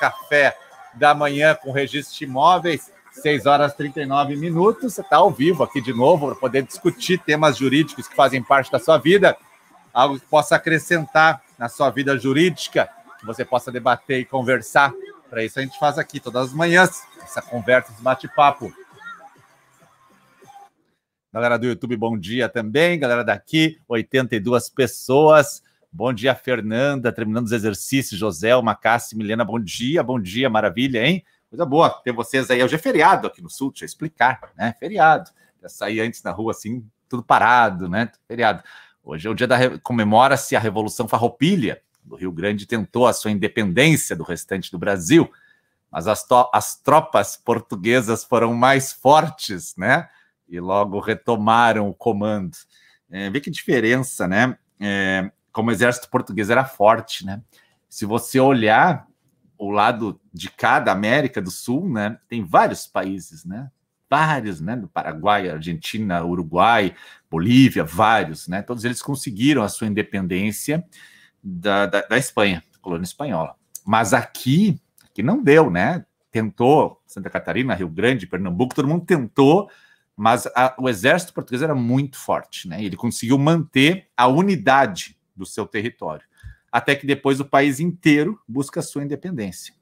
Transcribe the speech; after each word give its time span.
café 0.00 0.56
da 0.94 1.14
manhã 1.14 1.54
com 1.54 1.70
registro 1.70 2.16
de 2.16 2.24
imóveis. 2.24 2.90
6 3.12 3.44
horas 3.46 3.72
e 3.72 3.76
39 3.76 4.36
minutos. 4.36 4.94
Você 4.94 5.00
está 5.00 5.16
ao 5.16 5.30
vivo 5.30 5.62
aqui 5.62 5.80
de 5.80 5.92
novo 5.92 6.28
para 6.28 6.36
poder 6.36 6.62
discutir 6.62 7.18
temas 7.18 7.56
jurídicos 7.56 8.08
que 8.08 8.14
fazem 8.14 8.42
parte 8.42 8.70
da 8.70 8.78
sua 8.78 8.98
vida, 8.98 9.36
algo 9.92 10.18
que 10.18 10.26
possa 10.26 10.56
acrescentar 10.56 11.42
na 11.58 11.68
sua 11.68 11.90
vida 11.90 12.16
jurídica, 12.16 12.88
que 13.18 13.26
você 13.26 13.44
possa 13.44 13.70
debater 13.70 14.20
e 14.20 14.24
conversar. 14.24 14.92
Para 15.28 15.44
isso 15.44 15.58
a 15.58 15.62
gente 15.62 15.78
faz 15.78 15.98
aqui 15.98 16.18
todas 16.18 16.48
as 16.48 16.52
manhãs 16.52 17.02
essa 17.22 17.42
conversa, 17.42 17.92
esse 17.92 18.02
bate-papo. 18.02 18.72
Galera 21.32 21.56
do 21.58 21.66
YouTube, 21.66 21.96
bom 21.96 22.18
dia 22.18 22.48
também. 22.48 22.98
Galera 22.98 23.22
daqui, 23.22 23.78
82 23.88 24.68
pessoas. 24.68 25.62
Bom 25.92 26.12
dia, 26.12 26.34
Fernanda, 26.34 27.12
terminando 27.12 27.46
os 27.46 27.52
exercícios. 27.52 28.18
José, 28.18 28.54
Macassi, 28.60 29.16
Milena, 29.16 29.44
bom 29.44 29.58
dia, 29.58 30.02
bom 30.02 30.20
dia, 30.20 30.48
maravilha, 30.48 31.04
hein? 31.04 31.24
Coisa 31.48 31.66
boa 31.66 31.90
ter 31.90 32.12
vocês 32.12 32.50
aí. 32.50 32.62
Hoje 32.62 32.74
é 32.74 32.78
feriado 32.78 33.26
aqui 33.26 33.42
no 33.42 33.50
Sul, 33.50 33.70
deixa 33.70 33.84
eu 33.84 33.86
explicar, 33.86 34.40
né? 34.56 34.74
Feriado. 34.78 35.30
Já 35.60 35.68
saí 35.68 36.00
antes 36.00 36.22
na 36.22 36.30
rua 36.30 36.52
assim, 36.52 36.86
tudo 37.08 37.22
parado, 37.22 37.88
né? 37.88 38.10
Feriado. 38.28 38.62
Hoje 39.02 39.26
é 39.26 39.30
o 39.30 39.34
dia 39.34 39.46
da 39.46 39.78
comemora-se 39.80 40.54
a 40.54 40.60
Revolução 40.60 41.08
Farroupilha. 41.08 41.82
O 42.08 42.16
Rio 42.16 42.32
Grande 42.32 42.66
tentou 42.66 43.06
a 43.06 43.12
sua 43.12 43.30
independência 43.30 44.14
do 44.14 44.22
restante 44.22 44.70
do 44.70 44.78
Brasil, 44.78 45.30
mas 45.90 46.06
as, 46.06 46.24
as 46.52 46.76
tropas 46.80 47.36
portuguesas 47.36 48.24
foram 48.24 48.54
mais 48.54 48.92
fortes, 48.92 49.74
né? 49.76 50.08
e 50.50 50.58
logo 50.58 50.98
retomaram 50.98 51.88
o 51.88 51.94
comando. 51.94 52.56
É, 53.08 53.30
vê 53.30 53.40
que 53.40 53.50
diferença, 53.50 54.26
né? 54.26 54.58
É, 54.80 55.30
como 55.52 55.70
o 55.70 55.72
exército 55.72 56.08
português 56.08 56.50
era 56.50 56.64
forte, 56.64 57.24
né? 57.24 57.42
Se 57.88 58.04
você 58.04 58.38
olhar 58.38 59.06
o 59.58 59.70
lado 59.70 60.20
de 60.32 60.48
cada 60.48 60.92
América 60.92 61.40
do 61.42 61.50
Sul, 61.50 61.88
né, 61.88 62.18
tem 62.28 62.44
vários 62.44 62.86
países, 62.86 63.44
né? 63.44 63.70
Vários, 64.08 64.60
né? 64.60 64.76
Do 64.76 64.88
Paraguai, 64.88 65.50
Argentina, 65.50 66.24
Uruguai, 66.24 66.94
Bolívia, 67.30 67.84
vários, 67.84 68.48
né? 68.48 68.62
Todos 68.62 68.84
eles 68.84 69.02
conseguiram 69.02 69.62
a 69.62 69.68
sua 69.68 69.86
independência 69.86 70.84
da, 71.42 71.86
da, 71.86 72.02
da 72.02 72.18
Espanha, 72.18 72.62
da 72.72 72.78
colônia 72.78 73.04
espanhola. 73.04 73.54
Mas 73.84 74.12
aqui, 74.12 74.80
aqui 75.04 75.22
não 75.22 75.42
deu, 75.42 75.70
né? 75.70 76.04
Tentou 76.30 77.00
Santa 77.06 77.28
Catarina, 77.28 77.74
Rio 77.74 77.88
Grande, 77.88 78.26
Pernambuco, 78.26 78.74
todo 78.74 78.88
mundo 78.88 79.04
tentou 79.04 79.68
mas 80.22 80.46
a, 80.48 80.74
o 80.78 80.86
exército 80.86 81.32
português 81.32 81.62
era 81.62 81.74
muito 81.74 82.18
forte, 82.18 82.68
né? 82.68 82.84
Ele 82.84 82.94
conseguiu 82.94 83.38
manter 83.38 84.06
a 84.14 84.26
unidade 84.26 85.16
do 85.40 85.46
seu 85.46 85.66
território, 85.66 86.24
até 86.70 86.94
que 86.94 87.06
depois 87.06 87.40
o 87.40 87.44
país 87.44 87.80
inteiro 87.80 88.40
busca 88.46 88.78
a 88.78 88.82
sua 88.82 89.02
independência. 89.02 89.74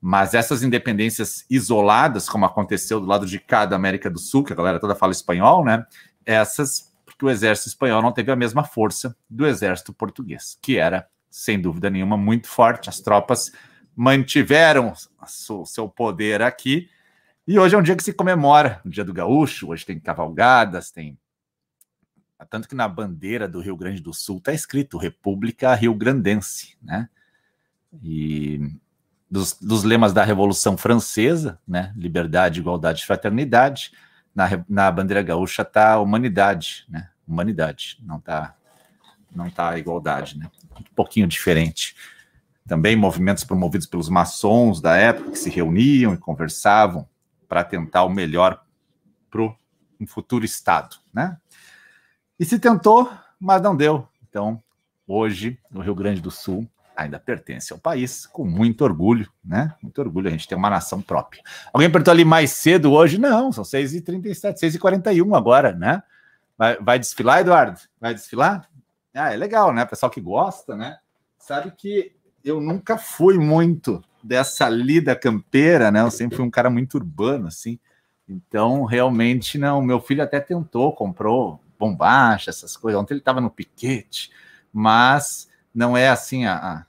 Mas 0.00 0.32
essas 0.34 0.62
independências 0.62 1.44
isoladas, 1.50 2.28
como 2.28 2.46
aconteceu 2.46 3.00
do 3.00 3.06
lado 3.06 3.26
de 3.26 3.38
cá 3.38 3.66
da 3.66 3.76
América 3.76 4.10
do 4.10 4.18
Sul, 4.18 4.44
que 4.44 4.52
a 4.52 4.56
galera 4.56 4.80
toda 4.80 4.94
fala 4.94 5.12
espanhol, 5.12 5.64
né? 5.64 5.84
Essas, 6.24 6.92
porque 7.04 7.24
o 7.24 7.30
exército 7.30 7.68
espanhol 7.68 8.00
não 8.00 8.12
teve 8.12 8.30
a 8.30 8.36
mesma 8.36 8.64
força 8.64 9.16
do 9.28 9.46
exército 9.46 9.92
português, 9.92 10.58
que 10.62 10.78
era, 10.78 11.06
sem 11.30 11.60
dúvida 11.60 11.90
nenhuma, 11.90 12.16
muito 12.16 12.48
forte. 12.48 12.88
As 12.88 13.00
tropas 13.00 13.52
mantiveram 13.96 14.92
o 15.50 15.66
seu 15.66 15.88
poder 15.88 16.42
aqui 16.42 16.88
e 17.46 17.58
hoje 17.58 17.74
é 17.74 17.78
um 17.78 17.82
dia 17.82 17.94
que 17.94 18.02
se 18.02 18.14
comemora 18.14 18.80
o 18.86 18.88
Dia 18.88 19.04
do 19.04 19.12
Gaúcho, 19.12 19.68
hoje 19.68 19.84
tem 19.84 20.00
cavalgadas, 20.00 20.90
tem. 20.90 21.18
Tanto 22.48 22.68
que 22.68 22.74
na 22.74 22.88
bandeira 22.88 23.48
do 23.48 23.60
Rio 23.60 23.76
Grande 23.76 24.00
do 24.00 24.12
Sul 24.12 24.38
está 24.38 24.52
escrito 24.52 24.98
República 24.98 25.74
Rio 25.74 25.94
Grandense, 25.94 26.76
né? 26.82 27.08
E 28.02 28.60
dos, 29.30 29.54
dos, 29.54 29.84
lemas 29.84 30.12
da 30.12 30.24
Revolução 30.24 30.76
Francesa, 30.76 31.58
né? 31.66 31.92
Liberdade, 31.96 32.60
igualdade, 32.60 33.04
fraternidade. 33.06 33.92
Na, 34.34 34.48
na 34.68 34.90
bandeira 34.90 35.22
gaúcha 35.22 35.62
está 35.62 35.98
humanidade, 35.98 36.84
né? 36.88 37.10
Humanidade, 37.26 37.98
não 38.02 38.18
está 38.18 38.54
não 39.34 39.50
tá 39.50 39.76
igualdade, 39.78 40.38
né? 40.38 40.50
Um 40.78 40.94
pouquinho 40.94 41.26
diferente. 41.26 41.96
Também 42.66 42.96
movimentos 42.96 43.44
promovidos 43.44 43.86
pelos 43.86 44.08
maçons 44.08 44.80
da 44.80 44.96
época 44.96 45.32
que 45.32 45.38
se 45.38 45.50
reuniam 45.50 46.14
e 46.14 46.18
conversavam 46.18 47.08
para 47.48 47.64
tentar 47.64 48.04
o 48.04 48.08
melhor 48.08 48.64
para 49.30 49.42
um 49.42 50.06
futuro 50.06 50.44
Estado, 50.44 50.96
né? 51.12 51.36
E 52.38 52.44
se 52.44 52.58
tentou, 52.58 53.10
mas 53.38 53.62
não 53.62 53.76
deu. 53.76 54.08
Então, 54.28 54.62
hoje, 55.06 55.58
no 55.70 55.80
Rio 55.80 55.94
Grande 55.94 56.20
do 56.20 56.30
Sul, 56.30 56.68
ainda 56.96 57.18
pertence 57.18 57.72
ao 57.72 57.78
país, 57.78 58.26
com 58.26 58.44
muito 58.44 58.82
orgulho, 58.82 59.28
né? 59.44 59.74
Muito 59.82 60.00
orgulho 60.00 60.28
a 60.28 60.30
gente 60.30 60.48
ter 60.48 60.54
uma 60.54 60.70
nação 60.70 61.00
própria. 61.02 61.42
Alguém 61.72 61.90
perguntou 61.90 62.12
ali 62.12 62.24
mais 62.24 62.50
cedo 62.52 62.92
hoje? 62.92 63.18
Não, 63.18 63.52
são 63.52 63.64
6h37, 63.64 64.58
6h41 64.58 65.36
agora, 65.36 65.72
né? 65.72 66.02
Vai, 66.56 66.76
vai 66.80 66.98
desfilar, 66.98 67.40
Eduardo? 67.40 67.80
Vai 68.00 68.14
desfilar? 68.14 68.68
Ah, 69.12 69.32
é 69.32 69.36
legal, 69.36 69.72
né? 69.72 69.84
Pessoal 69.84 70.10
que 70.10 70.20
gosta, 70.20 70.76
né? 70.76 70.98
Sabe 71.38 71.72
que 71.76 72.12
eu 72.44 72.60
nunca 72.60 72.96
fui 72.96 73.38
muito 73.38 74.02
dessa 74.22 74.68
lida 74.68 75.14
campeira, 75.14 75.90
né? 75.90 76.00
Eu 76.00 76.10
sempre 76.10 76.36
fui 76.36 76.44
um 76.44 76.50
cara 76.50 76.70
muito 76.70 76.94
urbano, 76.94 77.48
assim. 77.48 77.78
Então, 78.28 78.84
realmente, 78.84 79.58
não. 79.58 79.82
Meu 79.82 80.00
filho 80.00 80.22
até 80.22 80.40
tentou, 80.40 80.92
comprou 80.92 81.60
bombacha, 81.78 82.50
essas 82.50 82.76
coisas. 82.76 83.00
Ontem 83.00 83.14
ele 83.14 83.20
estava 83.20 83.40
no 83.40 83.50
piquete, 83.50 84.30
mas 84.72 85.48
não 85.74 85.96
é 85.96 86.08
assim 86.08 86.44
a, 86.46 86.84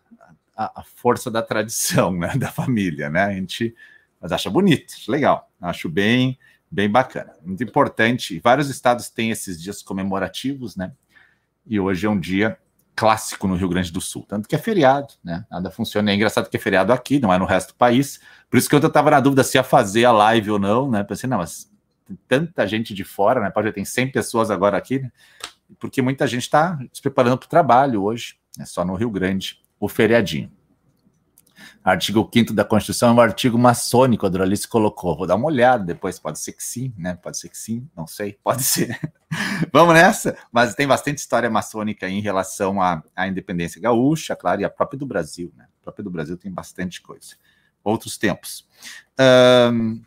a, 0.56 0.82
a, 0.82 0.84
força 0.84 1.30
da 1.30 1.42
tradição, 1.42 2.12
né? 2.18 2.34
Da 2.38 2.52
família, 2.52 3.10
né? 3.10 3.24
A 3.24 3.34
gente 3.34 3.76
mas 4.26 4.32
acha 4.32 4.50
bonito, 4.50 4.96
acho 4.96 5.12
legal, 5.12 5.52
acho 5.62 5.88
bem, 5.88 6.40
bem 6.72 6.90
bacana. 6.90 7.34
Muito 7.46 7.64
importante. 7.64 8.40
Vários 8.44 8.72
estados 8.72 9.08
têm 9.08 9.30
esses 9.30 9.62
dias 9.62 9.84
comemorativos, 9.84 10.76
né? 10.76 10.92
E 11.64 11.80
hoje 11.80 12.08
é 12.08 12.10
um 12.10 12.20
dia 12.20 12.58
clássico 12.96 13.48
no 13.48 13.56
Rio 13.56 13.70
Grande 13.70 13.92
do 13.92 14.02
Sul. 14.02 14.26
Tanto 14.28 14.50
que 14.50 14.56
é 14.56 14.58
feriado, 14.58 15.14
né? 15.24 15.46
Nada 15.52 15.70
funciona. 15.70 16.10
É 16.10 16.16
engraçado 16.16 16.50
que 16.50 16.58
é 16.58 16.60
feriado 16.60 16.92
aqui, 16.92 17.20
não 17.20 17.32
é 17.32 17.38
no 17.38 17.46
resto 17.46 17.74
do 17.74 17.76
país. 17.76 18.20
Por 18.50 18.58
isso 18.58 18.68
que 18.68 18.76
eu 18.76 18.80
estava 18.80 19.12
na 19.12 19.20
dúvida 19.20 19.44
se 19.44 19.60
ia 19.60 19.64
fazer 19.64 20.06
a 20.06 20.12
live 20.12 20.50
ou 20.50 20.58
não, 20.58 20.90
né? 20.90 21.04
Pensei, 21.04 21.30
não, 21.30 21.38
mas 21.38 21.72
tanta 22.28 22.68
gente 22.68 22.94
de 22.94 23.04
fora, 23.04 23.42
né? 23.42 23.50
Pode 23.50 23.72
ter 23.72 23.86
100 23.86 24.12
pessoas 24.12 24.52
agora 24.52 24.78
aqui, 24.78 25.00
né? 25.00 25.12
Porque 25.80 26.02
muita 26.02 26.28
gente 26.28 26.44
está 26.44 26.80
se 26.94 27.02
preparando 27.02 27.38
para 27.38 27.48
o 27.48 27.50
trabalho 27.50 28.04
hoje, 28.04 28.38
é 28.60 28.66
só 28.66 28.86
no 28.86 28.96
Rio 28.96 29.10
Grande, 29.10 29.62
o 29.80 29.88
feriadinho. 29.90 30.52
Artigo 31.84 32.28
5 32.34 32.54
da 32.54 32.66
Constituição 32.66 33.10
é 33.10 33.14
um 33.14 33.22
artigo 33.22 33.58
maçônico, 33.58 34.26
a 34.26 34.30
Doralice 34.30 34.68
colocou. 34.68 35.16
Vou 35.16 35.28
dar 35.28 35.36
uma 35.36 35.46
olhada 35.46 35.84
depois, 35.84 36.20
pode 36.20 36.40
ser 36.40 36.54
que 36.54 36.64
sim, 36.64 36.94
né? 36.98 37.18
Pode 37.22 37.38
ser 37.38 37.50
que 37.50 37.58
sim, 37.58 37.88
não 37.96 38.08
sei, 38.08 38.40
pode 38.44 38.64
ser. 38.66 39.00
Vamos 39.72 39.94
nessa? 39.94 40.38
Mas 40.52 40.74
tem 40.74 40.88
bastante 40.88 41.20
história 41.20 41.50
maçônica 41.50 42.10
em 42.10 42.22
relação 42.22 42.82
à, 42.82 43.04
à 43.16 43.28
independência 43.28 43.80
gaúcha, 43.80 44.36
claro, 44.36 44.62
e 44.62 44.66
a 44.66 44.70
própria 44.70 44.98
do 44.98 45.06
Brasil, 45.06 45.54
né? 45.56 45.66
A 45.82 45.84
própria 45.84 46.04
do 46.04 46.10
Brasil 46.10 46.38
tem 46.38 46.52
bastante 46.52 47.02
coisa. 47.02 47.36
Outros 47.84 48.18
tempos. 48.18 48.68
Um, 49.72 50.02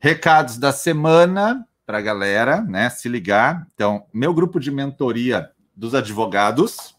recados 0.00 0.56
da 0.56 0.72
semana 0.72 1.66
para 1.84 1.98
a 1.98 2.00
galera, 2.00 2.62
né? 2.62 2.88
Se 2.88 3.08
ligar. 3.08 3.66
Então, 3.74 4.06
meu 4.12 4.32
grupo 4.32 4.58
de 4.58 4.70
mentoria 4.70 5.50
dos 5.76 5.94
advogados 5.94 6.96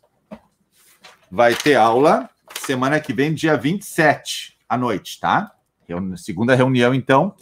vai 1.30 1.56
ter 1.56 1.76
aula 1.76 2.30
semana 2.60 3.00
que 3.00 3.12
vem, 3.12 3.34
dia 3.34 3.58
27 3.58 4.58
à 4.70 4.78
noite, 4.78 5.20
tá? 5.20 5.52
segunda 6.16 6.56
reunião, 6.56 6.94
então, 6.94 7.36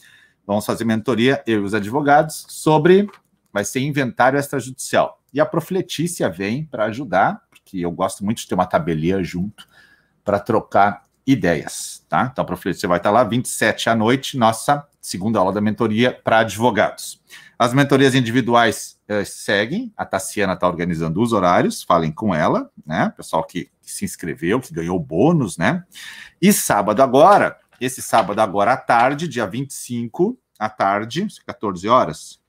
vamos 0.47 0.65
fazer 0.65 0.83
mentoria, 0.83 1.43
eu 1.45 1.61
e 1.61 1.63
os 1.63 1.75
advogados, 1.75 2.45
sobre. 2.49 3.07
Vai 3.53 3.63
ser 3.63 3.81
inventário 3.81 4.39
extrajudicial. 4.39 5.21
E 5.31 5.39
a 5.39 5.45
Profletícia 5.45 6.29
vem 6.29 6.65
para 6.65 6.85
ajudar, 6.85 7.43
porque 7.49 7.77
eu 7.79 7.91
gosto 7.91 8.25
muito 8.25 8.39
de 8.39 8.47
ter 8.47 8.55
uma 8.55 8.65
tabelinha 8.65 9.23
junto 9.23 9.67
para 10.23 10.39
trocar 10.39 11.03
ideias, 11.27 12.03
tá? 12.09 12.29
Então 12.31 12.41
a 12.41 12.45
Profletícia 12.45 12.89
vai 12.89 12.97
estar 12.97 13.11
lá 13.11 13.23
27 13.23 13.89
à 13.89 13.95
noite, 13.95 14.37
nossa 14.37 14.87
segunda 15.01 15.39
aula 15.39 15.51
da 15.51 15.61
mentoria 15.61 16.11
para 16.11 16.39
advogados. 16.39 17.21
As 17.57 17.73
mentorias 17.73 18.15
individuais 18.15 18.99
eh, 19.07 19.25
seguem, 19.25 19.91
a 19.97 20.05
Tassiana 20.05 20.53
está 20.53 20.67
organizando 20.67 21.21
os 21.21 21.33
horários, 21.33 21.83
falem 21.83 22.11
com 22.11 22.33
ela, 22.33 22.69
né? 22.85 23.13
Pessoal 23.15 23.43
que 23.43 23.69
que 23.89 23.95
se 23.95 24.05
inscreveu, 24.05 24.61
que 24.61 24.73
ganhou 24.73 24.99
bônus, 24.99 25.57
né? 25.57 25.83
E 26.39 26.53
sábado 26.53 27.01
agora, 27.01 27.57
esse 27.81 28.01
sábado 28.01 28.39
agora 28.39 28.73
à 28.73 28.77
tarde, 28.77 29.27
dia 29.27 29.47
25 29.47 30.39
à 30.59 30.69
tarde, 30.69 31.27
14 31.45 31.87
horas, 31.87 32.39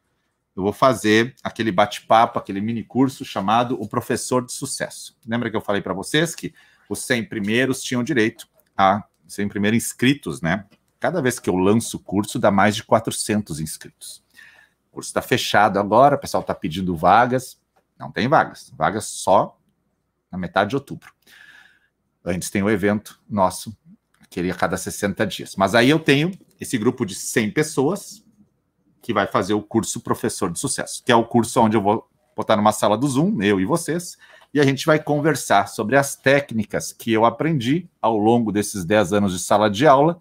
eu 0.55 0.63
vou 0.63 0.73
fazer 0.73 1.35
aquele 1.43 1.73
bate-papo, 1.73 2.39
aquele 2.39 2.61
mini 2.61 2.85
curso 2.85 3.25
chamado 3.25 3.81
O 3.81 3.89
Professor 3.89 4.45
de 4.45 4.53
Sucesso. 4.53 5.17
Lembra 5.27 5.49
que 5.49 5.57
eu 5.57 5.61
falei 5.61 5.81
para 5.81 5.95
vocês 5.95 6.35
que 6.35 6.53
os 6.89 7.01
100 7.01 7.25
primeiros 7.25 7.83
tinham 7.83 8.03
direito 8.03 8.47
a 8.77 9.03
100 9.27 9.49
primeiros 9.49 9.83
inscritos, 9.83 10.43
né? 10.43 10.67
Cada 11.01 11.21
vez 11.23 11.41
que 11.41 11.51
eu 11.51 11.57
lanço 11.57 11.97
o 11.97 12.01
curso, 12.01 12.39
dá 12.39 12.51
mais 12.51 12.77
de 12.77 12.85
400 12.85 13.59
inscritos. 13.59 14.23
O 14.91 14.95
curso 14.95 15.09
está 15.09 15.23
fechado 15.23 15.79
agora, 15.79 16.15
o 16.15 16.19
pessoal 16.19 16.43
está 16.43 16.55
pedindo 16.55 16.95
vagas. 16.95 17.59
Não 17.99 18.13
tem 18.13 18.29
vagas, 18.29 18.71
vagas 18.77 19.07
só 19.07 19.59
na 20.31 20.39
metade 20.39 20.71
de 20.71 20.77
outubro. 20.77 21.13
Antes 22.25 22.51
tem 22.51 22.63
o 22.63 22.71
evento 22.71 23.19
nosso 23.29 23.75
Aquele 24.31 24.49
a 24.49 24.55
cada 24.55 24.77
60 24.77 25.27
dias. 25.27 25.57
Mas 25.57 25.75
aí 25.75 25.91
eu 25.91 25.99
tenho 25.99 26.31
esse 26.61 26.79
grupo 26.79 27.05
de 27.05 27.17
100 27.17 27.51
pessoas 27.51 28.25
que 29.03 29.13
vai 29.13 29.27
fazer 29.27 29.55
o 29.55 29.63
curso 29.63 30.01
Professor 30.01 30.53
de 30.53 30.59
Sucesso, 30.59 31.03
que 31.05 31.11
é 31.11 31.17
o 31.17 31.25
curso 31.25 31.61
onde 31.61 31.77
eu 31.77 31.83
vou 31.83 32.09
botar 32.37 32.57
numa 32.57 32.71
sala 32.71 32.97
do 32.97 33.09
Zoom, 33.09 33.43
eu 33.43 33.59
e 33.59 33.65
vocês, 33.65 34.17
e 34.55 34.61
a 34.61 34.65
gente 34.65 34.87
vai 34.87 35.03
conversar 35.03 35.67
sobre 35.67 35.97
as 35.97 36.15
técnicas 36.15 36.93
que 36.93 37.13
eu 37.13 37.25
aprendi 37.25 37.89
ao 38.01 38.17
longo 38.17 38.53
desses 38.53 38.85
10 38.85 39.15
anos 39.15 39.33
de 39.33 39.41
sala 39.41 39.69
de 39.69 39.85
aula, 39.85 40.21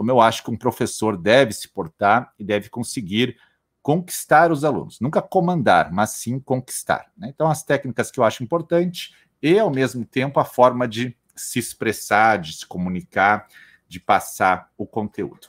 como 0.00 0.10
eu 0.10 0.18
acho 0.18 0.42
que 0.42 0.50
um 0.50 0.56
professor 0.56 1.14
deve 1.14 1.52
se 1.52 1.68
portar 1.68 2.32
e 2.38 2.42
deve 2.42 2.70
conseguir 2.70 3.36
conquistar 3.82 4.50
os 4.50 4.64
alunos. 4.64 4.98
Nunca 4.98 5.20
comandar, 5.20 5.92
mas 5.92 6.12
sim 6.12 6.40
conquistar. 6.40 7.12
Né? 7.18 7.28
Então, 7.28 7.50
as 7.50 7.62
técnicas 7.62 8.10
que 8.10 8.18
eu 8.18 8.24
acho 8.24 8.42
importante 8.42 9.14
e, 9.42 9.58
ao 9.58 9.68
mesmo 9.70 10.02
tempo, 10.06 10.40
a 10.40 10.44
forma 10.46 10.88
de 10.88 11.14
se 11.36 11.58
expressar, 11.58 12.38
de 12.38 12.54
se 12.54 12.66
comunicar, 12.66 13.46
de 13.86 14.00
passar 14.00 14.70
o 14.78 14.86
conteúdo. 14.86 15.48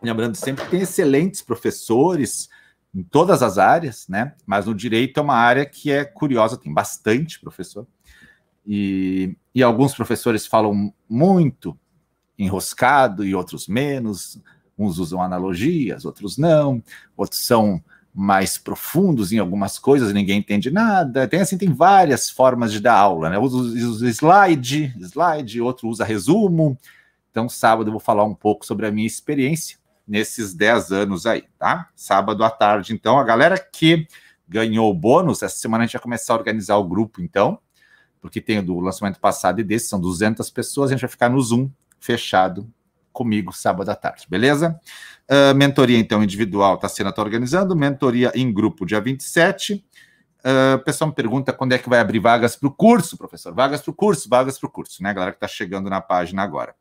Lembrando 0.00 0.36
sempre 0.36 0.64
que 0.64 0.70
tem 0.70 0.80
excelentes 0.80 1.42
professores 1.42 2.48
em 2.94 3.02
todas 3.02 3.42
as 3.42 3.58
áreas, 3.58 4.08
né? 4.08 4.34
Mas 4.46 4.64
no 4.64 4.74
direito 4.74 5.20
é 5.20 5.22
uma 5.22 5.36
área 5.36 5.66
que 5.66 5.92
é 5.92 6.02
curiosa, 6.02 6.56
tem 6.56 6.72
bastante 6.72 7.38
professor. 7.38 7.86
E, 8.66 9.36
e 9.54 9.62
alguns 9.62 9.94
professores 9.94 10.46
falam 10.46 10.94
muito 11.06 11.78
enroscado 12.38 13.24
e 13.24 13.34
outros 13.34 13.68
menos. 13.68 14.40
Uns 14.78 14.98
usam 14.98 15.22
analogias, 15.22 16.04
outros 16.04 16.36
não. 16.36 16.82
Outros 17.16 17.46
são 17.46 17.82
mais 18.14 18.56
profundos 18.56 19.30
em 19.30 19.38
algumas 19.38 19.78
coisas, 19.78 20.12
ninguém 20.12 20.38
entende 20.38 20.70
nada. 20.70 21.28
Tem 21.28 21.40
assim, 21.40 21.58
tem 21.58 21.72
várias 21.72 22.30
formas 22.30 22.72
de 22.72 22.80
dar 22.80 22.94
aula, 22.94 23.28
né? 23.28 23.38
Usa 23.38 24.08
slide, 24.08 24.94
slide, 25.00 25.60
outro 25.60 25.88
usa 25.88 26.02
resumo. 26.02 26.78
Então, 27.30 27.46
sábado 27.46 27.88
eu 27.88 27.92
vou 27.92 28.00
falar 28.00 28.24
um 28.24 28.34
pouco 28.34 28.64
sobre 28.64 28.86
a 28.86 28.90
minha 28.90 29.06
experiência 29.06 29.76
nesses 30.08 30.54
10 30.54 30.92
anos 30.92 31.26
aí, 31.26 31.44
tá? 31.58 31.90
Sábado 31.94 32.42
à 32.42 32.48
tarde, 32.48 32.94
então, 32.94 33.18
a 33.18 33.24
galera 33.24 33.58
que 33.58 34.06
ganhou 34.48 34.90
o 34.90 34.94
bônus, 34.94 35.42
essa 35.42 35.58
semana 35.58 35.84
a 35.84 35.86
gente 35.86 35.94
vai 35.94 36.02
começar 36.02 36.32
a 36.32 36.38
organizar 36.38 36.76
o 36.76 36.84
grupo, 36.84 37.20
então, 37.20 37.58
porque 38.20 38.40
tem 38.40 38.60
o 38.60 38.62
do 38.62 38.80
lançamento 38.80 39.20
passado 39.20 39.60
e 39.60 39.64
desse, 39.64 39.88
são 39.88 40.00
200 40.00 40.48
pessoas, 40.50 40.90
a 40.90 40.94
gente 40.94 41.00
vai 41.02 41.10
ficar 41.10 41.28
no 41.28 41.40
Zoom 41.40 41.68
fechado 42.06 42.72
comigo 43.12 43.52
sábado 43.52 43.90
à 43.90 43.96
tarde, 43.96 44.26
beleza? 44.28 44.78
Uh, 45.28 45.54
mentoria, 45.56 45.98
então, 45.98 46.22
individual, 46.22 46.78
tá 46.78 46.88
sendo 46.88 47.12
tá 47.12 47.20
organizando, 47.20 47.74
mentoria 47.74 48.30
em 48.34 48.52
grupo, 48.52 48.86
dia 48.86 49.00
27. 49.00 49.84
Uh, 50.38 50.76
o 50.76 50.78
pessoal 50.78 51.08
me 51.08 51.14
pergunta 51.14 51.52
quando 51.52 51.72
é 51.72 51.78
que 51.78 51.88
vai 51.88 51.98
abrir 51.98 52.20
vagas 52.20 52.54
para 52.54 52.68
o 52.68 52.70
curso, 52.70 53.16
professor. 53.16 53.52
Vagas 53.52 53.80
para 53.80 53.90
o 53.90 53.94
curso, 53.94 54.28
vagas 54.28 54.58
para 54.58 54.68
o 54.68 54.70
curso, 54.70 55.02
né? 55.02 55.12
Galera 55.12 55.32
que 55.32 55.38
está 55.38 55.48
chegando 55.48 55.90
na 55.90 56.00
página 56.00 56.42
agora. 56.42 56.76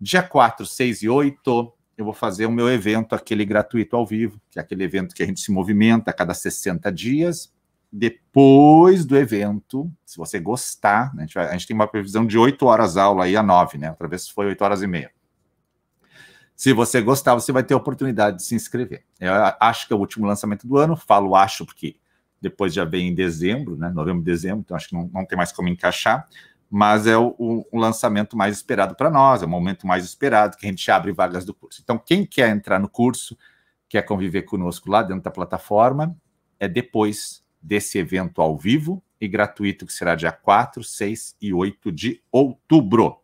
Dia 0.00 0.22
4, 0.22 0.66
6 0.66 1.02
e 1.02 1.08
8, 1.08 1.72
eu 1.96 2.04
vou 2.04 2.14
fazer 2.14 2.46
o 2.46 2.50
meu 2.50 2.68
evento, 2.68 3.14
aquele 3.14 3.44
gratuito 3.44 3.94
ao 3.94 4.04
vivo, 4.04 4.40
que 4.50 4.58
é 4.58 4.62
aquele 4.62 4.82
evento 4.82 5.14
que 5.14 5.22
a 5.22 5.26
gente 5.26 5.40
se 5.40 5.52
movimenta 5.52 6.10
a 6.10 6.14
cada 6.14 6.34
60 6.34 6.90
dias. 6.90 7.51
Depois 7.92 9.04
do 9.04 9.16
evento, 9.16 9.90
se 10.04 10.16
você 10.16 10.38
gostar, 10.40 11.14
né, 11.14 11.24
a, 11.24 11.26
gente 11.26 11.34
vai, 11.34 11.46
a, 11.48 11.52
gente 11.52 11.66
tem 11.66 11.74
uma 11.74 11.86
previsão 11.86 12.26
de 12.26 12.38
8 12.38 12.64
horas 12.64 12.96
aula 12.96 13.24
aí 13.24 13.36
a 13.36 13.42
9, 13.42 13.76
né? 13.78 13.90
Outra 13.90 14.08
vez 14.08 14.28
foi 14.28 14.46
8 14.46 14.62
horas 14.62 14.82
e 14.82 14.86
meia. 14.86 15.10
Se 16.56 16.72
você 16.72 17.02
gostar, 17.02 17.34
você 17.34 17.52
vai 17.52 17.62
ter 17.62 17.74
a 17.74 17.76
oportunidade 17.76 18.38
de 18.38 18.44
se 18.44 18.54
inscrever. 18.54 19.04
Eu 19.20 19.32
acho 19.60 19.86
que 19.86 19.92
é 19.92 19.96
o 19.96 19.98
último 19.98 20.26
lançamento 20.26 20.66
do 20.66 20.78
ano, 20.78 20.96
falo 20.96 21.34
acho 21.34 21.66
porque 21.66 21.96
depois 22.40 22.72
já 22.72 22.84
vem 22.84 23.08
em 23.08 23.14
dezembro, 23.14 23.76
né? 23.76 23.90
Novembro, 23.90 24.22
dezembro, 24.22 24.60
então 24.60 24.76
acho 24.76 24.88
que 24.88 24.94
não, 24.94 25.10
não 25.12 25.26
tem 25.26 25.36
mais 25.36 25.52
como 25.52 25.68
encaixar 25.68 26.26
mas 26.74 27.06
é 27.06 27.18
o, 27.18 27.36
o 27.38 27.78
lançamento 27.78 28.34
mais 28.34 28.56
esperado 28.56 28.94
para 28.94 29.10
nós, 29.10 29.42
é 29.42 29.44
o 29.44 29.48
momento 29.48 29.86
mais 29.86 30.06
esperado 30.06 30.56
que 30.56 30.64
a 30.64 30.70
gente 30.70 30.90
abre 30.90 31.12
vagas 31.12 31.44
do 31.44 31.52
curso. 31.52 31.82
Então, 31.84 31.98
quem 31.98 32.24
quer 32.24 32.48
entrar 32.48 32.78
no 32.78 32.88
curso, 32.88 33.36
quer 33.86 34.00
conviver 34.00 34.44
conosco 34.44 34.90
lá 34.90 35.02
dentro 35.02 35.22
da 35.22 35.30
plataforma, 35.30 36.16
é 36.58 36.66
depois 36.66 37.41
desse 37.62 37.98
evento 37.98 38.42
ao 38.42 38.56
vivo 38.56 39.02
e 39.20 39.28
gratuito, 39.28 39.86
que 39.86 39.92
será 39.92 40.14
dia 40.14 40.32
4, 40.32 40.82
6 40.82 41.36
e 41.40 41.54
8 41.54 41.92
de 41.92 42.20
outubro. 42.30 43.18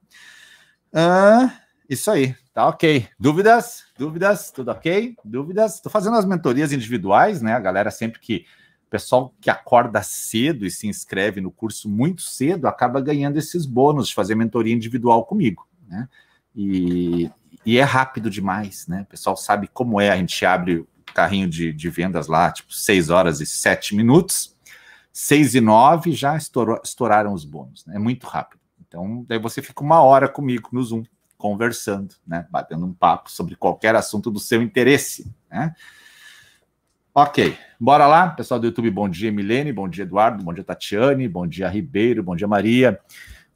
Ah, 0.93 1.61
isso 1.89 2.11
aí, 2.11 2.35
tá 2.55 2.69
ok. 2.69 3.09
Dúvidas? 3.19 3.85
Dúvidas? 3.99 4.51
Tudo 4.51 4.71
ok? 4.71 5.17
Dúvidas? 5.25 5.75
Estou 5.75 5.91
fazendo 5.91 6.17
as 6.17 6.25
mentorias 6.25 6.73
individuais, 6.73 7.43
né? 7.43 7.55
A 7.55 7.61
galera 7.61 7.91
sempre 7.91 8.21
que 8.21 8.47
pessoal 8.89 9.35
que 9.41 9.51
acorda 9.51 10.03
cedo 10.03 10.65
e 10.65 10.71
se 10.71 10.87
inscreve 10.87 11.41
no 11.41 11.51
curso 11.51 11.89
muito 11.89 12.23
cedo 12.23 12.67
acaba 12.67 13.01
ganhando 13.01 13.37
esses 13.37 13.67
bônus 13.67 14.09
de 14.09 14.15
fazer 14.15 14.35
mentoria 14.35 14.75
individual 14.75 15.25
comigo, 15.25 15.67
né? 15.87 16.09
E, 16.55 17.31
e 17.65 17.79
é 17.79 17.83
rápido 17.83 18.31
demais, 18.31 18.87
né? 18.87 19.03
O 19.03 19.07
pessoal 19.07 19.37
sabe 19.37 19.69
como 19.69 20.01
é, 20.01 20.11
a 20.11 20.17
gente 20.17 20.45
abre 20.45 20.79
o 20.79 20.89
carrinho 21.19 21.49
de, 21.49 21.73
de 21.73 21.91
vendas 21.91 22.29
lá, 22.29 22.49
tipo, 22.53 22.73
6 22.73 23.11
horas 23.11 23.41
e 23.41 23.47
7 23.47 23.97
minutos, 23.97 24.57
6 25.13 25.57
e 25.57 25.61
9 25.61 26.13
já 26.13 26.37
estourou, 26.37 26.81
estouraram 26.85 27.33
os 27.33 27.45
bônus, 27.45 27.85
né? 27.85 27.97
É 27.97 27.99
muito 27.99 28.25
rápido. 28.25 28.61
Então, 28.87 29.25
daí 29.27 29.37
você 29.37 29.61
fica 29.61 29.83
uma 29.83 30.01
hora 30.01 30.29
comigo 30.29 30.69
no 30.71 30.81
Zoom, 30.81 31.03
conversando, 31.37 32.15
né? 32.25 32.47
Batendo 32.53 32.87
um 32.87 32.93
papo 32.93 33.33
sobre 33.33 33.57
qualquer 33.57 33.97
assunto 33.97 34.31
do 34.31 34.39
seu 34.39 34.63
interesse, 34.63 35.29
né? 35.51 35.75
Ok, 37.13 37.59
bora 37.81 38.07
lá, 38.07 38.29
pessoal 38.29 38.61
do 38.61 38.67
YouTube. 38.69 38.89
Bom 38.89 39.09
dia, 39.09 39.33
Milene. 39.33 39.73
Bom 39.73 39.89
dia, 39.89 40.05
Eduardo. 40.05 40.45
Bom 40.45 40.55
dia, 40.55 40.63
Tatiane. 40.63 41.27
Bom 41.27 41.49
dia, 41.49 41.69
Ribeiro. 41.69 42.23
Bom 42.23 42.37
dia, 42.37 42.47
Maria. 42.47 42.97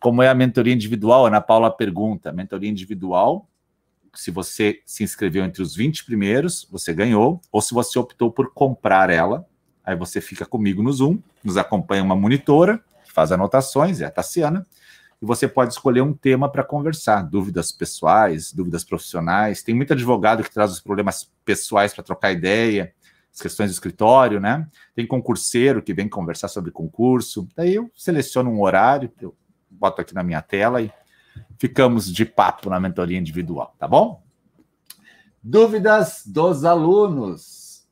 Como 0.01 0.21
é 0.21 0.29
a 0.29 0.35
mentoria 0.35 0.75
individual? 0.75 1.27
Ana 1.27 1.41
Paula 1.41 1.71
pergunta. 1.71 2.33
Mentoria 2.33 2.69
individual, 2.69 3.49
se 4.15 4.31
você 4.31 4.81
se 4.85 5.03
inscreveu 5.03 5.45
entre 5.45 5.63
os 5.63 5.75
20 5.75 6.05
primeiros, 6.05 6.67
você 6.71 6.93
ganhou. 6.93 7.41
Ou 7.51 7.61
se 7.61 7.73
você 7.73 7.99
optou 7.99 8.31
por 8.31 8.53
comprar 8.53 9.11
ela, 9.11 9.47
aí 9.85 9.97
você 9.97 10.21
fica 10.21 10.45
comigo 10.45 10.83
no 10.83 10.93
Zoom, 10.93 11.19
nos 11.43 11.57
acompanha 11.57 12.03
uma 12.03 12.17
monitora, 12.17 12.83
que 13.05 13.13
faz 13.13 13.33
anotações, 13.33 14.01
é 14.01 14.07
a 14.07 14.11
Tassiana, 14.11 14.67
e 15.21 15.25
você 15.25 15.47
pode 15.47 15.73
escolher 15.73 16.03
um 16.03 16.13
tema 16.13 16.51
para 16.51 16.65
conversar, 16.65 17.23
dúvidas 17.23 17.71
pessoais, 17.73 18.53
dúvidas 18.53 18.85
profissionais. 18.85 19.63
Tem 19.63 19.75
muito 19.75 19.93
advogado 19.93 20.43
que 20.43 20.51
traz 20.51 20.73
os 20.73 20.81
problemas 20.81 21.31
pessoais 21.45 21.95
para 21.95 22.03
trocar 22.03 22.33
ideia 22.33 22.93
as 23.33 23.41
questões 23.41 23.71
do 23.71 23.73
escritório, 23.73 24.39
né? 24.39 24.69
Tem 24.95 25.07
concurseiro 25.07 25.83
que 25.83 25.95
vem 25.95 26.09
conversar 26.09 26.49
sobre 26.49 26.71
concurso. 26.71 27.49
Daí 27.57 27.75
eu 27.75 27.91
seleciono 27.97 28.51
um 28.51 28.61
horário, 28.61 29.11
eu 29.21 29.35
boto 29.71 30.03
aqui 30.03 30.15
na 30.15 30.23
minha 30.23 30.43
tela 30.43 30.83
e 30.83 30.93
ficamos 31.59 32.13
de 32.13 32.25
papo 32.25 32.69
na 32.69 32.81
mentoria 32.81 33.19
individual, 33.19 33.75
tá 33.79 33.87
bom? 33.87 34.23
Dúvidas 35.43 36.23
dos 36.27 36.65
alunos. 36.65 37.87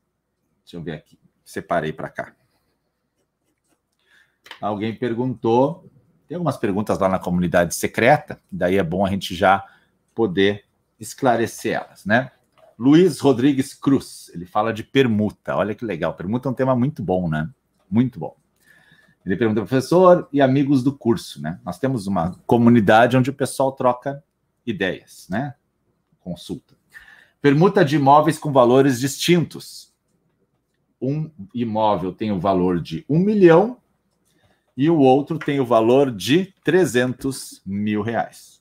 Deixa 0.65 0.77
eu 0.77 0.83
ver 0.83 0.93
aqui. 0.93 1.19
Separei 1.45 1.93
para 1.93 2.09
cá. 2.09 2.33
Alguém 4.61 4.95
perguntou. 4.95 5.89
Tem 6.29 6.37
algumas 6.37 6.57
perguntas 6.57 6.99
lá 6.99 7.09
na 7.09 7.19
comunidade 7.19 7.75
secreta, 7.75 8.41
daí 8.53 8.77
é 8.77 8.85
bom 8.85 9.05
a 9.05 9.11
gente 9.11 9.35
já 9.35 9.65
poder 10.15 10.65
esclarecer 10.99 11.75
elas, 11.75 12.05
né? 12.05 12.31
Luiz 12.79 13.21
Rodrigues 13.21 13.75
Cruz, 13.75 14.31
ele 14.33 14.47
fala 14.47 14.73
de 14.73 14.85
permuta. 14.85 15.57
Olha 15.57 15.75
que 15.75 15.85
legal. 15.85 16.15
Permuta 16.15 16.49
é 16.49 16.53
um 16.53 16.55
tema 16.55 16.75
muito 16.75 17.03
bom, 17.03 17.29
né? 17.29 17.51
Muito 17.91 18.19
bom. 18.19 18.37
Ele 19.25 19.37
pergunta, 19.37 19.61
professor 19.61 20.29
e 20.33 20.41
amigos 20.41 20.83
do 20.83 20.97
curso, 20.97 21.41
né? 21.41 21.61
Nós 21.65 21.79
temos 21.79 22.07
uma 22.07 22.33
comunidade 22.47 23.17
onde 23.17 23.31
o 23.31 23.35
pessoal 23.35 23.73
troca 23.73 24.23
ideias, 24.67 25.27
né? 25.29 25.55
Consulta. 26.21 26.75
Permuta 27.41 27.85
de 27.85 27.97
imóveis 27.97 28.39
com 28.39 28.53
valores 28.53 29.01
distintos. 29.01 29.93
Um 31.01 31.31
imóvel 31.55 32.13
tem 32.13 32.31
o 32.33 32.41
valor 32.41 32.81
de 32.81 33.05
um 33.09 33.19
milhão 33.19 33.79
e 34.77 34.89
o 34.89 34.99
outro 34.99 35.39
tem 35.39 35.61
o 35.61 35.67
valor 35.67 36.11
de 36.11 36.55
300 36.63 37.63
mil 37.67 38.03
reais. 38.03 38.61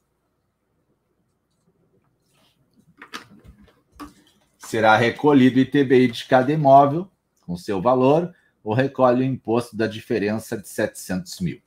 será 4.70 4.96
recolhido 4.96 5.58
o 5.58 5.62
ITBI 5.62 6.12
de 6.12 6.26
cada 6.26 6.52
imóvel, 6.52 7.10
com 7.44 7.58
seu 7.58 7.82
valor, 7.82 8.32
ou 8.64 8.74
recolhe 8.74 9.22
o 9.22 9.28
imposto 9.28 9.76
da 9.76 9.88
diferença 9.88 10.58
de 10.58 10.68
700 10.68 11.40
mil. 11.40 11.62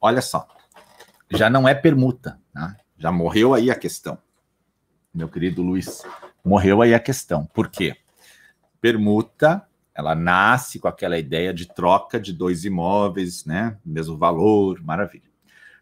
Olha 0.00 0.20
só, 0.20 0.46
já 1.30 1.48
não 1.48 1.68
é 1.68 1.74
permuta, 1.74 2.40
né? 2.54 2.76
já 2.98 3.12
morreu 3.12 3.54
aí 3.54 3.70
a 3.70 3.74
questão. 3.74 4.18
Meu 5.14 5.28
querido 5.28 5.62
Luiz, 5.62 6.02
morreu 6.44 6.82
aí 6.82 6.94
a 6.94 7.00
questão. 7.00 7.46
Por 7.46 7.68
quê? 7.68 7.96
Permuta, 8.80 9.66
ela 9.94 10.14
nasce 10.14 10.78
com 10.78 10.88
aquela 10.88 11.18
ideia 11.18 11.52
de 11.52 11.66
troca 11.66 12.18
de 12.18 12.32
dois 12.32 12.64
imóveis, 12.64 13.44
né? 13.44 13.78
Mesmo 13.84 14.16
valor, 14.16 14.82
maravilha. 14.82 15.30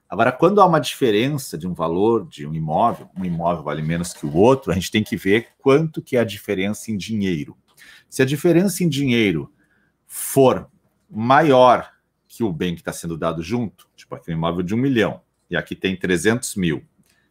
Agora, 0.08 0.32
quando 0.32 0.60
há 0.60 0.66
uma 0.66 0.80
diferença 0.80 1.56
de 1.56 1.68
um 1.68 1.72
valor 1.72 2.26
de 2.26 2.44
um 2.44 2.52
imóvel, 2.52 3.08
um 3.16 3.24
imóvel 3.24 3.62
vale 3.62 3.80
menos 3.80 4.12
que 4.12 4.26
o 4.26 4.34
outro, 4.34 4.72
a 4.72 4.74
gente 4.74 4.90
tem 4.90 5.04
que 5.04 5.16
ver 5.16 5.48
quanto 5.60 6.02
que 6.02 6.16
é 6.16 6.20
a 6.20 6.24
diferença 6.24 6.90
em 6.90 6.96
dinheiro. 6.96 7.56
Se 8.10 8.20
a 8.20 8.26
diferença 8.26 8.84
em 8.84 8.88
dinheiro 8.88 9.50
for 10.06 10.68
maior 11.08 11.90
que 12.28 12.44
o 12.44 12.52
bem 12.52 12.74
que 12.74 12.80
está 12.80 12.92
sendo 12.92 13.16
dado 13.16 13.42
junto, 13.42 13.88
tipo 13.96 14.14
aqui 14.14 14.30
um 14.30 14.34
imóvel 14.34 14.62
de 14.62 14.74
um 14.74 14.78
milhão, 14.78 15.22
e 15.48 15.56
aqui 15.56 15.74
tem 15.74 15.96
300 15.96 16.56
mil, 16.56 16.84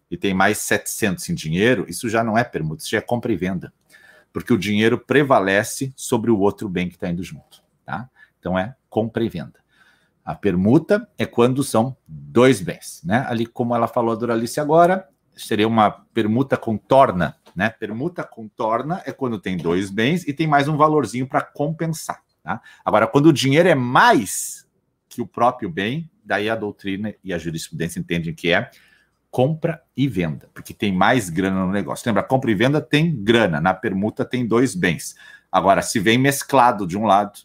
e 0.10 0.18
tem 0.18 0.34
mais 0.34 0.58
700 0.60 1.30
em 1.30 1.36
dinheiro, 1.36 1.86
isso 1.88 2.10
já 2.10 2.24
não 2.24 2.38
é 2.38 2.44
permuta, 2.44 2.82
isso 2.82 2.92
já 2.92 2.98
é 2.98 3.02
compra 3.02 3.32
e 3.32 3.36
venda. 3.36 3.72
Porque 4.34 4.54
o 4.54 4.58
dinheiro 4.58 4.98
prevalece 4.98 5.94
sobre 5.96 6.32
o 6.32 6.40
outro 6.40 6.68
bem 6.68 6.88
que 6.88 6.96
está 6.96 7.10
indo 7.10 7.24
junto. 7.24 7.62
Tá? 7.86 8.10
Então 8.40 8.58
é 8.58 8.76
compra 8.90 9.24
e 9.24 9.30
venda. 9.30 9.60
A 10.24 10.36
permuta 10.36 11.10
é 11.18 11.26
quando 11.26 11.64
são 11.64 11.96
dois 12.08 12.62
bens. 12.62 13.02
Né? 13.04 13.26
Ali, 13.28 13.46
como 13.46 13.76
ela 13.76 13.88
falou 13.88 14.14
a 14.14 14.16
Doralice 14.16 14.60
agora, 14.60 15.08
seria 15.36 15.68
uma 15.68 15.92
permuta 15.92 16.56
com 16.58 16.78
torna. 16.78 17.36
Né? 17.60 17.70
Permuta 17.70 18.24
com 18.24 18.48
torna 18.48 19.04
é 19.06 19.12
quando 19.12 19.38
tem 19.38 19.58
dois 19.58 19.90
bens 19.90 20.26
e 20.26 20.32
tem 20.32 20.48
mais 20.48 20.70
um 20.70 20.78
valorzinho 20.78 21.28
para 21.28 21.42
compensar. 21.42 22.24
Tá? 22.42 22.62
Agora, 22.86 23.06
quando 23.06 23.26
o 23.26 23.34
dinheiro 23.34 23.68
é 23.68 23.76
mais 23.76 24.66
que 25.10 25.22
o 25.22 25.28
próprio 25.28 25.70
bem, 25.70 26.10
daí 26.24 26.50
a 26.50 26.56
doutrina 26.56 27.14
e 27.22 27.34
a 27.34 27.38
jurisprudência 27.38 28.00
entendem 28.00 28.34
que 28.34 28.50
é 28.50 28.72
compra 29.30 29.84
e 29.96 30.08
venda, 30.08 30.50
porque 30.54 30.74
tem 30.74 30.94
mais 30.94 31.30
grana 31.30 31.66
no 31.66 31.72
negócio. 31.74 32.08
Lembra, 32.08 32.24
compra 32.24 32.50
e 32.50 32.56
venda 32.56 32.80
tem 32.80 33.14
grana, 33.14 33.60
na 33.60 33.74
permuta 33.74 34.24
tem 34.24 34.48
dois 34.48 34.74
bens. 34.74 35.18
Agora, 35.52 35.82
se 35.82 36.00
vem 36.00 36.18
mesclado 36.18 36.88
de 36.88 36.98
um 36.98 37.04
lado, 37.04 37.42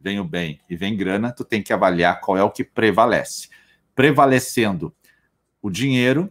vem 0.00 0.18
o 0.18 0.24
bem 0.24 0.60
e 0.68 0.74
vem 0.74 0.96
grana, 0.96 1.30
tu 1.30 1.44
tem 1.44 1.62
que 1.62 1.72
avaliar 1.72 2.20
qual 2.20 2.36
é 2.36 2.42
o 2.42 2.50
que 2.50 2.64
prevalece. 2.64 3.48
Prevalecendo 3.94 4.92
o 5.62 5.70
dinheiro 5.70 6.28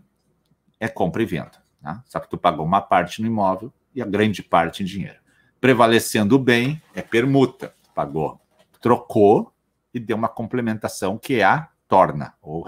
é 0.78 0.90
compra 0.90 1.24
e 1.24 1.26
venda. 1.26 1.67
Tá? 1.88 2.04
Só 2.06 2.20
que 2.20 2.30
tu 2.30 2.38
pagou 2.38 2.66
uma 2.66 2.82
parte 2.82 3.22
no 3.22 3.28
imóvel 3.28 3.72
e 3.96 4.02
a 4.02 4.06
grande 4.06 4.44
parte 4.44 4.84
em 4.84 4.86
dinheiro. 4.86 5.20
Prevalecendo 5.62 6.36
o 6.36 6.40
bem 6.40 6.82
é 6.94 7.02
permuta. 7.02 7.74
Pagou, 7.96 8.42
trocou 8.82 9.54
e 9.94 10.00
deu 10.00 10.18
uma 10.18 10.28
complementação 10.28 11.18
que 11.18 11.36
é 11.36 11.46
a 11.46 11.70
torna 11.88 12.34
ou, 12.42 12.68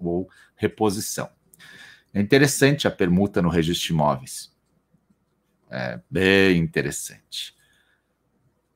ou 0.00 0.28
reposição. 0.56 1.30
É 2.12 2.20
interessante 2.20 2.88
a 2.88 2.90
permuta 2.90 3.40
no 3.40 3.48
registro 3.48 3.86
de 3.86 3.92
imóveis. 3.92 4.52
É 5.70 6.00
bem 6.10 6.58
interessante. 6.58 7.54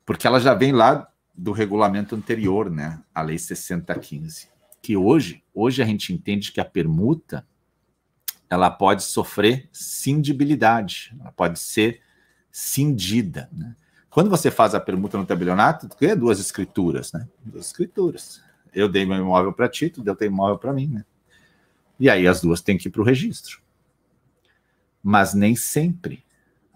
Porque 0.06 0.25
ela 0.25 0.38
já 0.38 0.54
vem 0.54 0.70
lá 0.70 1.12
do 1.35 1.50
regulamento 1.50 2.14
anterior, 2.14 2.70
né? 2.70 3.02
A 3.12 3.23
lei 3.23 3.38
6015. 3.38 4.49
Que 4.80 4.97
hoje, 4.97 5.42
hoje 5.52 5.82
a 5.82 5.85
gente 5.85 6.12
entende 6.12 6.52
que 6.52 6.61
a 6.61 6.64
permuta 6.64 7.44
ela 8.50 8.69
pode 8.69 9.04
sofrer 9.04 9.69
cindibilidade, 9.73 11.16
ela 11.21 11.30
pode 11.30 11.59
ser 11.59 12.02
cindida, 12.50 13.49
né? 13.52 13.76
Quando 14.11 14.28
você 14.28 14.50
faz 14.50 14.75
a 14.75 14.80
permuta 14.80 15.16
no 15.16 15.25
tabelionato, 15.25 15.88
ganha 15.99 16.16
duas 16.16 16.40
escrituras, 16.40 17.12
né? 17.12 17.28
Duas 17.45 17.66
escrituras. 17.66 18.42
Eu 18.75 18.88
dei 18.88 19.07
meu 19.07 19.16
imóvel 19.16 19.52
para 19.52 19.69
ti, 19.69 19.88
tu 19.88 20.02
deu 20.02 20.16
teu 20.16 20.26
imóvel 20.26 20.59
para 20.59 20.73
mim, 20.73 20.88
né? 20.88 21.04
E 21.99 22.11
aí 22.11 22.26
as 22.26 22.40
duas 22.40 22.61
têm 22.61 22.76
que 22.76 22.88
ir 22.88 22.90
para 22.90 23.02
o 23.02 23.04
registro. 23.04 23.62
Mas 25.00 25.33
nem 25.33 25.54
sempre 25.54 26.25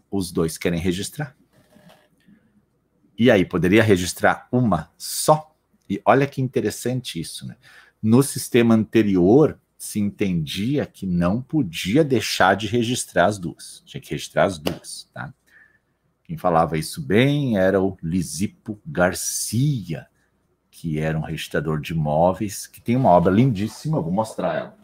os 0.08 0.30
dois 0.30 0.56
querem 0.56 0.78
registrar. 0.78 1.36
E 3.18 3.30
aí, 3.30 3.44
poderia 3.44 3.82
registrar 3.82 4.48
uma 4.50 4.90
só? 4.96 5.52
E 5.88 6.00
olha 6.04 6.26
que 6.26 6.40
interessante 6.40 7.20
isso, 7.20 7.46
né? 7.46 7.56
No 8.02 8.22
sistema 8.22 8.74
anterior, 8.74 9.58
se 9.84 10.00
entendia 10.00 10.86
que 10.86 11.06
não 11.06 11.42
podia 11.42 12.02
deixar 12.02 12.56
de 12.56 12.66
registrar 12.66 13.26
as 13.26 13.38
duas. 13.38 13.82
Tinha 13.84 14.00
que 14.00 14.10
registrar 14.10 14.44
as 14.44 14.58
duas, 14.58 15.08
tá? 15.12 15.32
Quem 16.24 16.38
falava 16.38 16.78
isso 16.78 17.02
bem 17.02 17.58
era 17.58 17.82
o 17.82 17.96
Lisipo 18.02 18.80
Garcia, 18.86 20.06
que 20.70 20.98
era 20.98 21.18
um 21.18 21.20
registrador 21.20 21.80
de 21.80 21.92
imóveis, 21.92 22.66
que 22.66 22.80
tem 22.80 22.96
uma 22.96 23.10
obra 23.10 23.30
lindíssima, 23.30 24.00
vou 24.00 24.10
mostrar 24.10 24.54
ela. 24.54 24.78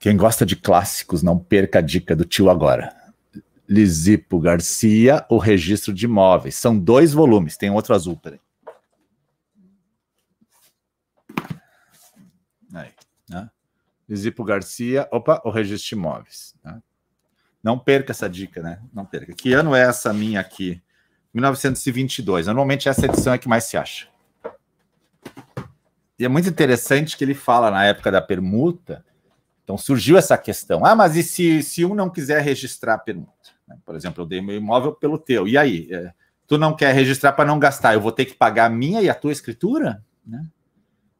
Quem 0.00 0.16
gosta 0.16 0.44
de 0.44 0.56
clássicos, 0.56 1.22
não 1.22 1.38
perca 1.38 1.78
a 1.78 1.82
dica 1.82 2.16
do 2.16 2.24
tio 2.24 2.50
agora. 2.50 2.92
Lisipo 3.68 4.40
Garcia, 4.40 5.24
O 5.28 5.38
Registro 5.38 5.92
de 5.92 6.06
Imóveis. 6.06 6.56
São 6.56 6.76
dois 6.76 7.12
volumes, 7.12 7.56
tem 7.56 7.70
outro 7.70 7.94
azul, 7.94 8.16
peraí. 8.16 8.40
Aí, 12.72 12.92
né? 13.28 13.50
Lisipo 14.10 14.42
Garcia, 14.42 15.08
opa, 15.12 15.40
O 15.44 15.50
Registro 15.50 15.96
Imóveis. 15.96 16.56
Né? 16.64 16.82
Não 17.62 17.78
perca 17.78 18.10
essa 18.10 18.28
dica, 18.28 18.60
né? 18.60 18.80
Não 18.92 19.06
perca. 19.06 19.32
Que 19.32 19.52
ano 19.52 19.72
é 19.72 19.82
essa 19.82 20.12
minha 20.12 20.40
aqui? 20.40 20.82
1922. 21.32 22.46
Normalmente 22.46 22.88
essa 22.88 23.06
edição 23.06 23.32
é 23.32 23.38
que 23.38 23.48
mais 23.48 23.64
se 23.64 23.76
acha. 23.76 24.08
E 26.18 26.24
é 26.24 26.28
muito 26.28 26.48
interessante 26.48 27.16
que 27.16 27.22
ele 27.22 27.34
fala 27.34 27.70
na 27.70 27.84
época 27.84 28.10
da 28.10 28.20
permuta. 28.20 29.04
Então 29.62 29.78
surgiu 29.78 30.18
essa 30.18 30.36
questão. 30.36 30.84
Ah, 30.84 30.96
mas 30.96 31.14
e 31.14 31.22
se, 31.22 31.62
se 31.62 31.84
um 31.84 31.94
não 31.94 32.10
quiser 32.10 32.42
registrar 32.42 32.94
a 32.94 32.98
permuta? 32.98 33.30
Por 33.86 33.94
exemplo, 33.94 34.24
eu 34.24 34.26
dei 34.26 34.42
meu 34.42 34.56
imóvel 34.56 34.92
pelo 34.92 35.16
teu. 35.16 35.46
E 35.46 35.56
aí? 35.56 35.86
É, 35.92 36.12
tu 36.48 36.58
não 36.58 36.74
quer 36.74 36.92
registrar 36.92 37.32
para 37.32 37.44
não 37.44 37.60
gastar? 37.60 37.94
Eu 37.94 38.00
vou 38.00 38.10
ter 38.10 38.24
que 38.24 38.34
pagar 38.34 38.66
a 38.66 38.70
minha 38.70 39.00
e 39.00 39.08
a 39.08 39.14
tua 39.14 39.30
escritura? 39.30 40.04
Né? 40.26 40.44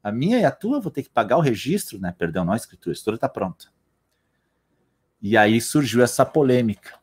A 0.02 0.11
minha 0.11 0.38
e 0.38 0.45
a 0.45 0.50
tua 0.50 0.80
vou 0.80 0.90
ter 0.90 1.02
que 1.02 1.11
pagar 1.11 1.37
o 1.37 1.40
registro, 1.40 1.99
né? 1.99 2.14
Perdão, 2.16 2.45
não 2.45 2.52
a 2.52 2.57
escritura. 2.57 2.92
A 2.92 2.95
escritura 2.95 3.16
está 3.16 3.28
pronta. 3.28 3.69
E 5.21 5.37
aí 5.37 5.61
surgiu 5.61 6.02
essa 6.02 6.25
polêmica. 6.25 6.99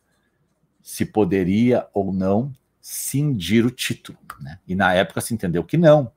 Se 0.82 1.06
poderia 1.06 1.88
ou 1.94 2.12
não 2.12 2.54
cindir 2.82 3.66
o 3.66 3.72
título. 3.72 4.18
Né? 4.40 4.60
E 4.68 4.74
na 4.74 4.94
época 4.94 5.22
se 5.22 5.34
entendeu 5.34 5.64
que 5.64 5.78
não 5.78 6.12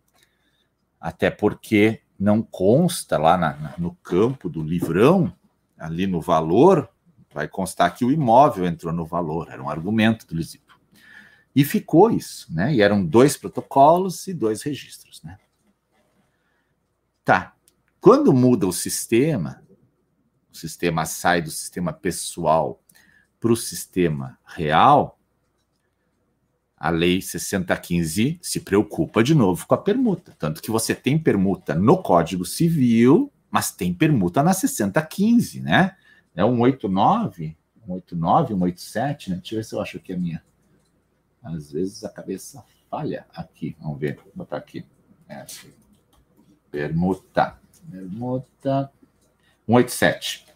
até 1.01 1.31
porque 1.31 2.03
não 2.19 2.43
consta 2.43 3.17
lá 3.17 3.39
na, 3.39 3.75
no 3.79 3.95
campo 4.03 4.51
do 4.51 4.63
livrão, 4.63 5.33
ali 5.79 6.07
no 6.07 6.21
valor, 6.21 6.91
vai 7.33 7.49
constar 7.49 7.95
que 7.95 8.05
o 8.05 8.13
imóvel 8.13 8.67
entrou 8.67 8.93
no 8.93 9.07
valor, 9.07 9.49
era 9.51 9.63
um 9.63 9.71
argumento 9.71 10.27
do 10.27 10.35
Lisipo. 10.35 10.79
E 11.57 11.65
ficou 11.65 12.11
isso, 12.11 12.53
né? 12.53 12.75
E 12.75 12.83
eram 12.83 13.05
dois 13.05 13.37
protocolos 13.37 14.27
e 14.27 14.35
dois 14.35 14.63
registros, 14.63 15.23
né? 15.23 15.39
Tá. 17.31 17.55
Quando 18.01 18.33
muda 18.33 18.67
o 18.67 18.73
sistema, 18.73 19.63
o 20.53 20.57
sistema 20.57 21.07
sai 21.07 21.41
do 21.41 21.49
sistema 21.49 21.93
pessoal 21.93 22.83
para 23.39 23.53
o 23.53 23.57
sistema 23.57 24.37
real, 24.45 25.17
a 26.77 26.91
lei 26.91 27.23
6015 27.23 28.41
se 28.43 28.59
preocupa 28.59 29.23
de 29.23 29.33
novo 29.33 29.65
com 29.65 29.75
a 29.77 29.79
permuta. 29.79 30.35
Tanto 30.41 30.61
que 30.61 30.73
você 30.73 30.93
tem 30.93 31.17
permuta 31.17 31.73
no 31.73 32.03
Código 32.03 32.45
Civil, 32.45 33.33
mas 33.49 33.71
tem 33.71 33.95
permuta 33.95 34.43
na 34.43 34.53
6015, 34.53 35.61
né? 35.61 35.97
É 36.35 36.43
189, 36.43 37.57
189, 37.87 38.55
187, 38.55 39.31
né? 39.31 39.37
Deixa 39.37 39.55
eu 39.55 39.59
ver 39.61 39.65
se 39.65 39.75
eu 39.77 39.81
acho 39.81 40.01
que 40.01 40.13
é 40.13 40.17
minha. 40.17 40.43
Às 41.41 41.71
vezes 41.71 42.03
a 42.03 42.09
cabeça 42.09 42.65
falha 42.91 43.25
aqui. 43.33 43.77
Vamos 43.79 44.01
ver, 44.01 44.17
vou 44.17 44.33
botar 44.35 44.57
aqui. 44.57 44.85
É 45.29 45.37
assim. 45.37 45.80
Permuta. 46.71 47.59
Permuta. 47.91 48.91
187. 49.67 50.47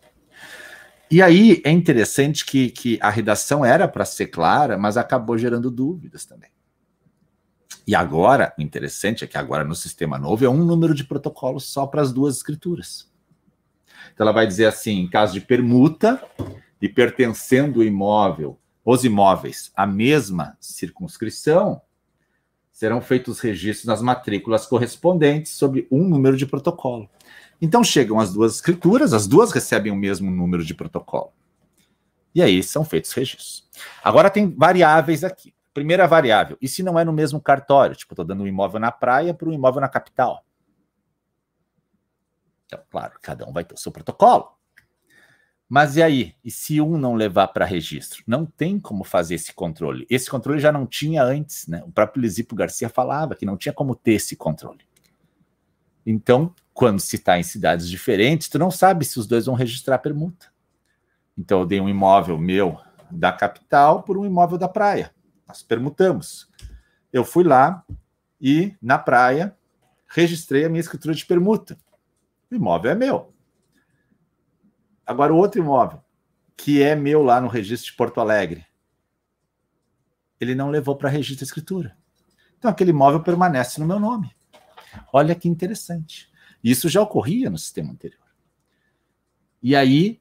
E 1.10 1.22
aí 1.22 1.62
é 1.64 1.70
interessante 1.70 2.44
que, 2.44 2.70
que 2.70 2.98
a 3.00 3.10
redação 3.10 3.64
era 3.64 3.86
para 3.86 4.04
ser 4.04 4.26
clara, 4.26 4.76
mas 4.76 4.96
acabou 4.96 5.38
gerando 5.38 5.70
dúvidas 5.70 6.24
também. 6.24 6.50
E 7.86 7.94
agora, 7.94 8.54
o 8.58 8.62
interessante 8.62 9.24
é 9.24 9.26
que 9.26 9.36
agora 9.36 9.62
no 9.62 9.74
sistema 9.74 10.18
novo 10.18 10.44
é 10.44 10.48
um 10.48 10.64
número 10.64 10.94
de 10.94 11.04
protocolos 11.04 11.64
só 11.64 11.86
para 11.86 12.00
as 12.00 12.12
duas 12.12 12.36
escrituras. 12.36 13.12
Então 14.12 14.24
ela 14.24 14.32
vai 14.32 14.46
dizer 14.46 14.66
assim, 14.66 15.00
em 15.00 15.08
caso 15.08 15.34
de 15.34 15.40
permuta 15.40 16.22
e 16.80 16.88
pertencendo 16.88 17.80
o 17.80 17.84
imóvel, 17.84 18.58
os 18.84 19.04
imóveis 19.04 19.70
à 19.76 19.86
mesma 19.86 20.56
circunscrição, 20.60 21.80
serão 22.74 23.00
feitos 23.00 23.38
registros 23.38 23.86
nas 23.86 24.02
matrículas 24.02 24.66
correspondentes 24.66 25.52
sobre 25.52 25.86
um 25.90 26.02
número 26.02 26.36
de 26.36 26.44
protocolo. 26.44 27.08
Então 27.62 27.84
chegam 27.84 28.18
as 28.18 28.34
duas 28.34 28.56
escrituras, 28.56 29.14
as 29.14 29.28
duas 29.28 29.52
recebem 29.52 29.92
o 29.92 29.96
mesmo 29.96 30.28
número 30.28 30.64
de 30.64 30.74
protocolo. 30.74 31.32
E 32.34 32.42
aí 32.42 32.64
são 32.64 32.84
feitos 32.84 33.12
registros. 33.12 33.70
Agora 34.02 34.28
tem 34.28 34.50
variáveis 34.50 35.22
aqui. 35.22 35.54
Primeira 35.72 36.06
variável, 36.06 36.56
e 36.60 36.68
se 36.68 36.84
não 36.84 36.98
é 36.98 37.04
no 37.04 37.12
mesmo 37.12 37.40
cartório? 37.40 37.96
Tipo, 37.96 38.12
estou 38.12 38.24
dando 38.24 38.44
um 38.44 38.46
imóvel 38.46 38.78
na 38.78 38.92
praia 38.92 39.34
para 39.34 39.48
um 39.48 39.52
imóvel 39.52 39.80
na 39.80 39.88
capital. 39.88 40.44
Então, 42.66 42.80
claro, 42.90 43.14
cada 43.20 43.48
um 43.48 43.52
vai 43.52 43.64
ter 43.64 43.74
o 43.74 43.78
seu 43.78 43.90
protocolo. 43.90 44.52
Mas 45.68 45.96
e 45.96 46.02
aí? 46.02 46.34
E 46.44 46.50
se 46.50 46.80
um 46.80 46.98
não 46.98 47.14
levar 47.14 47.48
para 47.48 47.64
registro? 47.64 48.22
Não 48.26 48.44
tem 48.44 48.78
como 48.78 49.02
fazer 49.02 49.34
esse 49.34 49.52
controle. 49.52 50.06
Esse 50.10 50.30
controle 50.30 50.60
já 50.60 50.70
não 50.70 50.86
tinha 50.86 51.22
antes, 51.22 51.66
né? 51.66 51.82
O 51.86 51.90
próprio 51.90 52.20
Lisipo 52.20 52.54
Garcia 52.54 52.88
falava 52.88 53.34
que 53.34 53.46
não 53.46 53.56
tinha 53.56 53.72
como 53.72 53.94
ter 53.94 54.12
esse 54.12 54.36
controle. 54.36 54.80
Então, 56.06 56.54
quando 56.72 57.00
se 57.00 57.16
está 57.16 57.38
em 57.38 57.42
cidades 57.42 57.88
diferentes, 57.88 58.48
tu 58.48 58.58
não 58.58 58.70
sabe 58.70 59.04
se 59.04 59.18
os 59.18 59.26
dois 59.26 59.46
vão 59.46 59.54
registrar 59.54 59.94
a 59.94 59.98
permuta. 59.98 60.52
Então, 61.36 61.60
eu 61.60 61.66
dei 61.66 61.80
um 61.80 61.88
imóvel 61.88 62.38
meu 62.38 62.78
da 63.10 63.32
capital 63.32 64.02
por 64.02 64.18
um 64.18 64.26
imóvel 64.26 64.58
da 64.58 64.68
praia. 64.68 65.12
Nós 65.48 65.62
permutamos. 65.62 66.48
Eu 67.12 67.24
fui 67.24 67.44
lá 67.44 67.84
e, 68.40 68.76
na 68.82 68.98
praia, 68.98 69.56
registrei 70.06 70.64
a 70.64 70.68
minha 70.68 70.80
escritura 70.80 71.14
de 71.14 71.24
permuta. 71.24 71.78
O 72.50 72.54
imóvel 72.54 72.90
é 72.90 72.94
meu. 72.94 73.33
Agora, 75.06 75.32
o 75.32 75.36
outro 75.36 75.60
imóvel, 75.60 76.02
que 76.56 76.82
é 76.82 76.94
meu 76.94 77.22
lá 77.22 77.40
no 77.40 77.48
registro 77.48 77.90
de 77.90 77.96
Porto 77.96 78.20
Alegre, 78.20 78.66
ele 80.40 80.54
não 80.54 80.70
levou 80.70 80.96
para 80.96 81.08
registro 81.08 81.38
de 81.38 81.44
escritura. 81.44 81.96
Então, 82.58 82.70
aquele 82.70 82.90
imóvel 82.90 83.20
permanece 83.22 83.80
no 83.80 83.86
meu 83.86 83.98
nome. 83.98 84.34
Olha 85.12 85.34
que 85.34 85.48
interessante. 85.48 86.30
Isso 86.62 86.88
já 86.88 87.02
ocorria 87.02 87.50
no 87.50 87.58
sistema 87.58 87.92
anterior. 87.92 88.24
E 89.62 89.76
aí, 89.76 90.20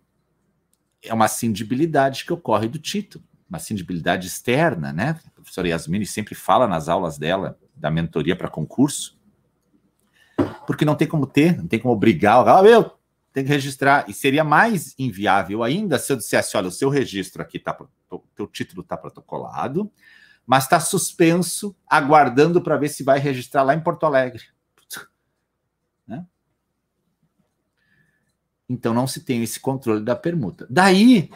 é 1.01 1.13
uma 1.13 1.27
cindibilidade 1.27 2.25
que 2.25 2.33
ocorre 2.33 2.67
do 2.67 2.79
título, 2.79 3.23
uma 3.49 3.59
cindibilidade 3.59 4.27
externa, 4.27 4.91
né? 4.91 5.19
A 5.25 5.29
professora 5.31 5.67
Yasmini 5.67 6.05
sempre 6.05 6.33
fala 6.35 6.67
nas 6.67 6.89
aulas 6.89 7.17
dela, 7.17 7.59
da 7.75 7.91
mentoria 7.91 8.35
para 8.35 8.49
concurso, 8.49 9.19
porque 10.65 10.85
não 10.85 10.95
tem 10.95 11.07
como 11.07 11.27
ter, 11.27 11.57
não 11.57 11.67
tem 11.67 11.79
como 11.79 11.93
obrigar, 11.93 12.47
ah, 12.47 12.63
eu 12.63 12.97
tenho 13.33 13.47
que 13.47 13.51
registrar, 13.51 14.05
e 14.07 14.13
seria 14.13 14.43
mais 14.43 14.93
inviável 14.97 15.63
ainda 15.63 15.97
se 15.97 16.13
eu 16.13 16.15
dissesse, 16.15 16.55
olha, 16.55 16.67
o 16.67 16.71
seu 16.71 16.87
registro 16.87 17.41
aqui 17.41 17.57
tá, 17.57 17.75
o 18.11 18.19
teu 18.35 18.45
título 18.45 18.83
está 18.83 18.95
protocolado, 18.95 19.91
mas 20.45 20.65
está 20.65 20.79
suspenso, 20.79 21.75
aguardando 21.87 22.61
para 22.61 22.77
ver 22.77 22.89
se 22.89 23.03
vai 23.03 23.17
registrar 23.17 23.63
lá 23.63 23.73
em 23.73 23.79
Porto 23.79 24.05
Alegre. 24.05 24.43
Né? 26.05 26.23
Então 28.69 28.93
não 28.93 29.07
se 29.07 29.21
tem 29.21 29.41
esse 29.41 29.59
controle 29.59 30.03
da 30.03 30.15
permuta. 30.15 30.67
Daí 30.69 31.31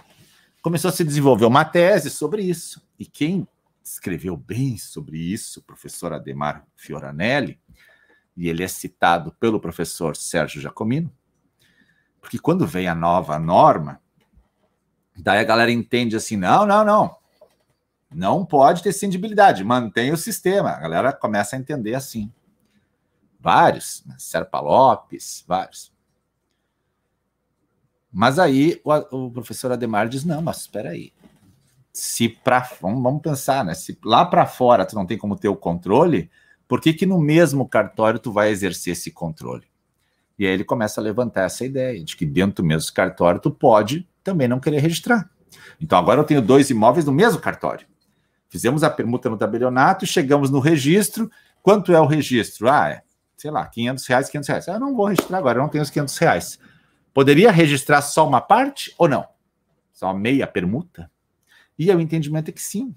começou 0.62 0.90
a 0.90 0.92
se 0.92 1.04
desenvolver 1.04 1.46
uma 1.46 1.66
tese 1.66 2.12
sobre 2.12 2.44
isso. 2.44 2.86
E 3.00 3.06
quem 3.06 3.48
escreveu 3.84 4.38
bem 4.38 4.78
sobre 4.78 5.18
isso, 5.18 5.62
o 5.62 5.64
professor 5.64 6.14
Ademar 6.14 6.64
Fioranelli, 6.76 7.60
e 8.36 8.50
ele 8.50 8.64
é 8.64 8.68
citado 8.68 9.32
pelo 9.40 9.60
professor 9.60 10.16
Sérgio 10.16 10.62
Jacomino, 10.62 11.12
porque 12.28 12.38
quando 12.38 12.68
vem 12.68 12.90
a 12.90 12.94
nova 12.94 13.40
norma, 13.40 14.02
daí 15.18 15.40
a 15.40 15.46
galera 15.46 15.72
entende 15.72 16.14
assim: 16.14 16.36
não, 16.36 16.66
não, 16.66 16.84
não. 16.84 17.16
Não 18.14 18.46
pode 18.46 18.84
ter 18.84 18.92
cindibilidade, 18.92 19.64
mantém 19.64 20.12
o 20.12 20.18
sistema. 20.18 20.72
A 20.72 20.80
galera 20.80 21.14
começa 21.14 21.56
a 21.56 21.60
entender 21.60 21.96
assim. 21.96 22.30
Vários, 23.40 24.04
né? 24.06 24.16
Serpa 24.18 24.60
Lopes, 24.60 25.46
vários. 25.48 25.94
Mas 28.12 28.40
aí 28.40 28.82
o, 28.84 29.28
o, 29.28 29.32
professor 29.32 29.72
Ademar 29.72 30.10
diz: 30.10 30.26
não, 30.26 30.42
mas 30.42 30.58
espera 30.58 30.90
aí. 30.90 31.14
Se 31.94 32.28
para 32.28 32.60
vamos, 32.82 33.02
vamos 33.02 33.22
pensar, 33.22 33.64
né? 33.64 33.74
Se 33.74 33.98
lá 34.04 34.26
para 34.26 34.46
fora 34.46 34.86
tu 34.86 34.96
não 34.96 35.06
tem 35.06 35.18
como 35.18 35.38
ter 35.38 35.48
o 35.48 35.56
controle, 35.56 36.30
por 36.68 36.82
que, 36.82 36.94
que 36.94 37.06
no 37.06 37.22
mesmo 37.22 37.66
cartório 37.70 38.20
tu 38.20 38.34
vai 38.34 38.50
exercer 38.50 38.92
esse 38.92 39.12
controle? 39.12 39.67
E 40.38 40.46
aí 40.46 40.54
ele 40.54 40.64
começa 40.64 41.02
a 41.02 41.04
levantar 41.04 41.44
essa 41.44 41.66
ideia 41.66 42.04
de 42.04 42.16
que 42.16 42.26
dentro 42.26 42.62
do 42.62 42.68
mesmo 42.68 42.94
cartório 42.94 43.42
tu 43.42 43.50
pode 43.50 44.08
também 44.24 44.48
não 44.48 44.60
querer 44.60 44.80
registrar. 44.80 45.30
Então 45.82 45.98
agora 45.98 46.20
eu 46.20 46.24
tenho 46.24 46.42
dois 46.42 46.70
imóveis 46.70 47.06
no 47.06 47.12
mesmo 47.12 47.40
cartório. 47.40 47.88
Fizemos 48.50 48.84
a 48.84 48.90
permuta 48.90 49.30
no 49.30 49.38
tabelionato, 49.38 50.06
chegamos 50.06 50.52
no 50.52 50.60
registro. 50.60 51.30
Quanto 51.62 51.92
é 51.92 52.00
o 52.00 52.06
registro? 52.06 52.70
Ah, 52.70 52.90
é, 52.90 53.02
sei 53.36 53.50
lá, 53.50 53.66
500 53.66 54.06
reais, 54.06 54.30
500 54.30 54.50
reais. 54.50 54.70
Ah, 54.70 54.74
eu 54.74 54.80
não 54.80 54.96
vou 54.96 55.08
registrar 55.08 55.40
agora, 55.40 55.58
eu 55.58 55.64
não 55.64 55.70
tenho 55.70 55.84
os 55.84 55.90
500 55.90 56.18
reais. 56.18 56.60
Poderia 57.14 57.52
registrar 57.52 58.02
só 58.02 58.28
uma 58.28 58.40
parte 58.40 58.94
ou 58.98 59.10
não? 59.10 59.28
Só 59.92 60.14
meia 60.14 60.46
permuta? 60.46 61.10
E 61.78 61.92
o 61.92 62.00
entendimento 62.00 62.50
é 62.50 62.52
que 62.52 62.62
sim. 62.62 62.96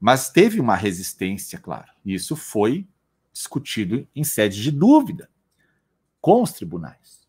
Mas 0.00 0.30
teve 0.30 0.60
uma 0.60 0.74
resistência, 0.74 1.58
claro. 1.58 1.86
E 2.04 2.14
isso 2.14 2.34
foi 2.34 2.86
discutido 3.32 4.06
em 4.14 4.24
sede 4.24 4.60
de 4.62 4.70
dúvida 4.72 5.29
com 6.20 6.42
os 6.42 6.52
tribunais. 6.52 7.20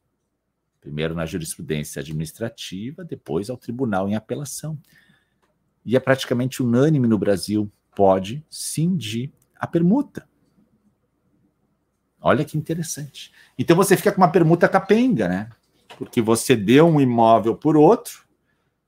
Primeiro 0.80 1.14
na 1.14 1.26
jurisprudência 1.26 2.00
administrativa, 2.00 3.04
depois 3.04 3.50
ao 3.50 3.58
tribunal 3.58 4.10
em 4.10 4.16
apelação 4.16 4.78
e 5.86 5.96
é 5.96 6.00
praticamente 6.00 6.62
unânime 6.62 7.08
no 7.08 7.18
Brasil, 7.18 7.72
pode 7.96 8.46
cindir 8.50 9.32
a 9.56 9.68
permuta. 9.68 10.28
Olha 12.22 12.46
que 12.46 12.58
interessante. 12.58 13.32
Então 13.58 13.76
você 13.76 13.98
fica 13.98 14.12
com 14.12 14.22
uma 14.22 14.32
permuta 14.32 14.70
capenga, 14.70 15.28
né? 15.28 15.50
Porque 15.98 16.22
você 16.22 16.56
deu 16.56 16.88
um 16.88 17.02
imóvel 17.02 17.56
por 17.56 17.76
outro, 17.76 18.26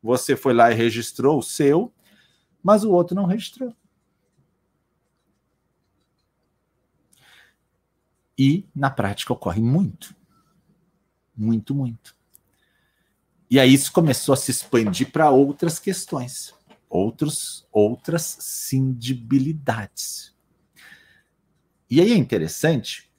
você 0.02 0.36
foi 0.36 0.54
lá 0.54 0.72
e 0.72 0.76
registrou 0.76 1.40
o 1.40 1.44
seu, 1.44 1.92
mas 2.62 2.84
o 2.84 2.92
outro 2.92 3.16
não 3.16 3.26
registrou. 3.26 3.76
E 8.38 8.68
na 8.76 8.90
prática 8.90 9.34
ocorre 9.34 9.62
muito. 9.62 10.16
Muito, 11.36 11.74
muito. 11.74 12.16
E 13.50 13.60
aí 13.60 13.74
isso 13.74 13.92
começou 13.92 14.34
a 14.34 14.38
se 14.38 14.52
expandir 14.52 15.12
para 15.12 15.30
outras 15.30 15.80
questões 15.80 16.54
outros, 16.94 17.68
outras 17.72 18.38
cindibilidades. 18.40 20.32
E 21.90 22.00
aí 22.00 22.12
é 22.12 22.16
interessante 22.16 23.12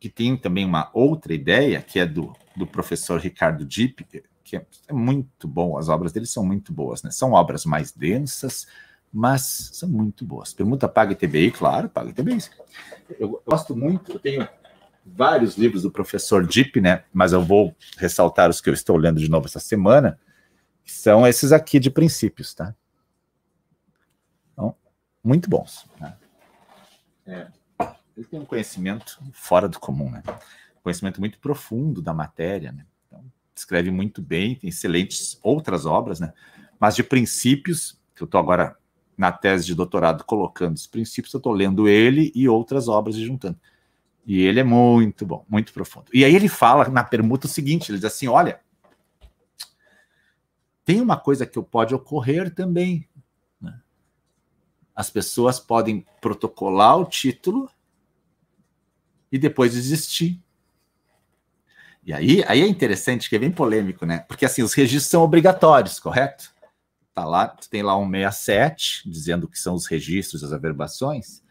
que 0.00 0.08
tem 0.08 0.36
também 0.36 0.64
uma 0.64 0.90
outra 0.92 1.32
ideia, 1.32 1.80
que 1.80 2.00
é 2.00 2.06
do, 2.06 2.34
do 2.56 2.66
professor 2.66 3.20
Ricardo 3.20 3.64
Dipp, 3.64 4.04
que 4.42 4.56
é, 4.56 4.66
é 4.88 4.92
muito 4.92 5.46
bom, 5.46 5.78
as 5.78 5.88
obras 5.88 6.12
dele 6.12 6.26
são 6.26 6.44
muito 6.44 6.72
boas, 6.72 7.04
né? 7.04 7.12
São 7.12 7.32
obras 7.32 7.64
mais 7.64 7.92
densas, 7.92 8.66
mas 9.12 9.70
são 9.72 9.88
muito 9.88 10.24
boas. 10.24 10.52
Permuta 10.52 10.88
Paga 10.88 11.14
TBI, 11.14 11.50
claro, 11.50 11.88
Paga 11.88 12.12
TBI. 12.12 12.38
Eu 13.18 13.42
gosto 13.46 13.76
muito, 13.76 14.12
eu 14.12 14.18
tenho 14.18 14.48
vários 15.04 15.56
livros 15.56 15.82
do 15.82 15.90
professor 15.90 16.46
Dipp, 16.46 16.80
né? 16.80 17.04
Mas 17.12 17.32
eu 17.32 17.42
vou 17.42 17.74
ressaltar 17.96 18.50
os 18.50 18.60
que 18.60 18.70
eu 18.70 18.74
estou 18.74 18.96
lendo 18.96 19.18
de 19.18 19.28
novo 19.28 19.46
essa 19.46 19.60
semana, 19.60 20.18
são 20.84 21.26
esses 21.26 21.52
aqui 21.52 21.78
de 21.78 21.90
princípios, 21.90 22.54
tá? 22.54 22.74
Então, 24.52 24.74
muito 25.22 25.48
bons. 25.48 25.86
Né? 26.00 26.16
É, 27.26 27.46
ele 28.16 28.26
tem 28.26 28.40
um 28.40 28.44
conhecimento 28.44 29.20
fora 29.32 29.68
do 29.68 29.78
comum, 29.78 30.10
né? 30.10 30.22
conhecimento 30.82 31.20
muito 31.20 31.38
profundo 31.38 32.02
da 32.02 32.12
matéria, 32.12 32.72
né? 32.72 32.86
Então, 33.06 33.24
escreve 33.54 33.90
muito 33.90 34.22
bem, 34.22 34.54
tem 34.54 34.70
excelentes 34.70 35.38
outras 35.42 35.86
obras, 35.86 36.20
né? 36.20 36.32
Mas 36.78 36.96
de 36.96 37.02
princípios, 37.02 38.00
que 38.14 38.22
eu 38.22 38.24
estou 38.24 38.40
agora 38.40 38.76
na 39.20 39.30
tese 39.30 39.66
de 39.66 39.74
doutorado 39.74 40.24
colocando 40.24 40.76
os 40.76 40.86
princípios, 40.86 41.34
eu 41.34 41.38
estou 41.38 41.52
lendo 41.52 41.86
ele 41.86 42.32
e 42.34 42.48
outras 42.48 42.88
obras 42.88 43.16
e 43.16 43.26
juntando. 43.26 43.60
E 44.24 44.40
ele 44.40 44.60
é 44.60 44.64
muito 44.64 45.26
bom, 45.26 45.44
muito 45.46 45.74
profundo. 45.74 46.06
E 46.10 46.24
aí 46.24 46.34
ele 46.34 46.48
fala 46.48 46.88
na 46.88 47.04
permuta 47.04 47.46
o 47.46 47.50
seguinte: 47.50 47.90
ele 47.90 47.98
diz 47.98 48.06
assim: 48.06 48.28
olha, 48.28 48.60
tem 50.86 51.02
uma 51.02 51.18
coisa 51.18 51.44
que 51.44 51.60
pode 51.60 51.94
ocorrer 51.94 52.54
também. 52.54 53.06
Né? 53.60 53.78
As 54.96 55.10
pessoas 55.10 55.60
podem 55.60 56.06
protocolar 56.22 56.98
o 56.98 57.04
título 57.04 57.70
e 59.30 59.36
depois 59.36 59.74
desistir. 59.74 60.42
E 62.02 62.14
aí, 62.14 62.42
aí 62.48 62.62
é 62.62 62.66
interessante, 62.66 63.28
que 63.28 63.36
é 63.36 63.38
bem 63.38 63.50
polêmico, 63.50 64.06
né? 64.06 64.20
Porque 64.20 64.46
assim, 64.46 64.62
os 64.62 64.72
registros 64.72 65.10
são 65.10 65.22
obrigatórios, 65.22 66.00
correto? 66.00 66.58
Tá 67.14 67.24
lá, 67.24 67.48
tu 67.48 67.68
tem 67.68 67.82
lá 67.82 67.96
um 67.96 68.08
67 68.08 69.10
dizendo 69.10 69.48
que 69.48 69.58
são 69.58 69.74
os 69.74 69.86
registros, 69.86 70.44
as 70.44 70.52
averbações. 70.52 71.42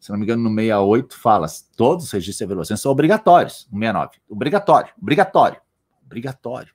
Se 0.00 0.10
não 0.10 0.18
me 0.18 0.24
engano, 0.24 0.42
no 0.42 0.50
68 0.50 1.16
fala, 1.16 1.46
todos 1.76 2.06
os 2.06 2.12
registros 2.12 2.40
e 2.40 2.44
averbações 2.44 2.80
são 2.80 2.92
obrigatórios. 2.92 3.66
No 3.70 3.78
69, 3.78 4.18
obrigatório, 4.28 4.92
obrigatório, 5.00 5.60
obrigatório. 6.04 6.74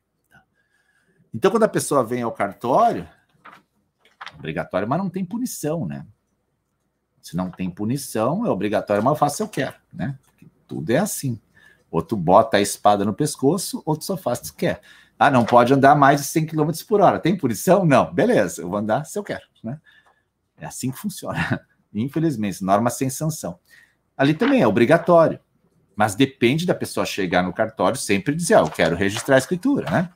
Então, 1.33 1.51
quando 1.51 1.63
a 1.63 1.69
pessoa 1.69 2.03
vem 2.03 2.23
ao 2.23 2.31
cartório, 2.31 3.07
obrigatório, 4.35 4.87
mas 4.87 4.97
não 4.97 5.09
tem 5.09 5.23
punição, 5.23 5.85
né? 5.85 6.05
Se 7.21 7.35
não 7.35 7.51
tem 7.51 7.69
punição, 7.69 8.45
é 8.45 8.49
obrigatório, 8.49 9.03
mas 9.03 9.11
eu 9.11 9.17
faço 9.17 9.37
se 9.37 9.43
eu 9.43 9.47
quero, 9.47 9.75
né? 9.93 10.17
Porque 10.25 10.47
tudo 10.67 10.89
é 10.89 10.97
assim. 10.97 11.39
Ou 11.91 12.01
tu 12.01 12.15
bota 12.15 12.57
a 12.57 12.61
espada 12.61 13.05
no 13.05 13.13
pescoço, 13.13 13.83
ou 13.85 13.95
tu 13.95 14.05
só 14.05 14.17
faz 14.17 14.39
se 14.39 14.53
quer. 14.53 14.81
Ah, 15.19 15.29
não 15.29 15.43
pode 15.43 15.73
andar 15.73 15.95
mais 15.95 16.21
de 16.21 16.27
100 16.27 16.45
km 16.45 16.71
por 16.87 17.01
hora. 17.01 17.19
Tem 17.19 17.35
punição? 17.35 17.83
Não. 17.83 18.13
Beleza, 18.13 18.61
eu 18.61 18.69
vou 18.69 18.79
andar 18.79 19.03
se 19.03 19.19
eu 19.19 19.23
quero, 19.23 19.43
né? 19.61 19.77
É 20.57 20.65
assim 20.65 20.89
que 20.89 20.97
funciona. 20.97 21.61
Infelizmente, 21.93 22.63
norma 22.63 22.89
sem 22.89 23.09
sanção. 23.09 23.59
Ali 24.15 24.33
também 24.33 24.61
é 24.61 24.67
obrigatório. 24.67 25.37
Mas 25.93 26.15
depende 26.15 26.65
da 26.65 26.73
pessoa 26.73 27.05
chegar 27.05 27.43
no 27.43 27.51
cartório 27.51 27.97
sempre 27.97 28.33
dizer, 28.33 28.53
ah, 28.53 28.59
eu 28.59 28.69
quero 28.69 28.95
registrar 28.95 29.35
a 29.35 29.39
escritura, 29.39 29.91
né? 29.91 30.09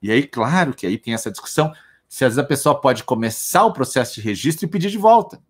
E 0.00 0.12
aí, 0.12 0.24
claro 0.24 0.72
que 0.72 0.86
aí 0.86 0.96
tem 0.96 1.12
essa 1.12 1.30
discussão 1.30 1.72
se 2.08 2.24
às 2.24 2.34
vezes 2.34 2.38
a 2.38 2.46
pessoa 2.46 2.80
pode 2.80 3.02
começar 3.02 3.64
o 3.64 3.72
processo 3.72 4.14
de 4.14 4.20
registro 4.20 4.66
e 4.66 4.68
pedir 4.68 4.90
de 4.90 4.98
volta. 4.98 5.42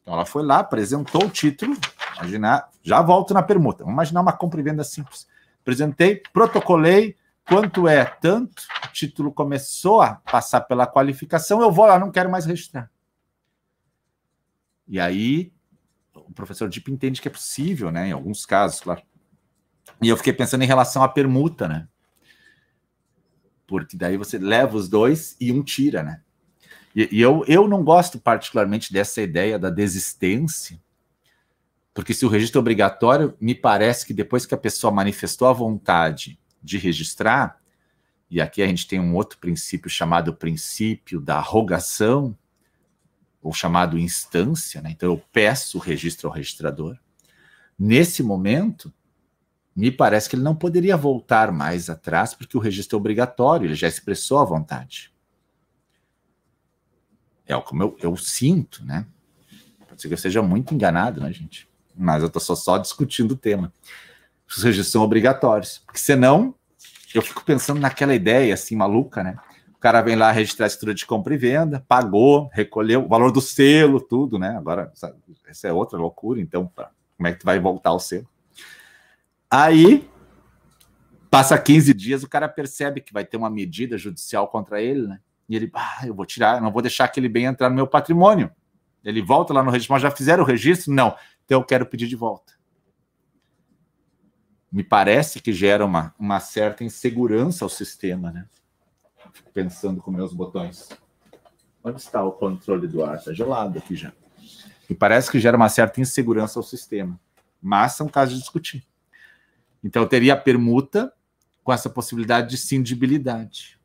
Então 0.00 0.14
ela 0.14 0.26
foi 0.26 0.42
lá, 0.42 0.58
apresentou 0.58 1.26
o 1.26 1.30
título, 1.30 1.76
imaginar, 2.16 2.68
já 2.82 3.00
volto 3.00 3.32
na 3.32 3.42
permuta. 3.42 3.84
Vamos 3.84 3.94
imaginar 3.94 4.22
uma 4.22 4.32
compra 4.32 4.58
e 4.58 4.64
venda 4.64 4.82
simples. 4.82 5.28
Apresentei, 5.60 6.20
protocolei, 6.32 7.16
quanto 7.46 7.88
é 7.88 8.04
tanto, 8.04 8.62
o 8.84 8.92
título 8.92 9.32
começou 9.32 10.00
a 10.00 10.16
passar 10.16 10.62
pela 10.62 10.86
qualificação, 10.86 11.60
eu 11.60 11.70
vou 11.70 11.86
lá, 11.86 11.98
não 11.98 12.10
quero 12.10 12.30
mais 12.30 12.46
registrar. 12.46 12.90
E 14.86 15.00
aí 15.00 15.52
o 16.14 16.32
professor 16.32 16.68
Deep 16.68 16.90
entende 16.90 17.20
que 17.20 17.28
é 17.28 17.30
possível, 17.30 17.90
né? 17.90 18.08
Em 18.08 18.12
alguns 18.12 18.44
casos, 18.44 18.80
claro. 18.80 19.02
E 20.00 20.08
eu 20.08 20.16
fiquei 20.16 20.32
pensando 20.32 20.62
em 20.62 20.66
relação 20.66 21.02
à 21.02 21.08
permuta, 21.08 21.68
né? 21.68 21.88
Porque 23.66 23.96
daí 23.96 24.16
você 24.16 24.38
leva 24.38 24.76
os 24.76 24.88
dois 24.88 25.36
e 25.40 25.52
um 25.52 25.62
tira, 25.62 26.02
né? 26.02 26.20
E, 26.94 27.08
e 27.10 27.20
eu, 27.20 27.44
eu 27.46 27.66
não 27.66 27.82
gosto 27.82 28.18
particularmente 28.18 28.92
dessa 28.92 29.22
ideia 29.22 29.58
da 29.58 29.70
desistência, 29.70 30.80
porque 31.94 32.12
se 32.12 32.24
o 32.24 32.28
registro 32.28 32.58
é 32.58 32.60
obrigatório, 32.60 33.36
me 33.40 33.54
parece 33.54 34.06
que 34.06 34.14
depois 34.14 34.44
que 34.44 34.54
a 34.54 34.58
pessoa 34.58 34.92
manifestou 34.92 35.48
a 35.48 35.52
vontade 35.52 36.38
de 36.62 36.78
registrar, 36.78 37.60
e 38.30 38.40
aqui 38.40 38.62
a 38.62 38.66
gente 38.66 38.86
tem 38.86 38.98
um 38.98 39.14
outro 39.14 39.38
princípio 39.38 39.90
chamado 39.90 40.32
princípio 40.32 41.20
da 41.20 41.38
rogação, 41.40 42.36
ou 43.42 43.52
chamado 43.52 43.98
instância, 43.98 44.80
né? 44.80 44.90
então 44.90 45.10
eu 45.10 45.22
peço 45.32 45.76
o 45.76 45.80
registro 45.80 46.28
ao 46.28 46.34
registrador. 46.34 46.96
Nesse 47.76 48.22
momento, 48.22 48.92
me 49.74 49.90
parece 49.90 50.28
que 50.28 50.36
ele 50.36 50.42
não 50.42 50.54
poderia 50.54 50.96
voltar 50.96 51.50
mais 51.50 51.90
atrás, 51.90 52.34
porque 52.34 52.56
o 52.56 52.60
registro 52.60 52.96
é 52.96 53.00
obrigatório, 53.00 53.66
ele 53.66 53.74
já 53.74 53.88
expressou 53.88 54.38
a 54.38 54.44
vontade. 54.44 55.12
É 57.46 57.60
como 57.60 57.82
eu, 57.82 57.96
eu 58.00 58.16
sinto, 58.16 58.84
né? 58.84 59.06
Pode 59.88 60.00
ser 60.00 60.08
que 60.08 60.14
eu 60.14 60.18
seja 60.18 60.40
muito 60.40 60.72
enganado, 60.72 61.20
né, 61.20 61.32
gente? 61.32 61.68
Mas 61.96 62.22
eu 62.22 62.28
estou 62.28 62.40
só, 62.40 62.54
só 62.54 62.78
discutindo 62.78 63.32
o 63.32 63.36
tema. 63.36 63.72
Os 64.56 64.62
registros 64.62 64.92
são 64.92 65.02
obrigatórios, 65.02 65.82
porque 65.84 65.98
senão 65.98 66.54
eu 67.14 67.22
fico 67.22 67.44
pensando 67.44 67.80
naquela 67.80 68.14
ideia 68.14 68.54
assim 68.54 68.76
maluca, 68.76 69.22
né? 69.22 69.36
cara 69.82 70.00
vem 70.00 70.14
lá 70.14 70.30
registrar 70.30 70.66
a 70.66 70.68
escritura 70.68 70.94
de 70.94 71.04
compra 71.04 71.34
e 71.34 71.36
venda, 71.36 71.84
pagou, 71.88 72.48
recolheu 72.52 73.04
o 73.04 73.08
valor 73.08 73.32
do 73.32 73.40
selo, 73.40 74.00
tudo, 74.00 74.38
né? 74.38 74.56
Agora, 74.56 74.92
essa 75.44 75.66
é 75.66 75.72
outra 75.72 75.98
loucura, 75.98 76.40
então, 76.40 76.70
como 77.16 77.26
é 77.26 77.32
que 77.32 77.40
tu 77.40 77.44
vai 77.44 77.58
voltar 77.58 77.92
o 77.92 77.98
selo? 77.98 78.28
Aí, 79.50 80.08
passa 81.28 81.58
15 81.58 81.92
dias, 81.92 82.22
o 82.22 82.28
cara 82.28 82.48
percebe 82.48 83.00
que 83.00 83.12
vai 83.12 83.24
ter 83.24 83.36
uma 83.36 83.50
medida 83.50 83.98
judicial 83.98 84.46
contra 84.46 84.80
ele, 84.80 85.08
né? 85.08 85.18
E 85.48 85.56
ele, 85.56 85.68
ah, 85.74 86.06
eu 86.06 86.14
vou 86.14 86.24
tirar, 86.24 86.62
não 86.62 86.70
vou 86.70 86.80
deixar 86.80 87.06
aquele 87.06 87.28
bem 87.28 87.46
entrar 87.46 87.68
no 87.68 87.74
meu 87.74 87.88
patrimônio. 87.88 88.52
Ele 89.04 89.20
volta 89.20 89.52
lá 89.52 89.64
no 89.64 89.70
registro, 89.72 89.94
mas 89.94 90.02
já 90.02 90.12
fizeram 90.12 90.44
o 90.44 90.46
registro? 90.46 90.92
Não. 90.92 91.16
Então 91.44 91.58
eu 91.58 91.64
quero 91.64 91.84
pedir 91.84 92.06
de 92.06 92.14
volta. 92.14 92.52
Me 94.72 94.82
parece 94.82 95.40
que 95.40 95.52
gera 95.52 95.84
uma, 95.84 96.14
uma 96.18 96.40
certa 96.40 96.82
insegurança 96.82 97.62
ao 97.62 97.68
sistema, 97.68 98.30
né? 98.30 98.46
Fico 99.32 99.50
pensando 99.52 100.00
com 100.00 100.10
meus 100.10 100.32
botões. 100.32 100.88
Onde 101.84 102.00
está 102.00 102.24
o 102.24 102.32
controle 102.32 102.88
do 102.88 103.04
ar? 103.04 103.16
Está 103.16 103.34
gelado 103.34 103.78
aqui 103.78 103.94
já. 103.94 104.12
E 104.88 104.94
parece 104.94 105.30
que 105.30 105.38
gera 105.38 105.56
uma 105.56 105.68
certa 105.68 106.00
insegurança 106.00 106.58
ao 106.58 106.62
sistema. 106.62 107.20
Mas 107.60 107.92
são 107.92 108.08
casos 108.08 108.34
de 108.34 108.40
discutir. 108.40 108.86
Então, 109.82 110.06
teria 110.06 110.34
a 110.34 110.36
permuta 110.36 111.12
com 111.62 111.72
essa 111.72 111.90
possibilidade 111.90 112.50
de 112.50 112.56
cindibilidade. 112.56 113.78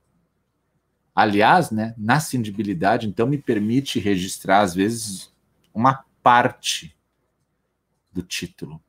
Aliás, 1.14 1.72
né, 1.72 1.96
na 1.98 2.20
cindibilidade, 2.20 3.08
então, 3.08 3.26
me 3.26 3.38
permite 3.38 4.00
registrar, 4.00 4.62
às 4.62 4.76
vezes, 4.76 5.34
uma 5.74 6.06
parte 6.22 6.96
do 8.12 8.22
título. 8.22 8.82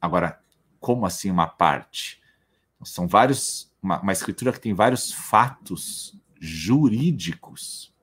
Agora, 0.00 0.39
como 0.80 1.06
assim 1.06 1.30
uma 1.30 1.46
parte? 1.46 2.20
São 2.82 3.06
vários 3.06 3.70
uma, 3.82 4.00
uma 4.00 4.12
escritura 4.12 4.52
que 4.52 4.60
tem 4.60 4.74
vários 4.74 5.12
fatos 5.12 6.14
jurídicos, 6.38 7.94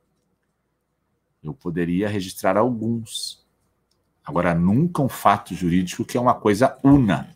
eu 1.44 1.54
poderia 1.54 2.10
registrar 2.10 2.58
alguns. 2.58 3.46
Agora, 4.24 4.54
nunca 4.54 5.02
um 5.02 5.10
fato 5.10 5.56
jurídico 5.56 6.04
que 6.04 6.18
é 6.18 6.22
uma 6.22 6.36
coisa 6.36 6.78
una. 6.84 7.34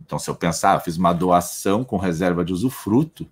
Então, 0.00 0.18
se 0.18 0.30
eu 0.30 0.36
pensar, 0.36 0.76
eu 0.76 0.80
fiz 0.80 0.96
uma 0.96 1.12
doação 1.12 1.82
com 1.82 1.96
reserva 1.96 2.44
de 2.44 2.52
usufruto, 2.52 3.28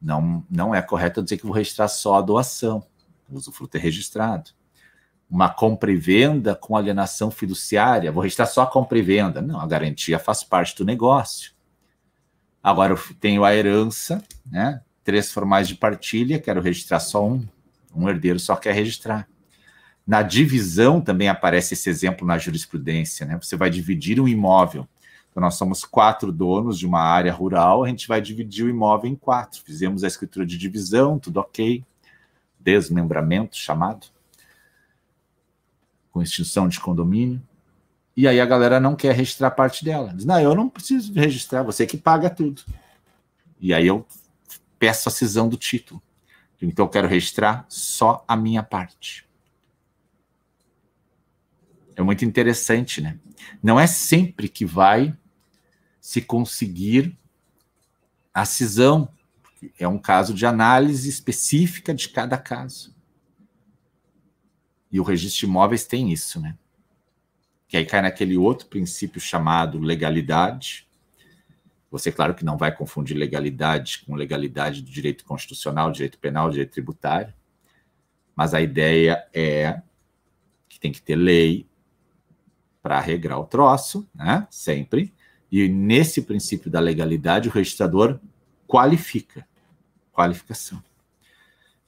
não, 0.00 0.44
não 0.50 0.74
é 0.74 0.82
correto 0.82 1.22
dizer 1.22 1.38
que 1.38 1.46
vou 1.46 1.54
registrar 1.54 1.88
só 1.88 2.16
a 2.16 2.20
doação. 2.20 2.84
O 3.30 3.36
usufruto 3.36 3.76
é 3.76 3.80
registrado. 3.80 4.50
Uma 5.32 5.48
compra 5.48 5.90
e 5.90 5.96
venda 5.96 6.54
com 6.54 6.76
alienação 6.76 7.30
fiduciária, 7.30 8.12
vou 8.12 8.22
registrar 8.22 8.44
só 8.44 8.64
a 8.64 8.66
compra 8.66 8.98
e 8.98 9.02
venda. 9.02 9.40
Não, 9.40 9.58
a 9.58 9.66
garantia 9.66 10.18
faz 10.18 10.44
parte 10.44 10.76
do 10.76 10.84
negócio. 10.84 11.52
Agora 12.62 12.92
eu 12.92 12.98
tenho 13.18 13.42
a 13.42 13.54
herança, 13.54 14.22
né? 14.44 14.82
Três 15.02 15.32
formais 15.32 15.66
de 15.66 15.74
partilha, 15.74 16.38
quero 16.38 16.60
registrar 16.60 17.00
só 17.00 17.26
um. 17.26 17.48
Um 17.96 18.10
herdeiro 18.10 18.38
só 18.38 18.56
quer 18.56 18.74
registrar. 18.74 19.26
Na 20.06 20.20
divisão 20.20 21.00
também 21.00 21.30
aparece 21.30 21.72
esse 21.72 21.88
exemplo 21.88 22.26
na 22.26 22.36
jurisprudência, 22.36 23.24
né? 23.24 23.38
Você 23.40 23.56
vai 23.56 23.70
dividir 23.70 24.20
um 24.20 24.28
imóvel. 24.28 24.86
Então, 25.30 25.40
nós 25.40 25.54
somos 25.54 25.82
quatro 25.82 26.30
donos 26.30 26.78
de 26.78 26.86
uma 26.86 27.00
área 27.00 27.32
rural, 27.32 27.84
a 27.84 27.88
gente 27.88 28.06
vai 28.06 28.20
dividir 28.20 28.66
o 28.66 28.68
imóvel 28.68 29.10
em 29.10 29.16
quatro. 29.16 29.62
Fizemos 29.64 30.04
a 30.04 30.08
escritura 30.08 30.44
de 30.44 30.58
divisão, 30.58 31.18
tudo 31.18 31.40
ok. 31.40 31.82
Desmembramento 32.60 33.56
chamado. 33.56 34.08
Com 36.12 36.22
extinção 36.22 36.68
de 36.68 36.78
condomínio. 36.78 37.42
E 38.16 38.28
aí 38.28 38.40
a 38.40 38.46
galera 38.46 38.78
não 38.78 38.94
quer 38.94 39.14
registrar 39.14 39.50
parte 39.50 39.84
dela. 39.84 40.12
Diz, 40.14 40.24
não, 40.24 40.38
eu 40.38 40.54
não 40.54 40.68
preciso 40.68 41.12
registrar, 41.14 41.62
você 41.62 41.86
que 41.86 41.96
paga 41.96 42.30
tudo. 42.30 42.62
E 43.58 43.72
aí 43.72 43.86
eu 43.86 44.06
peço 44.78 45.08
a 45.08 45.12
cisão 45.12 45.48
do 45.48 45.56
título. 45.56 46.00
Então 46.60 46.84
eu 46.84 46.88
quero 46.88 47.08
registrar 47.08 47.64
só 47.68 48.24
a 48.28 48.36
minha 48.36 48.62
parte. 48.62 49.26
É 51.96 52.02
muito 52.02 52.24
interessante, 52.24 53.00
né? 53.00 53.18
Não 53.62 53.78
é 53.78 53.86
sempre 53.86 54.48
que 54.48 54.64
vai 54.64 55.16
se 56.00 56.20
conseguir 56.20 57.16
a 58.32 58.44
cisão. 58.44 59.08
É 59.78 59.86
um 59.86 59.98
caso 59.98 60.34
de 60.34 60.46
análise 60.46 61.08
específica 61.08 61.94
de 61.94 62.08
cada 62.08 62.38
caso. 62.38 62.91
E 64.92 65.00
o 65.00 65.02
registro 65.02 65.40
de 65.40 65.46
imóveis 65.46 65.86
tem 65.86 66.12
isso, 66.12 66.38
né? 66.38 66.54
que 67.72 67.78
aí 67.78 67.86
cai 67.86 68.02
naquele 68.02 68.36
outro 68.36 68.66
princípio 68.66 69.18
chamado 69.18 69.78
legalidade. 69.78 70.86
Você, 71.90 72.12
claro, 72.12 72.34
que 72.34 72.44
não 72.44 72.58
vai 72.58 72.70
confundir 72.70 73.16
legalidade 73.16 74.00
com 74.04 74.14
legalidade 74.14 74.82
do 74.82 74.90
direito 74.90 75.24
constitucional, 75.24 75.90
direito 75.90 76.18
penal, 76.18 76.50
direito 76.50 76.72
tributário, 76.72 77.32
mas 78.36 78.52
a 78.52 78.60
ideia 78.60 79.26
é 79.32 79.80
que 80.68 80.78
tem 80.78 80.92
que 80.92 81.00
ter 81.00 81.16
lei 81.16 81.66
para 82.82 83.00
regrar 83.00 83.40
o 83.40 83.46
troço, 83.46 84.06
né? 84.14 84.46
Sempre. 84.50 85.10
E 85.50 85.66
nesse 85.66 86.20
princípio 86.20 86.70
da 86.70 86.78
legalidade, 86.78 87.48
o 87.48 87.52
registrador 87.52 88.20
qualifica. 88.68 89.48
Qualificação. 90.12 90.84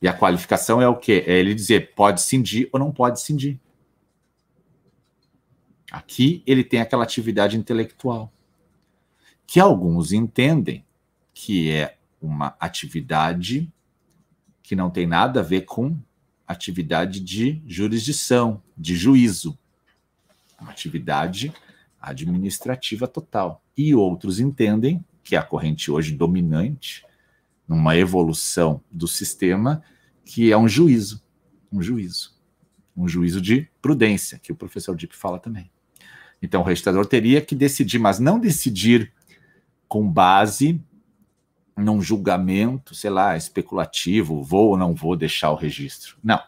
E 0.05 0.07
a 0.09 0.13
qualificação 0.13 0.83
é 0.83 0.87
o 0.87 0.97
quê? 0.97 1.25
É 1.27 1.39
ele 1.39 1.55
dizer 1.55 1.95
pode 1.95 2.21
cindir 2.21 2.69
ou 2.71 2.79
não 2.79 2.93
pode 2.93 3.23
cindir. 3.23 3.59
Aqui 5.91 6.43
ele 6.47 6.63
tem 6.63 6.83
aquela 6.83 7.05
atividade 7.05 7.57
intelectual, 7.57 8.31
que 9.47 9.59
alguns 9.59 10.13
entendem 10.13 10.85
que 11.33 11.71
é 11.71 11.97
uma 12.21 12.55
atividade 12.61 13.73
que 14.63 14.77
não 14.77 14.91
tem 14.91 15.07
nada 15.07 15.41
a 15.41 15.43
ver 15.43 15.63
com 15.63 15.97
atividade 16.47 17.19
de 17.19 17.63
jurisdição, 17.67 18.63
de 18.77 18.95
juízo. 18.95 19.59
Uma 20.61 20.71
atividade 20.71 21.51
administrativa 21.99 23.09
total. 23.09 23.63
E 23.75 23.95
outros 23.95 24.39
entendem 24.39 25.03
que 25.23 25.35
é 25.35 25.39
a 25.39 25.43
corrente 25.43 25.91
hoje 25.91 26.15
dominante, 26.15 27.07
numa 27.67 27.97
evolução 27.97 28.83
do 28.93 29.09
sistema, 29.09 29.83
que 30.25 30.51
é 30.51 30.57
um 30.57 30.69
juízo. 30.69 31.23
Um 31.71 31.83
juízo. 31.83 32.35
Um 32.97 33.09
juízo 33.09 33.41
de 33.41 33.69
prudência, 33.83 34.39
que 34.39 34.53
o 34.53 34.57
professor 34.57 34.97
Dipp 34.97 35.15
fala 35.17 35.39
também. 35.39 35.71
Então, 36.41 36.61
o 36.61 36.65
registrador 36.65 37.07
teria 37.07 37.41
que 37.41 37.55
decidir, 37.55 37.99
mas 37.99 38.19
não 38.19 38.39
decidir 38.39 39.13
com 39.89 40.09
base 40.09 40.81
num 41.77 42.01
julgamento, 42.01 42.95
sei 42.95 43.11
lá, 43.11 43.37
especulativo, 43.37 44.43
vou 44.43 44.71
ou 44.71 44.77
não 44.77 44.95
vou 44.95 45.17
deixar 45.17 45.51
o 45.51 45.57
registro. 45.57 46.17
Não. 46.23 46.41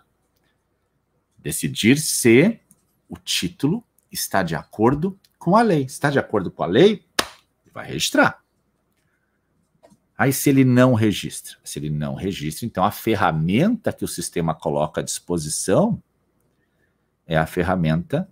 Decidir 1.38 1.98
se 1.98 2.60
o 3.08 3.16
título 3.16 3.82
está 4.10 4.42
de 4.42 4.54
acordo 4.54 5.18
com 5.38 5.56
a 5.56 5.62
lei. 5.62 5.82
Está 5.82 6.10
de 6.10 6.18
acordo 6.18 6.50
com 6.50 6.62
a 6.62 6.66
lei, 6.66 7.04
vai 7.72 7.86
registrar. 7.86 8.42
Aí, 10.18 10.32
se 10.32 10.48
ele 10.48 10.64
não 10.64 10.94
registra, 10.94 11.56
se 11.62 11.78
ele 11.78 11.90
não 11.90 12.14
registra, 12.14 12.64
então 12.64 12.84
a 12.84 12.90
ferramenta 12.90 13.92
que 13.92 14.04
o 14.04 14.08
sistema 14.08 14.54
coloca 14.54 15.00
à 15.00 15.04
disposição 15.04 16.02
é 17.26 17.36
a 17.36 17.46
ferramenta 17.46 18.28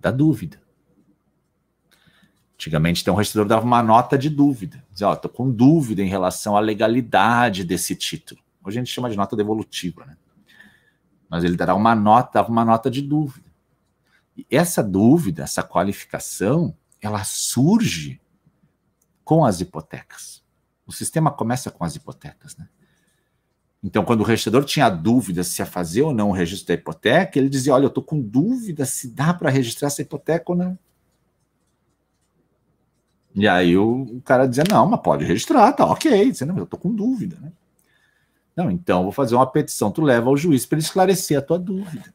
da 0.00 0.10
dúvida. 0.10 0.60
Antigamente, 2.54 3.02
então, 3.02 3.14
o 3.14 3.16
registrador 3.16 3.48
dava 3.48 3.64
uma 3.64 3.82
nota 3.84 4.18
de 4.18 4.28
dúvida. 4.28 4.84
Dizia, 4.90 5.06
ó, 5.06 5.10
oh, 5.12 5.14
estou 5.14 5.30
com 5.30 5.48
dúvida 5.48 6.02
em 6.02 6.08
relação 6.08 6.56
à 6.56 6.60
legalidade 6.60 7.62
desse 7.62 7.94
título. 7.94 8.40
Hoje 8.64 8.78
a 8.78 8.82
gente 8.82 8.92
chama 8.92 9.08
de 9.08 9.16
nota 9.16 9.36
devolutiva, 9.36 10.04
né? 10.04 10.16
Mas 11.28 11.44
ele 11.44 11.56
dará 11.56 11.74
uma 11.74 11.94
nota, 11.94 12.30
dava 12.34 12.50
uma 12.50 12.64
nota 12.64 12.90
de 12.90 13.00
dúvida. 13.00 13.46
essa 14.50 14.82
dúvida, 14.82 15.44
essa 15.44 15.62
qualificação, 15.62 16.76
ela 17.00 17.22
surge 17.22 18.20
com 19.22 19.44
as 19.44 19.60
hipotecas. 19.60 20.42
O 20.88 20.92
sistema 20.92 21.30
começa 21.30 21.70
com 21.70 21.84
as 21.84 21.94
hipotecas, 21.94 22.56
né? 22.56 22.66
Então, 23.84 24.04
quando 24.04 24.22
o 24.22 24.24
registrador 24.24 24.64
tinha 24.64 24.88
dúvida 24.88 25.44
se 25.44 25.60
ia 25.60 25.66
fazer 25.66 26.02
ou 26.02 26.12
não 26.12 26.30
o 26.30 26.32
registro 26.32 26.68
da 26.68 26.74
hipoteca, 26.74 27.38
ele 27.38 27.50
dizia: 27.50 27.74
Olha, 27.74 27.84
eu 27.84 27.88
estou 27.88 28.02
com 28.02 28.18
dúvida 28.18 28.86
se 28.86 29.08
dá 29.08 29.32
para 29.34 29.50
registrar 29.50 29.88
essa 29.88 30.00
hipoteca 30.00 30.44
ou 30.48 30.56
não. 30.56 30.78
E 33.34 33.46
aí 33.46 33.76
o, 33.76 34.20
cara 34.24 34.46
dizia: 34.46 34.64
Não, 34.68 34.86
mas 34.86 35.00
pode 35.00 35.24
registrar, 35.24 35.72
tá 35.74 35.84
ok. 35.84 36.30
Dizia, 36.32 36.46
não, 36.46 36.56
eu 36.56 36.64
estou 36.64 36.80
com 36.80 36.92
dúvida, 36.92 37.36
né? 37.40 37.52
Não, 38.56 38.70
então 38.70 39.04
vou 39.04 39.12
fazer 39.12 39.36
uma 39.36 39.46
petição, 39.46 39.92
tu 39.92 40.02
leva 40.02 40.28
ao 40.28 40.36
juiz 40.36 40.66
para 40.66 40.76
ele 40.76 40.84
esclarecer 40.84 41.38
a 41.38 41.42
tua 41.42 41.58
dúvida. 41.58 42.10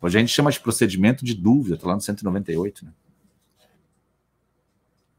Hoje 0.00 0.18
a 0.18 0.20
gente 0.20 0.32
chama 0.32 0.50
de 0.50 0.58
procedimento 0.58 1.24
de 1.24 1.34
dúvida, 1.34 1.76
está 1.76 1.86
lá 1.86 1.94
no 1.94 2.00
198, 2.00 2.84
né? 2.84 2.90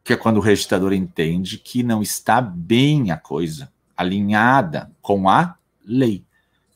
Que 0.05 0.13
é 0.13 0.15
quando 0.15 0.37
o 0.37 0.39
registrador 0.39 0.93
entende 0.93 1.57
que 1.57 1.83
não 1.83 2.01
está 2.01 2.39
bem 2.39 3.11
a 3.11 3.17
coisa, 3.17 3.69
alinhada 3.97 4.89
com 5.01 5.27
a 5.27 5.57
lei. 5.83 6.23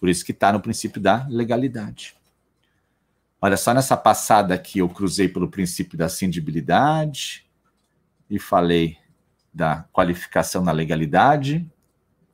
Por 0.02 0.10
isso 0.10 0.26
que 0.26 0.34
está 0.34 0.52
no 0.52 0.60
princípio 0.60 1.00
da 1.00 1.26
legalidade. 1.30 2.18
Olha 3.42 3.56
só 3.56 3.74
nessa 3.74 3.96
passada 3.96 4.54
aqui, 4.54 4.80
eu 4.80 4.90
cruzei 4.90 5.30
pelo 5.30 5.48
princípio 5.48 5.98
da 5.98 6.10
cindibilidade 6.10 7.46
e 8.30 8.38
falei 8.38 8.98
da 9.54 9.86
qualificação 9.94 10.62
na 10.62 10.74
legalidade 10.74 11.66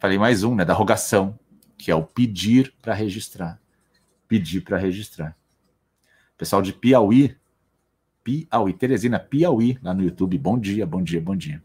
Falei 0.05 0.19
mais 0.19 0.43
um, 0.43 0.53
né? 0.53 0.63
Da 0.63 0.73
rogação, 0.73 1.36
que 1.77 1.89
é 1.89 1.95
o 1.95 2.03
pedir 2.03 2.71
para 2.79 2.93
registrar. 2.93 3.60
Pedir 4.27 4.62
para 4.62 4.77
registrar. 4.77 5.36
Pessoal 6.38 6.62
de 6.62 6.73
Piauí, 6.73 7.36
Piauí, 8.25 8.73
Teresina, 8.73 9.19
Piauí, 9.19 9.77
lá 9.83 9.93
no 9.93 10.03
YouTube. 10.03 10.35
Bom 10.39 10.57
dia, 10.57 10.83
bom 10.83 11.03
dia, 11.03 11.21
bom 11.21 11.35
dia. 11.35 11.61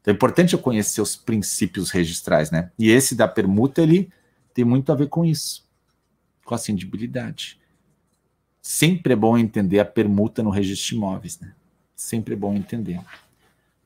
Então 0.00 0.12
é 0.12 0.14
importante 0.14 0.54
eu 0.54 0.58
conhecer 0.58 1.00
os 1.00 1.14
princípios 1.14 1.90
registrais, 1.90 2.50
né? 2.50 2.72
E 2.76 2.90
esse 2.90 3.14
da 3.14 3.28
permuta, 3.28 3.80
ele 3.80 4.10
tem 4.52 4.64
muito 4.64 4.90
a 4.90 4.96
ver 4.96 5.08
com 5.08 5.24
isso, 5.24 5.64
com 6.44 6.52
a 6.52 6.58
cindibilidade. 6.58 7.60
Sempre 8.60 9.12
é 9.12 9.16
bom 9.16 9.38
entender 9.38 9.78
a 9.78 9.84
permuta 9.84 10.42
no 10.42 10.50
registro 10.50 10.88
de 10.88 10.94
imóveis, 10.96 11.38
né? 11.38 11.52
Sempre 11.94 12.34
é 12.34 12.36
bom 12.36 12.52
entender. 12.54 13.00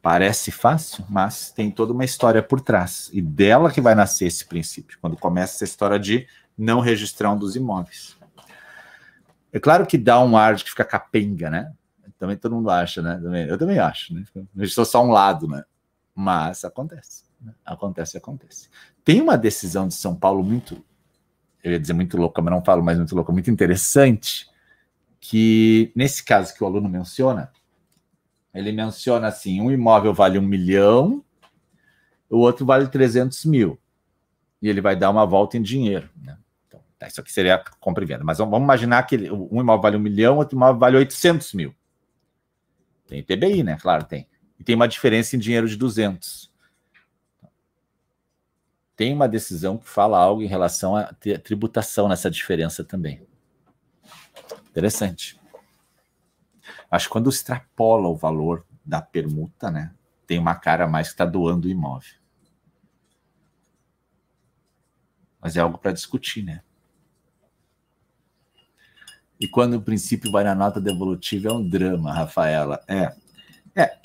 Parece 0.01 0.51
fácil, 0.51 1.05
mas 1.11 1.51
tem 1.51 1.71
toda 1.71 1.93
uma 1.93 2.05
história 2.07 2.43
por 2.43 2.63
trás. 2.63 3.11
E 3.13 3.21
dela 3.21 3.71
que 3.71 3.83
vai 3.83 3.95
nascer 3.95 4.27
esse 4.27 4.47
princípio, 4.47 4.97
quando 4.99 5.17
começa 5.17 5.57
essa 5.57 5.65
história 5.65 5.99
de 5.99 6.27
não 6.57 6.81
registrar 6.81 7.33
um 7.33 7.39
dos 7.39 7.55
imóveis. 7.55 8.17
É 9.53 9.61
claro 9.61 9.87
que 9.87 9.97
dá 9.97 10.23
um 10.23 10.37
ar 10.37 10.55
de 10.55 10.65
que 10.65 10.71
fica 10.71 10.85
capenga, 10.85 11.49
né? 11.49 11.73
Também 12.19 12.37
todo 12.37 12.55
mundo 12.55 12.71
acha, 12.71 13.03
né? 13.03 13.47
Eu 13.49 13.59
também 13.59 13.79
acho, 13.79 14.15
né? 14.15 14.25
Registrou 14.57 14.87
só 14.87 15.05
um 15.05 15.11
lado, 15.11 15.47
né? 15.47 15.65
Mas 16.15 16.65
acontece. 16.65 17.25
Né? 17.41 17.53
Acontece, 17.65 18.17
acontece. 18.17 18.69
Tem 19.05 19.21
uma 19.21 19.37
decisão 19.37 19.87
de 19.87 19.95
São 19.95 20.15
Paulo 20.15 20.43
muito, 20.43 20.83
eu 21.63 21.73
ia 21.73 21.79
dizer 21.79 21.93
muito 21.93 22.17
louca, 22.17 22.41
mas 22.41 22.53
não 22.53 22.65
falo 22.65 22.83
mais 22.83 22.99
muito 22.99 23.15
louca, 23.15 23.33
muito 23.33 23.51
interessante, 23.51 24.49
que 25.21 25.93
nesse 25.95 26.25
caso 26.25 26.55
que 26.55 26.65
o 26.65 26.67
aluno 26.67 26.89
menciona, 26.89 27.53
ele 28.55 28.73
menciona 28.73 29.29
assim: 29.29 29.61
um 29.61 29.71
imóvel 29.71 30.15
vale 30.15 30.39
um 30.39 30.43
milhão, 30.43 31.23
o 32.31 32.39
outro 32.39 32.65
vale 32.65 32.89
300 32.89 33.45
mil. 33.45 33.79
E 34.61 34.69
ele 34.69 34.81
vai 34.81 34.97
dar 34.97 35.11
uma 35.11 35.27
volta 35.27 35.59
em 35.59 35.63
dinheiro. 35.63 36.09
Né? 36.17 36.37
Tá, 36.99 37.07
isso 37.07 37.21
aqui 37.21 37.31
seria 37.31 37.57
a 37.57 37.65
compra 37.79 38.05
e 38.05 38.07
venda. 38.07 38.25
Mas 38.25 38.39
vamos 38.39 38.59
imaginar 38.59 39.03
que 39.03 39.31
um 39.31 39.61
imóvel 39.61 39.83
vale 39.83 39.97
um 39.97 40.01
milhão, 40.01 40.39
outro 40.39 40.57
imóvel 40.57 40.79
vale 40.79 40.97
800 40.97 41.53
mil. 41.53 41.75
Tem 43.07 43.23
TBI, 43.23 43.63
né? 43.63 43.77
Claro, 43.81 44.05
tem. 44.05 44.27
E 44.59 44.65
tem 44.65 44.75
uma 44.75 44.89
diferença 44.89 45.37
em 45.37 45.39
dinheiro 45.39 45.69
de 45.69 45.77
200. 45.77 46.51
Tem 48.97 49.13
uma 49.13 49.29
decisão 49.29 49.77
que 49.77 49.89
fala 49.89 50.19
algo 50.19 50.43
em 50.43 50.47
relação 50.47 50.97
à 50.97 51.13
tributação 51.13 52.09
nessa 52.09 52.31
diferença 52.31 52.83
também. 52.83 53.27
Interessante. 54.71 55.39
Acho 56.91 57.07
que 57.07 57.13
quando 57.13 57.29
extrapola 57.29 58.09
o 58.09 58.17
valor 58.17 58.65
da 58.85 59.03
permuta, 59.03 59.71
né, 59.71 59.93
tem 60.27 60.39
uma 60.39 60.55
cara 60.55 60.87
mais 60.87 61.09
que 61.09 61.15
está 61.15 61.27
doando 61.27 61.69
o 61.69 61.71
imóvel. 61.71 62.15
Mas 65.41 65.57
é 65.57 65.61
algo 65.61 65.77
para 65.77 65.93
discutir, 65.93 66.43
né? 66.43 66.63
E 69.41 69.47
quando 69.47 69.75
o 69.75 69.83
princípio 69.83 70.31
vai 70.31 70.45
na 70.45 70.55
nota 70.55 70.81
devolutiva 70.81 71.49
é 71.49 71.53
um 71.53 71.69
drama, 71.69 72.13
Rafaela. 72.13 72.81
É. 72.89 73.13
É. 73.75 73.97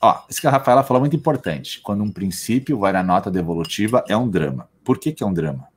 Ó, 0.00 0.24
isso 0.28 0.40
que 0.40 0.46
a 0.46 0.50
Rafaela 0.50 0.84
falou 0.84 1.00
é 1.00 1.04
muito 1.04 1.16
importante. 1.16 1.80
Quando 1.80 2.04
um 2.04 2.10
princípio 2.10 2.78
vai 2.78 2.92
na 2.92 3.02
nota 3.02 3.30
devolutiva 3.30 4.04
é 4.08 4.16
um 4.16 4.28
drama. 4.28 4.68
Por 4.84 4.98
que, 4.98 5.12
que 5.12 5.22
é 5.22 5.26
um 5.26 5.32
drama? 5.32 5.68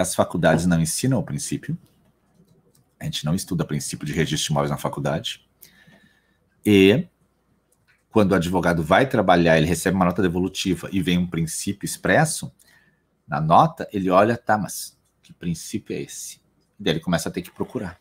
as 0.00 0.14
faculdades 0.14 0.66
não 0.66 0.80
ensinam 0.80 1.18
o 1.18 1.22
princípio. 1.22 1.76
A 2.98 3.04
gente 3.04 3.24
não 3.24 3.34
estuda 3.34 3.64
princípio 3.64 4.06
de 4.06 4.12
registro 4.12 4.48
de 4.48 4.52
imóveis 4.52 4.70
na 4.70 4.76
faculdade. 4.76 5.46
E 6.64 7.06
quando 8.10 8.32
o 8.32 8.34
advogado 8.34 8.82
vai 8.82 9.08
trabalhar, 9.08 9.56
ele 9.56 9.66
recebe 9.66 9.96
uma 9.96 10.04
nota 10.04 10.22
devolutiva 10.22 10.88
e 10.92 11.00
vem 11.00 11.18
um 11.18 11.26
princípio 11.26 11.84
expresso, 11.84 12.52
na 13.30 13.40
nota 13.40 13.88
ele 13.92 14.10
olha, 14.10 14.36
tá, 14.36 14.58
mas 14.58 14.98
que 15.22 15.32
princípio 15.32 15.94
é 15.94 16.00
esse? 16.02 16.40
E 16.78 16.82
daí 16.82 16.94
ele 16.94 17.00
começa 17.00 17.28
a 17.28 17.32
ter 17.32 17.42
que 17.42 17.50
procurar. 17.52 17.98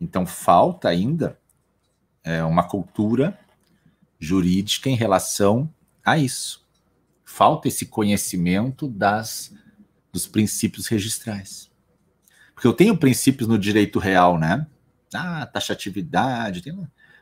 Então 0.00 0.24
falta 0.24 0.88
ainda 0.88 1.36
é, 2.22 2.44
uma 2.44 2.62
cultura 2.62 3.36
jurídica 4.20 4.88
em 4.88 4.94
relação 4.94 5.68
a 6.04 6.16
isso. 6.16 6.64
Falta 7.24 7.66
esse 7.66 7.86
conhecimento 7.86 8.86
das 8.86 9.52
dos 10.12 10.26
princípios 10.26 10.86
registrais. 10.86 11.70
Porque 12.54 12.66
eu 12.66 12.74
tenho 12.74 12.96
princípios 12.96 13.48
no 13.48 13.58
direito 13.58 13.98
real, 13.98 14.38
né? 14.38 14.66
Ah, 15.12 15.46
taxatividade, 15.46 16.60
tem... 16.60 16.78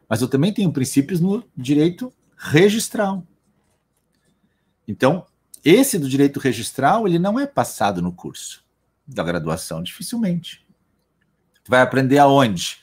mas 0.08 0.20
eu 0.20 0.28
também 0.28 0.52
tenho 0.52 0.72
princípios 0.72 1.20
no 1.20 1.48
direito 1.56 2.12
registral. 2.36 3.24
Então, 4.88 5.24
esse 5.64 5.98
do 5.98 6.08
direito 6.08 6.40
registral, 6.40 7.06
ele 7.06 7.18
não 7.18 7.38
é 7.38 7.46
passado 7.46 8.00
no 8.00 8.12
curso 8.12 8.64
da 9.06 9.22
graduação, 9.22 9.82
dificilmente. 9.82 10.66
Vai 11.68 11.80
aprender 11.80 12.18
aonde? 12.18 12.78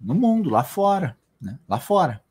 No 0.00 0.14
mundo, 0.14 0.50
lá 0.50 0.64
fora, 0.64 1.16
né? 1.40 1.58
Lá 1.68 1.78
fora. 1.78 2.22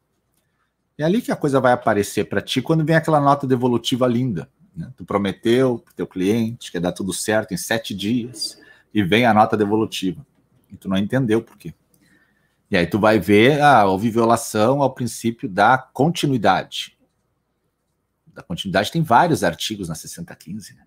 É 0.97 1.03
ali 1.03 1.21
que 1.21 1.31
a 1.31 1.35
coisa 1.35 1.59
vai 1.59 1.73
aparecer 1.73 2.25
para 2.25 2.41
ti 2.41 2.61
quando 2.61 2.83
vem 2.83 2.95
aquela 2.95 3.21
nota 3.21 3.45
devolutiva 3.45 4.07
linda. 4.07 4.49
Né? 4.75 4.91
Tu 4.97 5.05
prometeu 5.05 5.79
para 5.79 5.93
teu 5.93 6.07
cliente 6.07 6.71
que 6.71 6.77
ia 6.77 6.81
dar 6.81 6.91
tudo 6.91 7.13
certo 7.13 7.53
em 7.53 7.57
sete 7.57 7.93
dias 7.93 8.59
e 8.93 9.03
vem 9.03 9.25
a 9.25 9.33
nota 9.33 9.55
devolutiva. 9.55 10.25
E 10.71 10.75
tu 10.75 10.89
não 10.89 10.97
entendeu 10.97 11.41
por 11.41 11.57
quê. 11.57 11.73
E 12.69 12.75
aí 12.75 12.85
tu 12.85 12.99
vai 12.99 13.19
ver, 13.19 13.61
ah, 13.61 13.85
houve 13.85 14.09
violação 14.09 14.81
ao 14.81 14.93
princípio 14.93 15.47
da 15.47 15.77
continuidade. 15.77 16.96
Da 18.37 18.43
continuidade 18.43 18.91
tem 18.91 19.01
vários 19.01 19.43
artigos 19.43 19.89
na 19.89 19.95
6015. 19.95 20.75
Né? 20.75 20.85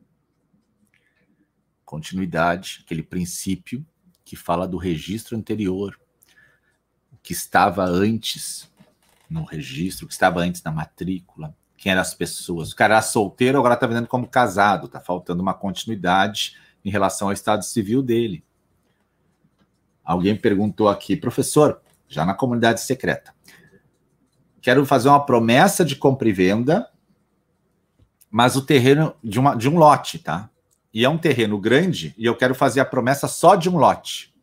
Continuidade, 1.85 2.83
aquele 2.85 3.03
princípio 3.03 3.85
que 4.25 4.37
fala 4.37 4.69
do 4.69 4.77
registro 4.77 5.37
anterior, 5.37 5.99
o 7.13 7.17
que 7.21 7.33
estava 7.33 7.85
antes 7.85 8.71
no 9.29 9.43
registro, 9.43 10.05
o 10.05 10.07
que 10.07 10.15
estava 10.15 10.39
antes 10.39 10.63
na 10.63 10.71
matrícula, 10.71 11.53
quem 11.77 11.91
eram 11.91 12.03
as 12.03 12.15
pessoas. 12.15 12.71
O 12.71 12.77
cara 12.77 12.95
era 12.95 13.03
solteiro, 13.03 13.59
agora 13.59 13.75
está 13.75 13.89
vendendo 13.89 14.07
como 14.07 14.29
casado. 14.29 14.87
Está 14.87 15.01
faltando 15.01 15.43
uma 15.43 15.53
continuidade 15.53 16.57
em 16.85 16.91
relação 16.91 17.27
ao 17.27 17.33
estado 17.33 17.65
civil 17.65 18.01
dele. 18.01 18.45
Alguém 20.05 20.37
perguntou 20.37 20.89
aqui, 20.89 21.17
professor, 21.17 21.83
já 22.07 22.25
na 22.25 22.33
comunidade 22.33 22.81
secreta. 22.81 23.35
Quero 24.61 24.87
fazer 24.87 25.09
uma 25.09 25.27
promessa 25.27 25.85
de 25.85 25.97
compra 25.97 26.29
e 26.29 26.33
venda, 26.33 26.89
mas 28.31 28.57
o 28.57 28.63
terreno 28.63 29.15
de, 29.23 29.39
uma, 29.39 29.55
de 29.55 29.69
um 29.69 29.77
lote, 29.77 30.19
tá? 30.19 30.49
E 30.93 31.05
é 31.05 31.09
um 31.09 31.19
terreno 31.19 31.59
grande 31.59 32.15
e 32.17 32.25
eu 32.25 32.37
quero 32.37 32.55
fazer 32.55 32.81
a 32.81 32.85
promessa 32.85 33.29
só 33.29 33.55
de 33.55 33.69
um 33.69 33.77
lote. 33.77 34.35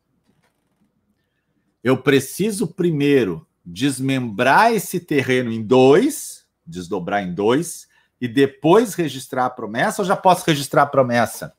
Eu 1.84 1.98
preciso 2.02 2.68
primeiro 2.68 3.48
desmembrar 3.66 4.74
esse 4.74 5.00
terreno 5.00 5.52
em 5.52 5.62
dois 5.62 6.38
desdobrar 6.68 7.24
em 7.24 7.34
dois 7.34 7.88
e 8.20 8.28
depois 8.28 8.94
registrar 8.94 9.46
a 9.46 9.50
promessa 9.50 10.02
ou 10.02 10.08
já 10.08 10.18
posso 10.18 10.46
registrar 10.46 10.84
a 10.84 10.88
promessa? 10.88 11.56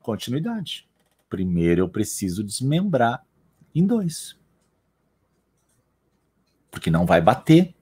Continuidade. 0.00 0.88
Primeiro 1.28 1.82
eu 1.82 1.88
preciso 1.88 2.42
desmembrar 2.42 3.24
em 3.74 3.84
dois. 3.84 4.38
Porque 6.70 6.90
não 6.90 7.04
vai 7.04 7.20
bater. 7.20 7.74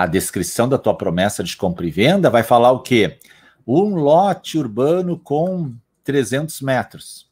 A 0.00 0.06
descrição 0.06 0.66
da 0.66 0.78
tua 0.78 0.96
promessa 0.96 1.44
de 1.44 1.54
compra 1.54 1.86
e 1.86 1.90
venda 1.90 2.30
vai 2.30 2.42
falar 2.42 2.72
o 2.72 2.80
quê? 2.80 3.20
Um 3.66 3.96
lote 3.96 4.56
urbano 4.56 5.18
com 5.18 5.74
300 6.02 6.62
metros. 6.62 7.30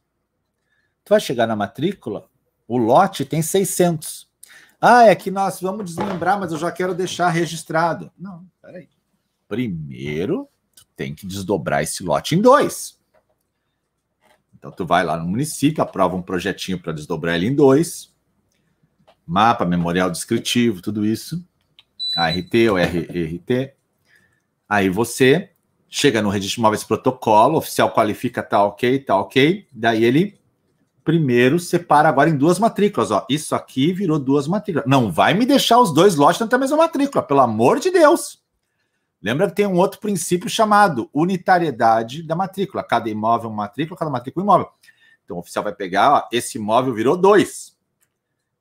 Tu 1.03 1.09
vai 1.09 1.19
chegar 1.19 1.47
na 1.47 1.57
matrícula, 1.57 2.29
o 2.67 2.77
lote 2.77 3.25
tem 3.25 3.41
600. 3.41 4.29
Ah, 4.79 5.07
é 5.07 5.15
que 5.15 5.31
nós 5.31 5.63
vamos 5.63 5.87
desmembrar, 5.87 6.39
mas 6.39 6.53
eu 6.53 6.59
já 6.59 6.71
quero 6.71 6.95
deixar 6.95 7.31
registrado. 7.31 8.13
Não, 8.19 8.45
peraí. 8.61 8.91
Primeiro, 9.49 10.47
tu 10.77 10.85
tem 10.95 11.15
que 11.15 11.27
desdobrar 11.27 11.83
esse 11.83 12.03
lote 12.03 12.35
em 12.35 12.43
dois. 12.43 13.01
Então, 14.59 14.71
tu 14.71 14.85
vai 14.85 15.03
lá 15.03 15.17
no 15.17 15.27
município, 15.27 15.83
aprova 15.83 16.17
um 16.17 16.23
projetinho 16.23 16.79
para 16.79 16.93
desdobrar 16.93 17.35
ele 17.35 17.47
em 17.47 17.55
dois. 17.55 18.15
Mapa, 19.27 19.65
memorial 19.65 20.11
descritivo, 20.11 20.83
tudo 20.83 21.07
isso. 21.07 21.48
ART 22.17 22.55
ou 22.71 22.79
RRT. 22.79 23.75
Aí 24.69 24.89
você 24.89 25.51
chega 25.89 26.21
no 26.21 26.29
registro 26.29 26.57
de 26.57 26.61
imóveis 26.61 26.85
protocolo, 26.85 27.55
o 27.55 27.59
oficial 27.59 27.91
qualifica, 27.91 28.43
tá 28.43 28.63
ok, 28.63 28.99
tá 28.99 29.17
ok. 29.19 29.67
Daí 29.73 30.05
ele 30.05 30.39
primeiro 31.09 31.59
separa 31.59 32.07
agora 32.07 32.29
em 32.29 32.37
duas 32.37 32.59
matrículas. 32.59 33.11
Ó, 33.11 33.25
isso 33.31 33.55
aqui 33.55 33.95
virou 33.95 34.19
duas 34.19 34.47
matrículas. 34.47 34.87
Não 34.87 35.11
vai 35.11 35.33
me 35.33 35.47
deixar 35.47 35.79
os 35.81 35.93
dois 35.93 36.17
lotes 36.17 36.47
na 36.47 36.59
mesma 36.59 36.77
matrícula, 36.77 37.23
pelo 37.23 37.41
amor 37.41 37.81
de 37.81 37.91
Deus. 37.91 38.43
Lembra 39.23 39.49
que 39.49 39.57
tem 39.57 39.67
um 39.67 39.79
outro 39.79 39.99
princípio 40.01 40.51
chamado 40.51 41.09
unitariedade 41.13 42.23
da 42.23 42.37
matrícula. 42.37 42.85
Cada 42.85 43.09
imóvel 43.09 43.49
uma 43.49 43.65
matrícula, 43.65 43.99
cada 43.99 44.11
matrícula 44.11 44.45
um 44.45 44.47
imóvel. 44.47 44.69
Então 45.25 45.37
o 45.37 45.41
oficial 45.41 45.65
vai 45.65 45.75
pegar, 45.75 46.13
ó, 46.13 46.29
esse 46.31 46.59
imóvel 46.59 46.93
virou 46.93 47.17
dois. 47.17 47.75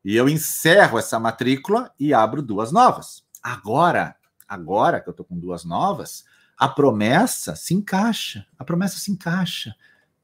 E 0.03 0.15
eu 0.15 0.29
encerro 0.29 0.97
essa 0.97 1.19
matrícula 1.19 1.91
e 1.99 2.13
abro 2.13 2.41
duas 2.41 2.71
novas. 2.71 3.26
Agora, 3.47 4.17
agora 4.45 4.99
que 4.99 5.07
eu 5.07 5.11
estou 5.11 5.25
com 5.25 5.39
duas 5.39 5.63
novas, 5.63 6.25
a 6.57 6.67
promessa 6.67 7.55
se 7.55 7.73
encaixa. 7.73 8.45
A 8.59 8.65
promessa 8.65 8.99
se 8.99 9.09
encaixa 9.09 9.73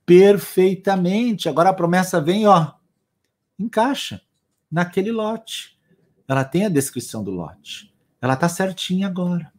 perfeitamente. 0.05 1.47
Agora 1.47 1.69
a 1.69 1.73
promessa 1.73 2.19
vem, 2.19 2.45
ó, 2.45 2.73
encaixa 3.57 4.21
naquele 4.69 5.09
lote. 5.09 5.79
Ela 6.27 6.43
tem 6.43 6.65
a 6.65 6.69
descrição 6.69 7.23
do 7.23 7.31
lote. 7.31 7.95
Ela 8.19 8.33
está 8.33 8.49
certinha 8.49 9.07
agora. 9.07 9.53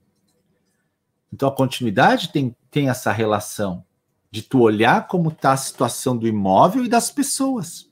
Então 1.33 1.49
a 1.49 1.57
continuidade 1.57 2.29
tem, 2.29 2.55
tem 2.71 2.91
essa 2.91 3.13
relação 3.13 3.83
de 4.31 4.43
tu 4.43 4.61
olhar 4.61 5.09
como 5.09 5.31
está 5.31 5.53
a 5.53 5.57
situação 5.57 6.15
do 6.19 6.29
imóvel 6.29 6.85
e 6.85 6.89
das 6.89 7.11
pessoas. 7.11 7.91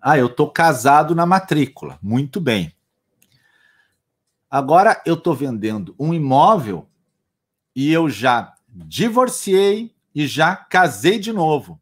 Ah, 0.00 0.16
eu 0.16 0.28
estou 0.28 0.50
casado 0.50 1.14
na 1.14 1.26
matrícula. 1.26 1.98
Muito 2.00 2.40
bem. 2.40 2.74
Agora 4.52 5.00
eu 5.06 5.14
estou 5.14 5.34
vendendo 5.34 5.94
um 5.98 6.12
imóvel 6.12 6.86
e 7.74 7.90
eu 7.90 8.10
já 8.10 8.52
divorciei 8.68 9.96
e 10.14 10.26
já 10.26 10.54
casei 10.54 11.18
de 11.18 11.32
novo. 11.32 11.80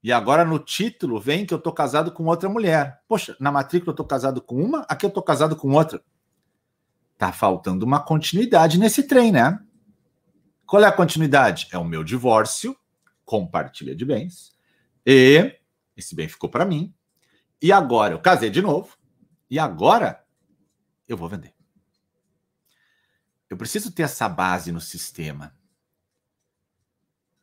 E 0.00 0.12
agora 0.12 0.44
no 0.44 0.60
título 0.60 1.18
vem 1.18 1.44
que 1.44 1.52
eu 1.52 1.58
estou 1.58 1.72
casado 1.72 2.12
com 2.12 2.26
outra 2.26 2.48
mulher. 2.48 3.02
Poxa, 3.08 3.36
na 3.40 3.50
matrícula 3.50 3.90
eu 3.90 3.94
estou 3.94 4.06
casado 4.06 4.40
com 4.40 4.54
uma, 4.54 4.86
aqui 4.88 5.04
eu 5.04 5.08
estou 5.08 5.20
casado 5.20 5.56
com 5.56 5.72
outra. 5.72 6.00
Tá 7.16 7.32
faltando 7.32 7.84
uma 7.84 7.98
continuidade 7.98 8.78
nesse 8.78 9.02
trem, 9.02 9.32
né? 9.32 9.58
Qual 10.64 10.80
é 10.80 10.86
a 10.86 10.92
continuidade? 10.92 11.66
É 11.72 11.78
o 11.78 11.84
meu 11.84 12.04
divórcio, 12.04 12.76
compartilha 13.24 13.96
de 13.96 14.04
bens, 14.04 14.56
e 15.04 15.58
esse 15.96 16.14
bem 16.14 16.28
ficou 16.28 16.48
para 16.48 16.64
mim. 16.64 16.94
E 17.60 17.72
agora 17.72 18.14
eu 18.14 18.20
casei 18.20 18.48
de 18.48 18.62
novo, 18.62 18.96
e 19.50 19.58
agora 19.58 20.24
eu 21.08 21.16
vou 21.16 21.28
vender. 21.28 21.54
Eu 23.48 23.56
preciso 23.56 23.90
ter 23.90 24.02
essa 24.02 24.28
base 24.28 24.70
no 24.70 24.80
sistema. 24.80 25.54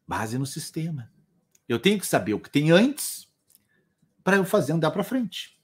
Base 0.07 0.37
no 0.37 0.45
sistema. 0.45 1.11
Eu 1.67 1.79
tenho 1.79 1.99
que 1.99 2.05
saber 2.05 2.33
o 2.33 2.39
que 2.39 2.49
tem 2.49 2.69
antes 2.71 3.27
para 4.23 4.37
eu 4.37 4.45
fazer 4.45 4.73
andar 4.73 4.91
para 4.91 5.03
frente. 5.03 5.55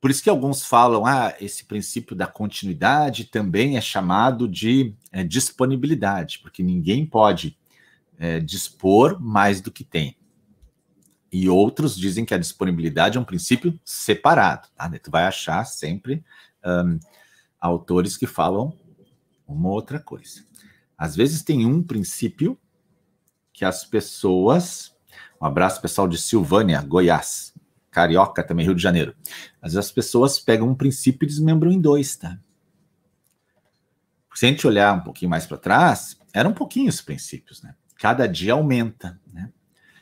Por 0.00 0.10
isso 0.10 0.22
que 0.22 0.30
alguns 0.30 0.64
falam, 0.64 1.04
ah, 1.06 1.34
esse 1.40 1.64
princípio 1.64 2.14
da 2.14 2.26
continuidade 2.26 3.24
também 3.24 3.76
é 3.76 3.80
chamado 3.80 4.46
de 4.46 4.94
é, 5.10 5.24
disponibilidade, 5.24 6.38
porque 6.38 6.62
ninguém 6.62 7.04
pode 7.04 7.58
é, 8.16 8.38
dispor 8.38 9.20
mais 9.20 9.60
do 9.60 9.72
que 9.72 9.82
tem. 9.82 10.16
E 11.32 11.48
outros 11.48 11.96
dizem 11.96 12.24
que 12.24 12.32
a 12.32 12.38
disponibilidade 12.38 13.18
é 13.18 13.20
um 13.20 13.24
princípio 13.24 13.78
separado. 13.84 14.68
Tá? 14.76 14.88
Tu 15.02 15.10
vai 15.10 15.24
achar 15.24 15.64
sempre 15.64 16.24
um, 16.64 16.98
autores 17.60 18.16
que 18.16 18.26
falam 18.26 18.76
uma 19.46 19.70
outra 19.70 19.98
coisa. 19.98 20.44
Às 20.96 21.16
vezes 21.16 21.42
tem 21.42 21.64
um 21.64 21.82
princípio 21.82 22.58
que 23.52 23.64
as 23.64 23.84
pessoas. 23.84 24.94
Um 25.40 25.46
abraço 25.46 25.80
pessoal 25.80 26.08
de 26.08 26.18
Silvânia, 26.18 26.82
Goiás. 26.82 27.54
Carioca 27.90 28.44
também, 28.44 28.66
Rio 28.66 28.74
de 28.74 28.82
Janeiro. 28.82 29.14
Às 29.60 29.72
vezes 29.72 29.86
as 29.86 29.92
pessoas 29.92 30.38
pegam 30.38 30.68
um 30.68 30.74
princípio 30.74 31.24
e 31.24 31.28
desmembram 31.28 31.72
em 31.72 31.80
dois, 31.80 32.16
tá? 32.16 32.38
Se 34.34 34.46
a 34.46 34.48
gente 34.48 34.66
olhar 34.66 34.94
um 34.94 35.00
pouquinho 35.00 35.30
mais 35.30 35.46
para 35.46 35.56
trás, 35.56 36.16
eram 36.32 36.50
um 36.50 36.54
pouquinho 36.54 36.88
os 36.88 37.00
princípios, 37.00 37.60
né? 37.60 37.74
Cada 37.96 38.28
dia 38.28 38.52
aumenta, 38.52 39.20
né? 39.32 39.50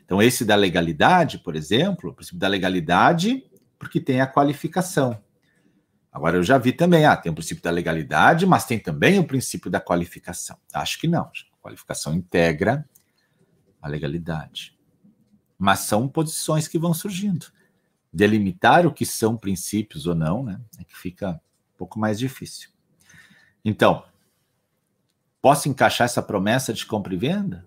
Então, 0.05 0.21
esse 0.21 0.45
da 0.45 0.55
legalidade, 0.55 1.39
por 1.39 1.57
exemplo, 1.57 2.11
o 2.11 2.15
princípio 2.15 2.39
da 2.39 2.47
legalidade, 2.47 3.43
porque 3.79 3.99
tem 3.99 4.21
a 4.21 4.27
qualificação. 4.27 5.19
Agora, 6.17 6.39
eu 6.39 6.43
já 6.43 6.57
vi 6.57 6.73
também, 6.73 7.05
ah, 7.05 7.15
tem 7.15 7.31
o 7.31 7.35
princípio 7.35 7.63
da 7.63 7.71
legalidade, 7.71 8.47
mas 8.47 8.65
tem 8.65 8.79
também 8.79 9.19
o 9.19 9.27
princípio 9.27 9.71
da 9.71 9.79
qualificação. 9.79 10.57
Acho 10.73 10.99
que 10.99 11.07
não. 11.07 11.25
A 11.25 11.61
qualificação 11.61 12.15
integra 12.15 12.89
a 13.83 13.87
legalidade. 13.87 14.75
Mas 15.59 15.81
são 15.81 16.09
posições 16.09 16.67
que 16.69 16.79
vão 16.79 16.95
surgindo 16.95 17.53
delimitar 18.11 18.87
o 18.87 18.95
que 18.95 19.05
são 19.05 19.37
princípios 19.37 20.07
ou 20.07 20.15
não, 20.15 20.43
né? 20.43 20.59
É 20.79 20.85
que 20.85 20.97
fica 20.97 21.33
um 21.33 21.77
pouco 21.77 21.99
mais 21.99 22.19
difícil. 22.19 22.71
Então, 23.63 24.03
posso 25.43 25.69
encaixar 25.69 26.07
essa 26.07 26.23
promessa 26.23 26.73
de 26.73 26.87
compra 26.87 27.13
e 27.13 27.19
venda 27.19 27.67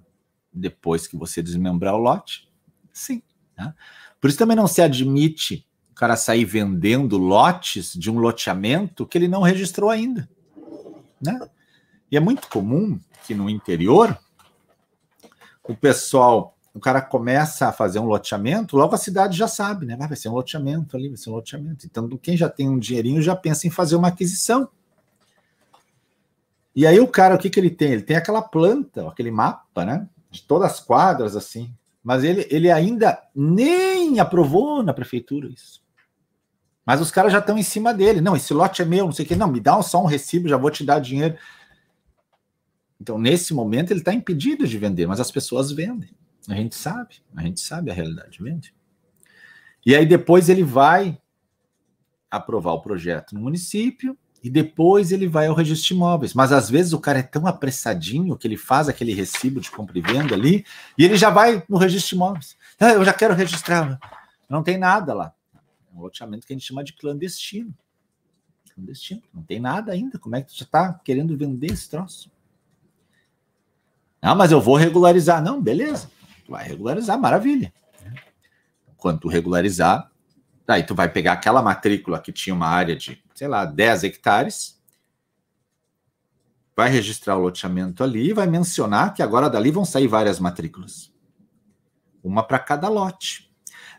depois 0.52 1.06
que 1.06 1.16
você 1.16 1.44
desmembrar 1.44 1.94
o 1.94 2.00
lote? 2.00 2.52
Sim. 2.92 3.22
Né? 3.56 3.76
Por 4.20 4.28
isso 4.28 4.40
também 4.40 4.58
não 4.58 4.66
se 4.66 4.82
admite 4.82 5.69
cara 6.00 6.16
sair 6.16 6.46
vendendo 6.46 7.18
lotes 7.18 7.94
de 7.94 8.10
um 8.10 8.20
loteamento 8.20 9.06
que 9.06 9.18
ele 9.18 9.28
não 9.28 9.42
registrou 9.42 9.90
ainda. 9.90 10.30
Né? 11.22 11.38
E 12.10 12.16
é 12.16 12.22
muito 12.22 12.48
comum 12.48 12.98
que 13.28 13.36
no 13.36 13.50
interior 13.50 14.18
o 15.62 15.76
pessoal 15.76 16.56
o 16.74 16.80
cara 16.80 17.02
começa 17.02 17.68
a 17.68 17.74
fazer 17.74 18.00
um 18.00 18.06
loteamento, 18.06 18.78
logo 18.78 18.96
a 18.96 18.98
cidade 18.98 19.38
já 19.38 19.48
sabe, 19.48 19.86
né? 19.86 19.98
Vai 19.98 20.16
ser 20.16 20.30
um 20.30 20.34
loteamento 20.34 20.96
ali, 20.96 21.10
vai 21.10 21.18
ser 21.18 21.32
um 21.32 21.34
loteamento. 21.34 21.86
Então, 21.86 22.08
quem 22.22 22.38
já 22.38 22.48
tem 22.48 22.70
um 22.70 22.80
dinheirinho 22.80 23.22
já 23.22 23.36
pensa 23.36 23.68
em 23.68 23.70
fazer 23.70 23.98
uma 23.98 24.08
aquisição. 24.08 24.70
E 26.74 26.88
aí 26.88 27.00
o 27.00 27.08
cara, 27.08 27.36
o 27.36 27.38
que, 27.38 27.50
que 27.50 27.60
ele 27.60 27.72
tem? 27.72 27.92
Ele 27.92 28.04
tem 28.04 28.16
aquela 28.16 28.42
planta, 28.42 29.06
aquele 29.10 29.32
mapa, 29.32 29.84
né? 29.84 30.08
De 30.32 30.44
todas 30.44 30.72
as 30.72 30.80
quadras, 30.80 31.36
assim. 31.36 31.74
Mas 32.02 32.24
ele, 32.24 32.48
ele 32.50 32.72
ainda 32.72 33.22
nem 33.36 34.20
aprovou 34.20 34.82
na 34.82 34.94
prefeitura 34.94 35.50
isso. 35.50 35.82
Mas 36.90 37.00
os 37.02 37.12
caras 37.12 37.32
já 37.32 37.38
estão 37.38 37.56
em 37.56 37.62
cima 37.62 37.94
dele. 37.94 38.20
Não, 38.20 38.36
esse 38.36 38.52
lote 38.52 38.82
é 38.82 38.86
meu, 38.86 39.06
não 39.06 39.12
sei 39.12 39.24
o 39.24 39.28
quê. 39.28 39.36
Não, 39.36 39.48
me 39.48 39.60
dá 39.60 39.80
só 39.84 40.02
um 40.02 40.08
recibo, 40.08 40.50
já 40.50 40.58
vou 40.58 40.72
te 40.72 40.84
dar 40.84 40.98
dinheiro. 40.98 41.38
Então, 43.00 43.20
nesse 43.20 43.54
momento, 43.54 43.92
ele 43.92 44.00
está 44.00 44.12
impedido 44.12 44.68
de 44.68 44.76
vender, 44.76 45.06
mas 45.06 45.20
as 45.20 45.30
pessoas 45.30 45.72
vendem. 45.72 46.10
A 46.48 46.56
gente 46.56 46.74
sabe, 46.74 47.18
a 47.36 47.44
gente 47.44 47.60
sabe 47.62 47.92
a 47.92 47.94
realidade, 47.94 48.42
vende. 48.42 48.74
E 49.86 49.96
aí 49.96 50.04
depois 50.04 50.50
ele 50.50 50.64
vai 50.64 51.22
aprovar 52.28 52.72
o 52.74 52.82
projeto 52.82 53.36
no 53.36 53.42
município 53.42 54.18
e 54.44 54.50
depois 54.50 55.12
ele 55.12 55.28
vai 55.28 55.46
ao 55.46 55.54
registro 55.54 55.90
de 55.90 55.94
imóveis. 55.94 56.34
Mas 56.34 56.52
às 56.52 56.72
vezes 56.72 56.92
o 56.92 57.00
cara 57.00 57.20
é 57.20 57.24
tão 57.24 57.46
apressadinho 57.46 58.36
que 58.36 58.48
ele 58.48 58.58
faz 58.58 58.90
aquele 58.90 59.14
recibo 59.14 59.62
de 59.62 59.70
compra 59.70 59.96
e 59.96 60.02
venda 60.02 60.34
ali 60.34 60.66
e 60.98 61.06
ele 61.06 61.18
já 61.18 61.30
vai 61.30 61.64
no 61.70 61.78
registro 61.78 62.10
de 62.10 62.16
imóveis. 62.16 62.58
Ah, 62.80 62.94
eu 62.94 63.06
já 63.06 63.14
quero 63.14 63.36
registrar. 63.36 64.00
Não 64.50 64.64
tem 64.64 64.80
nada 64.80 65.14
lá. 65.14 65.36
Um 66.00 66.04
loteamento 66.04 66.48
que 66.48 66.54
a 66.54 66.56
gente 66.56 66.66
chama 66.66 66.82
de 66.82 66.94
clandestino. 66.94 67.76
Clandestino. 68.74 69.22
Não 69.34 69.44
tem 69.44 69.60
nada 69.60 69.92
ainda. 69.92 70.18
Como 70.18 70.36
é 70.36 70.42
que 70.42 70.48
tu 70.48 70.58
já 70.58 70.64
está 70.64 70.94
querendo 70.94 71.38
vender 71.38 71.74
esse 71.74 71.90
troço? 71.90 72.32
Ah, 74.22 74.34
mas 74.34 74.52
eu 74.52 74.62
vou 74.62 74.78
regularizar. 74.78 75.44
Não, 75.44 75.62
beleza. 75.62 76.10
Vai 76.48 76.66
regularizar, 76.66 77.20
maravilha. 77.20 77.74
Quando 78.96 79.20
tu 79.20 79.28
regularizar, 79.28 80.10
daí 80.66 80.84
tu 80.84 80.96
vai 80.96 81.12
pegar 81.12 81.34
aquela 81.34 81.62
matrícula 81.62 82.22
que 82.22 82.32
tinha 82.32 82.56
uma 82.56 82.68
área 82.68 82.96
de, 82.96 83.22
sei 83.36 83.48
lá, 83.50 83.66
10 83.66 84.06
hectares, 84.06 84.82
vai 86.76 86.90
registrar 86.90 87.38
o 87.38 87.42
loteamento 87.42 88.04
ali 88.06 88.30
e 88.30 88.34
vai 88.34 88.48
mencionar 88.48 89.14
que 89.14 89.22
agora 89.22 89.50
dali 89.50 89.70
vão 89.70 89.84
sair 89.84 90.08
várias 90.08 90.40
matrículas. 90.40 91.14
Uma 92.24 92.42
para 92.42 92.60
cada 92.60 92.88
lote. 92.88 93.49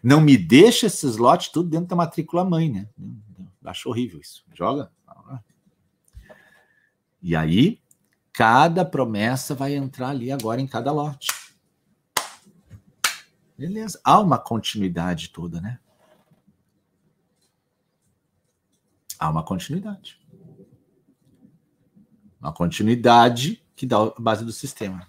Não 0.03 0.21
me 0.21 0.37
deixa 0.37 0.87
esses 0.87 1.17
lotes 1.17 1.49
tudo 1.49 1.69
dentro 1.69 1.89
da 1.89 1.97
matrícula 1.97 2.45
mãe, 2.45 2.71
né? 2.71 2.89
Acho 3.65 3.89
horrível 3.89 4.21
isso. 4.21 4.45
Joga. 4.55 4.91
E 7.23 7.37
aí, 7.37 7.81
cada 8.33 8.85
promessa 8.85 9.55
vai 9.55 9.75
entrar 9.75 10.09
ali 10.09 10.33
agora 10.33 10.61
em 10.61 10.67
cada 10.67 10.91
lote. 10.91 11.29
Beleza. 13.59 14.01
Há 14.03 14.19
uma 14.19 14.39
continuidade 14.39 15.29
toda, 15.29 15.61
né? 15.61 15.79
Há 19.19 19.29
uma 19.29 19.45
continuidade. 19.45 20.19
Uma 22.41 22.55
continuidade 22.55 23.63
que 23.77 23.85
dá 23.85 23.99
a 23.99 24.15
base 24.19 24.47
do 24.47 24.53
sistema. 24.53 25.07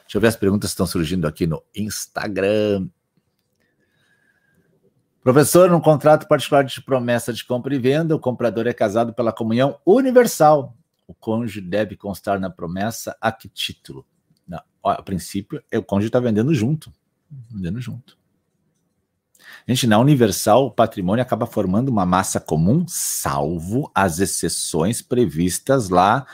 Deixa 0.00 0.16
eu 0.16 0.20
ver 0.20 0.26
as 0.26 0.36
perguntas 0.36 0.70
que 0.70 0.72
estão 0.72 0.86
surgindo 0.86 1.28
aqui 1.28 1.46
no 1.46 1.62
Instagram. 1.72 2.88
Professor, 5.22 5.68
num 5.68 5.80
contrato 5.80 6.26
particular 6.26 6.64
de 6.64 6.80
promessa 6.80 7.32
de 7.32 7.44
compra 7.44 7.74
e 7.74 7.78
venda, 7.78 8.16
o 8.16 8.18
comprador 8.18 8.66
é 8.66 8.72
casado 8.72 9.12
pela 9.12 9.32
comunhão 9.32 9.78
universal. 9.84 10.74
O 11.06 11.12
cônjuge 11.12 11.60
deve 11.60 11.94
constar 11.94 12.40
na 12.40 12.48
promessa 12.48 13.14
a 13.20 13.30
que 13.30 13.48
título? 13.48 14.06
Não, 14.48 14.62
a 14.82 15.02
princípio, 15.02 15.62
o 15.74 15.82
cônjuge 15.82 16.08
está 16.08 16.20
vendendo 16.20 16.54
junto. 16.54 16.90
Vendendo 17.50 17.80
junto. 17.80 18.18
Gente, 19.68 19.86
na 19.86 19.98
Universal, 19.98 20.66
o 20.66 20.70
patrimônio 20.70 21.22
acaba 21.22 21.46
formando 21.46 21.88
uma 21.88 22.06
massa 22.06 22.40
comum, 22.40 22.84
salvo 22.88 23.90
as 23.94 24.20
exceções 24.20 25.02
previstas 25.02 25.90
lá 25.90 26.26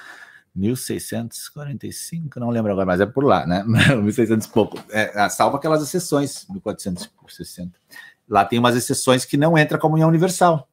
1645, 0.54 2.40
não 2.40 2.50
lembro 2.50 2.72
agora, 2.72 2.86
mas 2.86 3.00
é 3.00 3.06
por 3.06 3.24
lá, 3.24 3.46
né? 3.46 3.62
1600 3.66 4.46
e 4.46 4.50
pouco. 4.50 4.82
É, 4.90 5.28
salvo 5.28 5.56
aquelas 5.56 5.82
exceções, 5.82 6.46
1460. 6.48 7.78
Lá 8.28 8.44
tem 8.44 8.58
umas 8.58 8.76
exceções 8.76 9.24
que 9.24 9.36
não 9.36 9.56
entra 9.56 9.76
a 9.76 9.80
comunhão 9.80 10.08
universal. 10.08 10.68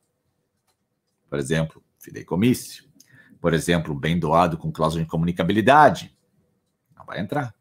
Por 1.30 1.40
exemplo, 1.40 1.84
fideicommício. 2.00 2.86
Por 3.40 3.54
exemplo, 3.54 3.94
bem 3.94 4.18
doado 4.18 4.58
com 4.58 4.72
cláusula 4.72 5.04
de 5.04 5.10
comunicabilidade. 5.10 6.16
Não 6.96 7.06
vai 7.06 7.20
entrar. 7.20 7.54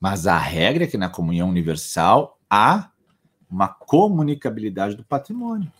Mas 0.00 0.26
a 0.26 0.36
regra 0.36 0.84
é 0.84 0.86
que 0.86 0.98
na 0.98 1.08
comunhão 1.08 1.48
universal 1.48 2.38
há 2.50 2.90
uma 3.48 3.68
comunicabilidade 3.68 4.96
do 4.96 5.04
patrimônio. 5.04 5.72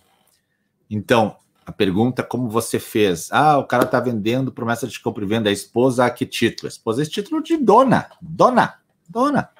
Então, 0.88 1.36
a 1.66 1.72
pergunta 1.72 2.22
como 2.22 2.48
você 2.48 2.78
fez. 2.78 3.28
Ah, 3.32 3.58
o 3.58 3.64
cara 3.64 3.84
está 3.84 3.98
vendendo 3.98 4.52
promessa 4.52 4.86
de 4.86 5.00
compra 5.00 5.24
e 5.24 5.26
venda. 5.26 5.50
A 5.50 5.52
esposa 5.52 6.04
a 6.04 6.10
que 6.10 6.26
título? 6.26 6.68
A 6.68 6.72
esposa 6.72 7.02
é 7.02 7.06
título 7.06 7.42
de 7.42 7.56
dona. 7.56 8.10
Dona. 8.20 8.80
Dona. 9.08 9.50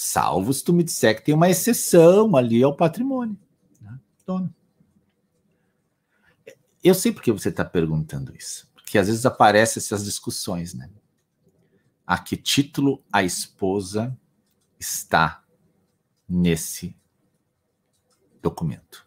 Salvo 0.00 0.54
se 0.54 0.62
tu 0.62 0.72
me 0.72 0.84
disser 0.84 1.16
que 1.16 1.24
tem 1.24 1.34
uma 1.34 1.50
exceção 1.50 2.36
ali 2.36 2.62
ao 2.62 2.72
patrimônio. 2.72 3.36
Né? 3.80 3.98
Dona. 4.24 4.54
Eu 6.84 6.94
sei 6.94 7.10
por 7.10 7.20
que 7.20 7.32
você 7.32 7.48
está 7.48 7.64
perguntando 7.64 8.32
isso. 8.32 8.70
Porque 8.76 8.96
às 8.96 9.08
vezes 9.08 9.26
aparecem 9.26 9.80
essas 9.80 10.04
discussões, 10.04 10.72
né? 10.72 10.88
A 12.06 12.16
que 12.16 12.36
título 12.36 13.02
a 13.12 13.24
esposa 13.24 14.16
está 14.78 15.42
nesse 16.28 16.96
documento? 18.40 19.04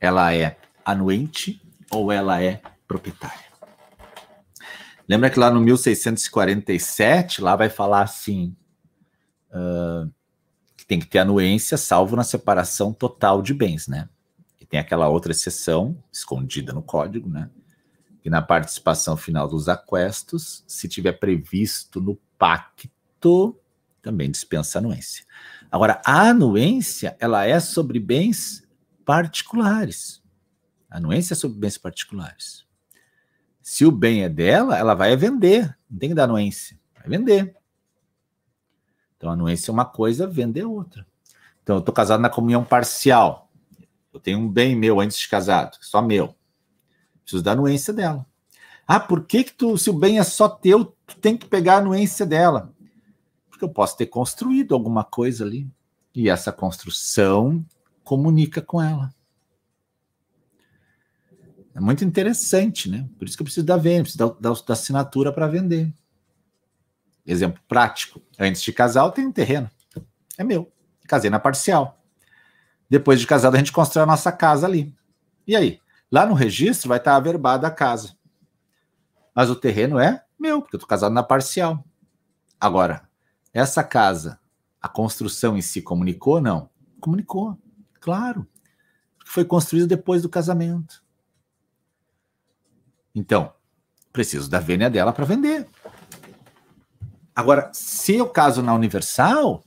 Ela 0.00 0.34
é 0.34 0.58
anuente 0.84 1.62
ou 1.88 2.10
ela 2.10 2.42
é 2.42 2.60
proprietária. 2.88 3.46
Lembra 5.08 5.30
que 5.30 5.38
lá 5.38 5.52
no 5.52 5.60
1647, 5.60 7.40
lá 7.40 7.54
vai 7.54 7.68
falar 7.68 8.02
assim, 8.02 8.56
uh, 9.52 10.12
que 10.82 10.86
tem 10.86 10.98
que 10.98 11.06
ter 11.06 11.20
anuência, 11.20 11.76
salvo 11.76 12.16
na 12.16 12.24
separação 12.24 12.92
total 12.92 13.40
de 13.40 13.54
bens, 13.54 13.86
né? 13.86 14.08
E 14.60 14.66
tem 14.66 14.80
aquela 14.80 15.08
outra 15.08 15.30
exceção, 15.30 15.96
escondida 16.12 16.72
no 16.72 16.82
código, 16.82 17.28
né? 17.28 17.48
Que 18.20 18.28
na 18.28 18.42
participação 18.42 19.16
final 19.16 19.46
dos 19.46 19.68
aquestos, 19.68 20.64
se 20.66 20.88
tiver 20.88 21.12
previsto 21.12 22.00
no 22.00 22.18
pacto, 22.36 23.56
também 24.02 24.28
dispensa 24.28 24.80
anuência. 24.80 25.24
Agora, 25.70 26.02
a 26.04 26.30
anuência, 26.30 27.16
ela 27.20 27.46
é 27.46 27.60
sobre 27.60 28.00
bens 28.00 28.66
particulares. 29.04 30.20
A 30.90 30.96
anuência 30.96 31.34
é 31.34 31.36
sobre 31.36 31.60
bens 31.60 31.78
particulares. 31.78 32.66
Se 33.62 33.86
o 33.86 33.92
bem 33.92 34.24
é 34.24 34.28
dela, 34.28 34.76
ela 34.76 34.94
vai 34.94 35.16
vender. 35.16 35.78
Não 35.88 35.96
tem 35.96 36.08
que 36.08 36.14
dar 36.14 36.24
anuência. 36.24 36.76
Vai 36.98 37.08
vender. 37.08 37.54
Então, 39.22 39.30
anuência 39.30 39.70
é 39.70 39.72
uma 39.72 39.84
coisa, 39.84 40.26
vender 40.26 40.62
é 40.62 40.66
outra. 40.66 41.06
Então, 41.62 41.76
eu 41.76 41.78
estou 41.78 41.94
casado 41.94 42.20
na 42.20 42.28
comunhão 42.28 42.64
parcial. 42.64 43.48
Eu 44.12 44.18
tenho 44.18 44.40
um 44.40 44.48
bem 44.48 44.74
meu 44.74 44.98
antes 44.98 45.16
de 45.16 45.28
casado, 45.28 45.76
só 45.80 46.02
meu. 46.02 46.34
Preciso 47.22 47.40
da 47.40 47.52
anuência 47.52 47.92
dela. 47.94 48.26
Ah, 48.84 48.98
por 48.98 49.24
que, 49.24 49.44
que 49.44 49.52
tu, 49.52 49.78
se 49.78 49.88
o 49.90 49.92
bem 49.92 50.18
é 50.18 50.24
só 50.24 50.48
teu, 50.48 50.86
tu 51.06 51.16
tem 51.20 51.36
que 51.36 51.46
pegar 51.46 51.74
a 51.74 51.78
anuência 51.78 52.26
dela? 52.26 52.74
Porque 53.48 53.64
eu 53.64 53.68
posso 53.68 53.96
ter 53.96 54.06
construído 54.06 54.74
alguma 54.74 55.04
coisa 55.04 55.44
ali. 55.44 55.70
E 56.12 56.28
essa 56.28 56.50
construção 56.50 57.64
comunica 58.02 58.60
com 58.60 58.82
ela. 58.82 59.14
É 61.72 61.78
muito 61.78 62.04
interessante, 62.04 62.90
né? 62.90 63.08
Por 63.16 63.28
isso 63.28 63.36
que 63.36 63.42
eu 63.42 63.44
preciso 63.44 63.64
da 63.64 63.76
venda, 63.76 64.02
preciso 64.02 64.18
da, 64.18 64.50
da, 64.50 64.60
da 64.66 64.72
assinatura 64.72 65.32
para 65.32 65.46
vender. 65.46 65.94
Exemplo 67.26 67.62
prático. 67.68 68.20
Antes 68.38 68.62
de 68.62 68.72
casar, 68.72 69.04
eu 69.04 69.10
tenho 69.10 69.28
um 69.28 69.32
terreno. 69.32 69.70
É 70.36 70.44
meu. 70.44 70.70
Casei 71.06 71.30
na 71.30 71.38
parcial. 71.38 72.02
Depois 72.88 73.20
de 73.20 73.26
casado, 73.26 73.54
a 73.54 73.58
gente 73.58 73.72
constrói 73.72 74.02
a 74.02 74.06
nossa 74.06 74.32
casa 74.32 74.66
ali. 74.66 74.94
E 75.46 75.56
aí? 75.56 75.80
Lá 76.10 76.26
no 76.26 76.34
registro 76.34 76.88
vai 76.88 76.98
estar 76.98 77.16
averbada 77.16 77.66
a 77.66 77.70
casa. 77.70 78.14
Mas 79.34 79.48
o 79.48 79.56
terreno 79.56 79.98
é 79.98 80.24
meu, 80.38 80.60
porque 80.60 80.76
eu 80.76 80.78
estou 80.78 80.88
casado 80.88 81.12
na 81.12 81.22
parcial. 81.22 81.84
Agora, 82.60 83.08
essa 83.52 83.82
casa, 83.82 84.38
a 84.80 84.88
construção 84.88 85.56
em 85.56 85.62
si 85.62 85.80
comunicou? 85.80 86.40
Não. 86.40 86.68
Comunicou, 87.00 87.58
claro. 88.00 88.46
Porque 89.16 89.32
foi 89.32 89.44
construída 89.44 89.86
depois 89.86 90.22
do 90.22 90.28
casamento. 90.28 91.02
Então, 93.14 93.52
preciso 94.12 94.50
da 94.50 94.60
vênia 94.60 94.90
dela 94.90 95.12
para 95.12 95.24
vender. 95.24 95.66
Agora, 97.34 97.70
se 97.72 98.16
eu 98.16 98.28
caso 98.28 98.62
na 98.62 98.74
Universal, 98.74 99.64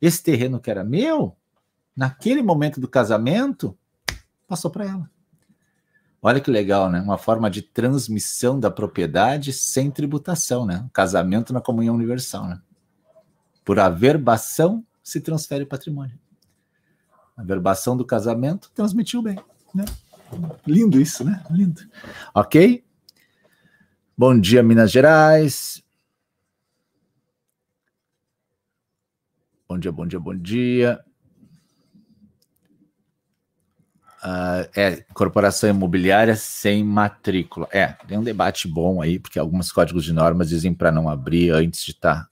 esse 0.00 0.22
terreno 0.22 0.58
que 0.58 0.70
era 0.70 0.82
meu, 0.82 1.36
naquele 1.96 2.42
momento 2.42 2.80
do 2.80 2.88
casamento, 2.88 3.76
passou 4.48 4.70
para 4.70 4.86
ela. 4.86 5.10
Olha 6.22 6.40
que 6.40 6.50
legal, 6.50 6.90
né? 6.90 7.00
Uma 7.00 7.16
forma 7.16 7.50
de 7.50 7.62
transmissão 7.62 8.60
da 8.60 8.70
propriedade 8.70 9.52
sem 9.52 9.90
tributação, 9.90 10.66
né? 10.66 10.88
Casamento 10.92 11.52
na 11.52 11.60
comunhão 11.60 11.94
universal, 11.94 12.46
né? 12.46 12.60
Por 13.64 13.78
averbação 13.78 14.84
se 15.02 15.20
transfere 15.20 15.64
o 15.64 15.66
patrimônio. 15.66 16.18
A 17.36 17.42
averbação 17.42 17.96
do 17.96 18.04
casamento 18.04 18.70
transmitiu 18.74 19.22
bem, 19.22 19.38
né? 19.74 19.84
Lindo 20.66 21.00
isso, 21.00 21.24
né? 21.24 21.42
Lindo. 21.50 21.80
Ok? 22.34 22.84
Bom 24.16 24.38
dia, 24.38 24.62
Minas 24.62 24.90
Gerais. 24.90 25.82
Bom 29.70 29.78
dia, 29.78 29.92
bom 29.92 30.04
dia, 30.04 30.18
bom 30.18 30.34
dia. 30.34 31.00
Uh, 34.20 34.66
é, 34.74 35.04
corporação 35.14 35.70
imobiliária 35.70 36.34
sem 36.34 36.82
matrícula. 36.82 37.68
É, 37.70 37.86
tem 38.08 38.18
um 38.18 38.24
debate 38.24 38.66
bom 38.66 39.00
aí, 39.00 39.20
porque 39.20 39.38
alguns 39.38 39.70
códigos 39.70 40.02
de 40.02 40.12
normas 40.12 40.48
dizem 40.48 40.74
para 40.74 40.90
não 40.90 41.08
abrir 41.08 41.52
antes 41.52 41.84
de 41.84 41.92
estar 41.92 42.24
tá 42.24 42.28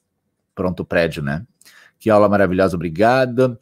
pronto 0.53 0.81
o 0.81 0.85
prédio, 0.85 1.23
né? 1.23 1.47
Que 2.01 2.11
aula 2.11 2.29
maravilhosa, 2.29 2.75
obrigado. 2.75 3.57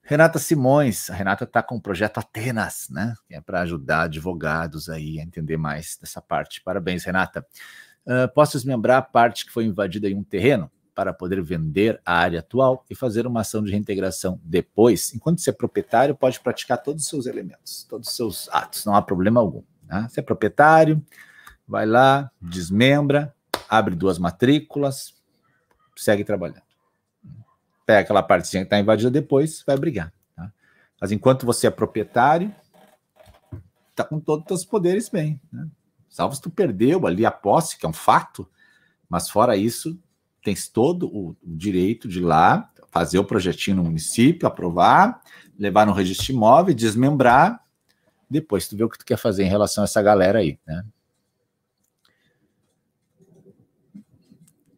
Renata 0.00 0.38
Simões, 0.38 1.10
a 1.10 1.14
Renata 1.14 1.42
está 1.42 1.60
com 1.60 1.74
o 1.74 1.82
projeto 1.82 2.18
Atenas, 2.18 2.86
né? 2.88 3.16
Que 3.26 3.34
é 3.34 3.40
para 3.40 3.62
ajudar 3.62 4.02
advogados 4.02 4.88
aí 4.88 5.18
a 5.18 5.24
entender 5.24 5.56
mais 5.56 5.98
dessa 6.00 6.22
parte. 6.22 6.62
Parabéns, 6.62 7.02
Renata. 7.02 7.44
Uh, 8.06 8.32
posso 8.32 8.56
desmembrar 8.56 8.98
a 8.98 9.02
parte 9.02 9.44
que 9.44 9.50
foi 9.50 9.64
invadida 9.64 10.08
em 10.08 10.14
um 10.14 10.22
terreno 10.22 10.70
para 10.98 11.12
poder 11.12 11.40
vender 11.40 12.00
a 12.04 12.14
área 12.18 12.40
atual 12.40 12.84
e 12.90 12.94
fazer 12.96 13.24
uma 13.24 13.42
ação 13.42 13.62
de 13.62 13.70
reintegração 13.70 14.40
depois. 14.42 15.14
Enquanto 15.14 15.40
você 15.40 15.50
é 15.50 15.52
proprietário, 15.52 16.12
pode 16.12 16.40
praticar 16.40 16.82
todos 16.82 17.04
os 17.04 17.08
seus 17.08 17.26
elementos, 17.26 17.86
todos 17.88 18.08
os 18.08 18.16
seus 18.16 18.48
atos, 18.50 18.84
não 18.84 18.96
há 18.96 19.00
problema 19.00 19.38
algum. 19.38 19.62
Né? 19.84 20.08
Você 20.10 20.18
é 20.18 20.22
proprietário, 20.24 21.00
vai 21.68 21.86
lá, 21.86 22.28
desmembra, 22.42 23.32
abre 23.68 23.94
duas 23.94 24.18
matrículas, 24.18 25.14
segue 25.94 26.24
trabalhando 26.24 26.66
pega 27.86 28.00
aquela 28.00 28.22
partezinha 28.22 28.64
que 28.64 28.66
está 28.66 28.80
invadida 28.80 29.08
depois, 29.08 29.62
vai 29.64 29.76
brigar. 29.76 30.12
Tá? 30.36 30.52
Mas 31.00 31.12
enquanto 31.12 31.46
você 31.46 31.68
é 31.68 31.70
proprietário, 31.70 32.52
está 33.90 34.02
com 34.02 34.18
todos 34.18 34.60
os 34.60 34.66
poderes 34.66 35.08
bem. 35.08 35.40
Né? 35.50 35.68
Salvo 36.06 36.34
se 36.34 36.42
tu 36.42 36.50
perdeu 36.50 37.06
ali 37.06 37.24
a 37.24 37.30
posse, 37.30 37.78
que 37.78 37.86
é 37.86 37.88
um 37.88 37.92
fato, 37.92 38.46
mas 39.08 39.30
fora 39.30 39.56
isso, 39.56 39.96
tens 40.48 40.66
todo 40.66 41.06
o, 41.08 41.36
direito 41.44 42.08
de 42.08 42.20
ir 42.20 42.22
lá, 42.22 42.70
fazer 42.90 43.18
o 43.18 43.24
projetinho 43.24 43.76
no 43.76 43.84
município, 43.84 44.48
aprovar, 44.48 45.20
levar 45.58 45.86
no 45.86 45.92
registro 45.92 46.32
imóvel, 46.32 46.74
desmembrar, 46.74 47.62
depois 48.30 48.66
tu 48.66 48.74
vê 48.74 48.82
o 48.82 48.88
que 48.88 48.98
tu 48.98 49.04
quer 49.04 49.18
fazer 49.18 49.44
em 49.44 49.48
relação 49.48 49.84
a 49.84 49.86
essa 49.86 50.00
galera 50.00 50.38
aí, 50.38 50.58
né? 50.66 50.82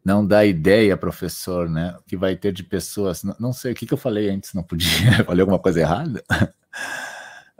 Não 0.03 0.25
dá 0.25 0.43
ideia, 0.43 0.97
professor, 0.97 1.69
né? 1.69 1.95
O 1.99 2.03
que 2.03 2.17
vai 2.17 2.35
ter 2.35 2.51
de 2.51 2.63
pessoas. 2.63 3.23
Não, 3.23 3.35
não 3.39 3.53
sei 3.53 3.71
o 3.71 3.75
que, 3.75 3.85
que 3.85 3.93
eu 3.93 3.97
falei 3.97 4.29
antes, 4.29 4.53
não 4.53 4.63
podia. 4.63 4.89
falei 5.23 5.41
alguma 5.41 5.59
coisa 5.59 5.79
errada? 5.79 6.23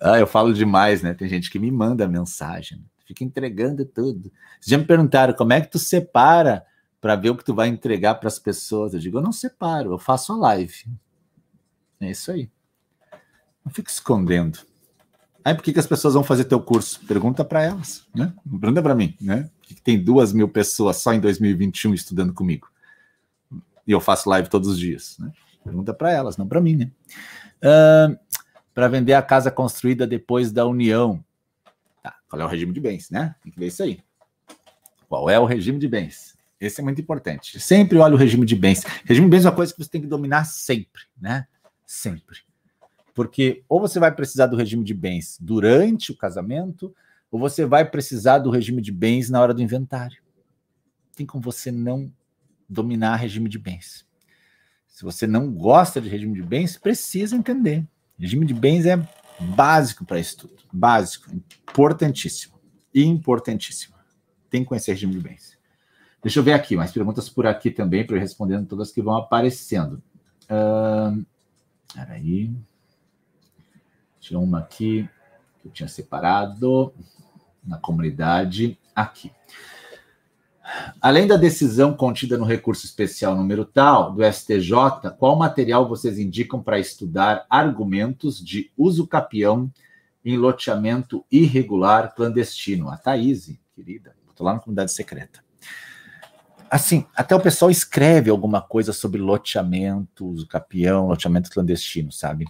ah, 0.02 0.20
eu 0.20 0.26
falo 0.26 0.54
demais, 0.54 1.04
né? 1.04 1.14
Tem 1.14 1.30
gente 1.30 1.52
que 1.52 1.60
me 1.60 1.72
manda 1.72 2.08
mensagem, 2.08 2.84
fica 3.06 3.24
entregando 3.24 3.86
tudo. 3.86 4.32
Já 4.60 4.78
me 4.78 4.86
perguntaram 4.86 5.34
como 5.34 5.54
é 5.54 5.62
que 5.62 5.70
tu 5.70 5.78
separa 5.78 6.66
para 7.02 7.16
ver 7.16 7.32
o 7.32 7.36
que 7.36 7.44
tu 7.44 7.56
vai 7.56 7.68
entregar 7.68 8.16
para 8.16 8.28
as 8.28 8.38
pessoas. 8.38 8.94
Eu 8.94 9.00
digo, 9.00 9.18
eu 9.18 9.22
não 9.22 9.32
separo, 9.32 9.92
eu 9.92 9.98
faço 9.98 10.32
a 10.32 10.38
live. 10.38 10.86
É 12.00 12.12
isso 12.12 12.32
aí. 12.32 12.50
Não 13.66 13.72
fico 13.74 13.90
escondendo. 13.90 14.60
Aí 15.44 15.56
por 15.56 15.64
que, 15.64 15.74
que 15.74 15.80
as 15.80 15.88
pessoas 15.88 16.14
vão 16.14 16.24
fazer 16.24 16.46
teu 16.46 16.62
curso? 16.62 17.04
Pergunta 17.08 17.44
para 17.44 17.64
elas, 17.64 18.06
né? 18.16 18.32
Não 18.46 18.60
pergunta 18.60 18.82
para 18.84 18.94
mim, 18.94 19.18
né? 19.20 19.50
Por 19.60 19.68
que, 19.68 19.76
que 19.76 19.82
tem 19.82 20.02
duas 20.02 20.32
mil 20.32 20.48
pessoas 20.48 20.98
só 20.98 21.12
em 21.12 21.20
2021 21.20 21.96
estudando 21.96 22.32
comigo? 22.32 22.70
E 23.88 23.92
eu 23.92 24.00
faço 24.00 24.30
live 24.30 24.48
todos 24.48 24.70
os 24.70 24.78
dias, 24.78 25.18
né? 25.18 25.32
Pergunta 25.64 25.94
para 25.94 26.12
elas, 26.12 26.38
não 26.38 26.48
para 26.48 26.62
mim, 26.62 26.76
né? 26.76 26.92
Uh, 27.58 28.18
para 28.74 28.88
vender 28.88 29.14
a 29.14 29.22
casa 29.22 29.50
construída 29.50 30.06
depois 30.06 30.52
da 30.52 30.66
união. 30.68 31.24
Tá, 32.04 32.16
qual 32.30 32.42
é 32.42 32.46
o 32.46 32.48
regime 32.48 32.72
de 32.72 32.80
bens, 32.80 33.10
né? 33.10 33.36
Tem 33.44 33.52
que 33.52 33.60
ver 33.60 33.68
isso 33.68 33.82
aí. 33.82 34.00
Qual 35.10 35.28
é 35.30 35.40
o 35.40 35.46
regime 35.46 35.80
de 35.80 35.88
bens? 35.88 36.38
Esse 36.62 36.80
é 36.80 36.84
muito 36.84 37.02
importante. 37.02 37.60
Sempre 37.60 37.98
olha 37.98 38.14
o 38.14 38.18
regime 38.18 38.46
de 38.46 38.56
bens. 38.56 38.84
Regime 39.04 39.26
de 39.26 39.32
bens 39.32 39.46
é 39.46 39.50
uma 39.50 39.56
coisa 39.56 39.74
que 39.74 39.84
você 39.84 39.90
tem 39.90 40.00
que 40.00 40.08
dominar 40.08 40.46
sempre, 40.46 41.02
né? 41.20 41.48
Sempre. 41.88 42.38
Porque 43.16 43.64
ou 43.68 43.82
você 43.82 44.00
vai 44.00 44.14
precisar 44.14 44.46
do 44.46 44.56
regime 44.56 44.84
de 44.84 44.94
bens 44.94 45.40
durante 45.42 46.12
o 46.12 46.16
casamento, 46.16 46.96
ou 47.32 47.40
você 47.40 47.66
vai 47.66 47.84
precisar 47.90 48.38
do 48.38 48.52
regime 48.52 48.80
de 48.80 48.92
bens 48.92 49.28
na 49.28 49.42
hora 49.42 49.56
do 49.56 49.62
inventário. 49.62 50.22
Tem 51.16 51.26
como 51.26 51.44
você 51.44 51.72
não 51.72 52.14
dominar 52.70 53.16
regime 53.16 53.50
de 53.50 53.58
bens. 53.58 54.06
Se 54.88 55.04
você 55.04 55.26
não 55.26 55.52
gosta 55.52 56.00
de 56.00 56.10
regime 56.10 56.36
de 56.36 56.44
bens, 56.44 56.78
precisa 56.78 57.36
entender. 57.36 57.84
Regime 58.20 58.46
de 58.46 58.54
bens 58.54 58.86
é 58.86 58.98
básico 59.40 60.06
para 60.06 60.20
isso 60.20 60.38
tudo. 60.38 60.58
Básico, 60.72 61.32
importantíssimo. 61.34 62.54
Importantíssimo. 62.94 63.96
Tem 64.48 64.62
que 64.62 64.68
conhecer 64.68 64.92
regime 64.92 65.14
de 65.14 65.20
bens. 65.22 65.61
Deixa 66.22 66.38
eu 66.38 66.44
ver 66.44 66.54
aqui, 66.54 66.76
mais 66.76 66.92
perguntas 66.92 67.28
por 67.30 67.48
aqui 67.48 67.72
também, 67.72 68.06
para 68.06 68.16
eu 68.16 68.20
respondendo 68.20 68.68
todas 68.68 68.92
que 68.92 69.02
vão 69.02 69.18
aparecendo. 69.18 70.02
Uh, 70.44 71.26
peraí. 71.96 72.54
Tinha 74.20 74.40
uma 74.40 74.60
aqui 74.60 75.10
que 75.60 75.68
eu 75.68 75.72
tinha 75.72 75.90
separado 75.90 76.94
na 77.66 77.80
comunidade. 77.80 78.78
Aqui. 78.96 79.32
Além 81.02 81.26
da 81.26 81.38
decisão 81.38 81.96
contida 81.96 82.38
no 82.38 82.46
recurso 82.46 82.86
especial 82.86 83.36
número 83.36 83.66
tal 83.66 84.14
do 84.14 84.24
STJ, 84.24 85.10
qual 85.18 85.36
material 85.36 85.90
vocês 85.90 86.20
indicam 86.20 86.62
para 86.62 86.80
estudar 86.80 87.48
argumentos 87.50 88.40
de 88.40 88.72
uso 88.78 89.08
capião 89.08 89.74
em 90.24 90.38
loteamento 90.38 91.26
irregular 91.32 92.14
clandestino? 92.14 92.90
A 92.90 92.98
Thaís, 92.98 93.52
querida, 93.76 94.16
estou 94.30 94.46
lá 94.46 94.54
na 94.54 94.60
comunidade 94.60 94.92
secreta 94.92 95.42
assim, 96.72 97.06
até 97.14 97.36
o 97.36 97.40
pessoal 97.42 97.70
escreve 97.70 98.30
alguma 98.30 98.62
coisa 98.62 98.94
sobre 98.94 99.20
loteamento, 99.20 100.34
capião, 100.48 101.08
loteamento 101.08 101.52
clandestino, 101.52 102.14
sabe? 102.14 102.46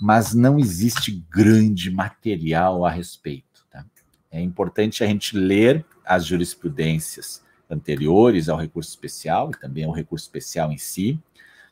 Mas 0.00 0.34
não 0.34 0.58
existe 0.58 1.12
grande 1.30 1.88
material 1.88 2.84
a 2.84 2.90
respeito. 2.90 3.64
Tá? 3.70 3.86
É 4.28 4.40
importante 4.40 5.04
a 5.04 5.06
gente 5.06 5.36
ler 5.36 5.86
as 6.04 6.26
jurisprudências 6.26 7.44
anteriores 7.70 8.48
ao 8.48 8.58
recurso 8.58 8.90
especial 8.90 9.52
e 9.52 9.60
também 9.60 9.84
ao 9.84 9.92
recurso 9.92 10.24
especial 10.24 10.72
em 10.72 10.78
si. 10.78 11.16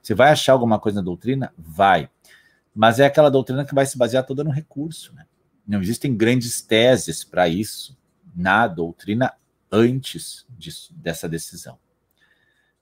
Você 0.01 0.15
vai 0.15 0.31
achar 0.31 0.53
alguma 0.53 0.79
coisa 0.79 1.01
na 1.01 1.05
doutrina? 1.05 1.53
Vai. 1.59 2.09
Mas 2.73 3.01
é 3.01 3.07
aquela 3.07 3.29
doutrina 3.29 3.65
que 3.65 3.75
vai 3.75 3.85
se 3.85 3.99
basear 3.99 4.25
toda 4.25 4.45
no 4.45 4.53
recurso. 4.53 5.13
Né? 5.17 5.27
Não 5.67 5.83
existem 5.83 6.17
grandes 6.17 6.63
teses 6.63 7.25
para 7.25 7.49
isso 7.49 7.99
na 8.37 8.69
doutrina 8.69 9.35
antes 9.73 10.47
disso, 10.57 10.95
dessa 10.95 11.29
decisão. 11.29 11.77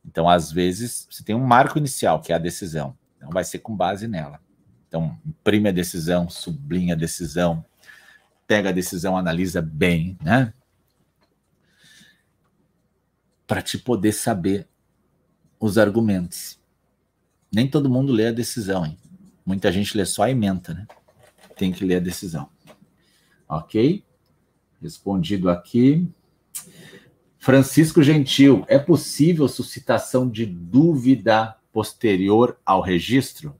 Então, 0.07 0.29
às 0.29 0.53
vezes, 0.53 1.07
você 1.11 1.23
tem 1.25 1.35
um 1.35 1.45
marco 1.45 1.79
inicial, 1.79 2.21
que 2.21 2.33
é 2.33 2.37
a 2.37 2.39
decisão. 2.39 2.97
Então, 3.17 3.31
vai 3.31 3.45
ser 3.45 3.59
com 3.59 3.77
base 3.77 4.07
nela. 4.07 4.41
Então, 4.89 5.19
imprime 5.27 5.69
a 5.69 5.73
decisão, 5.73 6.29
sublinha 6.31 6.95
a 6.95 6.97
decisão, 6.97 7.65
pega 8.47 8.69
a 8.69 8.73
decisão, 8.73 9.17
analisa 9.17 9.61
bem, 9.61 10.17
né? 10.23 10.55
Para 13.47 13.61
te 13.61 13.79
poder 13.79 14.13
saber 14.13 14.69
os 15.59 15.77
argumentos. 15.77 16.59
Nem 17.53 17.69
todo 17.69 17.91
mundo 17.91 18.13
lê 18.13 18.29
a 18.29 18.33
decisão, 18.33 18.87
hein? 18.87 18.97
Muita 19.45 19.71
gente 19.71 19.97
lê 19.97 20.05
só 20.05 20.25
a 20.25 20.31
ementa, 20.31 20.75
né? 20.75 20.87
Tem 21.57 21.73
que 21.73 21.85
ler 21.85 21.97
a 21.97 22.01
decisão. 22.01 22.49
Ok? 23.49 24.05
Respondido 24.81 25.49
aqui. 25.49 26.09
Francisco 27.47 28.03
Gentil, 28.03 28.65
é 28.67 28.77
possível 28.77 29.47
suscitação 29.47 30.29
de 30.29 30.45
dúvida 30.45 31.57
posterior 31.73 32.59
ao 32.67 32.81
registro? 32.81 33.55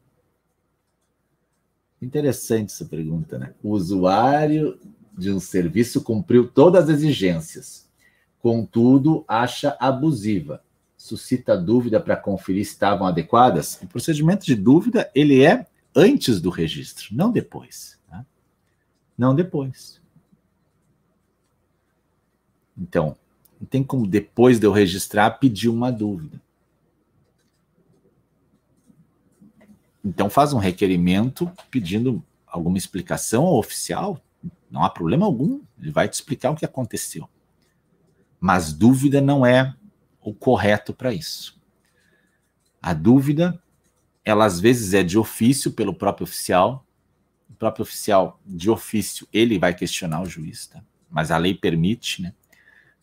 Interessante 2.03 2.73
essa 2.73 2.85
pergunta, 2.85 3.39
né? 3.39 3.55
O 3.63 3.71
usuário 3.71 4.77
de 5.17 5.31
um 5.31 5.39
serviço 5.39 6.03
cumpriu 6.03 6.49
todas 6.49 6.87
as 6.87 6.91
exigências, 6.91 7.89
contudo, 8.41 9.25
acha 9.29 9.77
abusiva. 9.79 10.65
Suscita 10.97 11.57
dúvida 11.57 12.01
para 12.01 12.17
conferir 12.17 12.65
se 12.65 12.73
estavam 12.73 13.07
adequadas? 13.07 13.79
O 13.81 13.87
procedimento 13.87 14.45
de 14.45 14.57
dúvida, 14.57 15.09
ele 15.15 15.45
é 15.45 15.65
antes 15.95 16.41
do 16.41 16.51
registro, 16.51 17.07
não 17.13 17.31
depois. 17.31 18.01
Né? 18.11 18.27
Não 19.17 19.33
depois. 19.33 20.03
Então, 22.77 23.17
não 23.61 23.67
tem 23.67 23.83
como, 23.83 24.07
depois 24.07 24.59
de 24.59 24.67
eu 24.67 24.73
registrar, 24.73 25.31
pedir 25.39 25.69
uma 25.69 25.91
dúvida. 25.91 26.41
Então, 30.05 30.31
faz 30.31 30.53
um 30.53 30.59
requerimento 30.59 31.51
pedindo 31.71 32.23
alguma 32.47 32.79
explicação 32.79 33.45
ao 33.45 33.59
oficial, 33.59 34.21
não 34.71 34.85
há 34.85 34.91
problema 34.91 35.27
algum, 35.27 35.61
ele 35.81 35.91
vai 35.91 36.09
te 36.09 36.15
explicar 36.15 36.51
o 36.51 36.57
que 36.57 36.65
aconteceu. 36.65 37.29
Mas 38.39 38.73
dúvida 38.73 39.21
não 39.21 39.45
é 39.45 39.75
o 40.21 40.33
correto 40.33 40.93
para 40.93 41.13
isso. 41.13 41.61
A 42.81 42.93
dúvida, 42.93 43.61
ela 44.25 44.45
às 44.45 44.61
vezes 44.61 44.95
é 44.95 45.03
de 45.03 45.19
ofício 45.19 45.73
pelo 45.73 45.95
próprio 45.95 46.25
oficial, 46.25 46.87
o 47.51 47.55
próprio 47.55 47.83
oficial 47.83 48.41
de 48.45 48.71
ofício, 48.71 49.27
ele 49.33 49.59
vai 49.59 49.75
questionar 49.75 50.23
o 50.23 50.27
juiz, 50.27 50.67
tá? 50.67 50.83
mas 51.11 51.31
a 51.31 51.39
lei 51.39 51.55
permite, 51.55 52.23
né? 52.23 52.35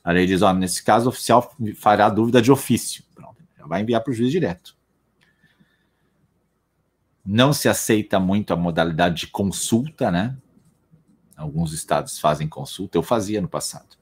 A 0.03 0.11
lei 0.11 0.25
diz, 0.25 0.41
nesse 0.57 0.83
caso, 0.83 1.05
o 1.05 1.09
oficial 1.09 1.55
fará 1.77 2.09
dúvida 2.09 2.41
de 2.41 2.51
ofício. 2.51 3.03
Pronto, 3.15 3.37
já 3.57 3.65
vai 3.65 3.81
enviar 3.81 4.01
para 4.01 4.11
o 4.11 4.13
juiz 4.13 4.31
direto. 4.31 4.75
Não 7.25 7.53
se 7.53 7.69
aceita 7.69 8.19
muito 8.19 8.51
a 8.51 8.57
modalidade 8.57 9.21
de 9.21 9.27
consulta, 9.27 10.11
né? 10.11 10.35
Alguns 11.37 11.71
estados 11.71 12.19
fazem 12.19 12.49
consulta, 12.49 12.97
eu 12.97 13.03
fazia 13.03 13.41
no 13.41 13.47
passado. 13.47 13.95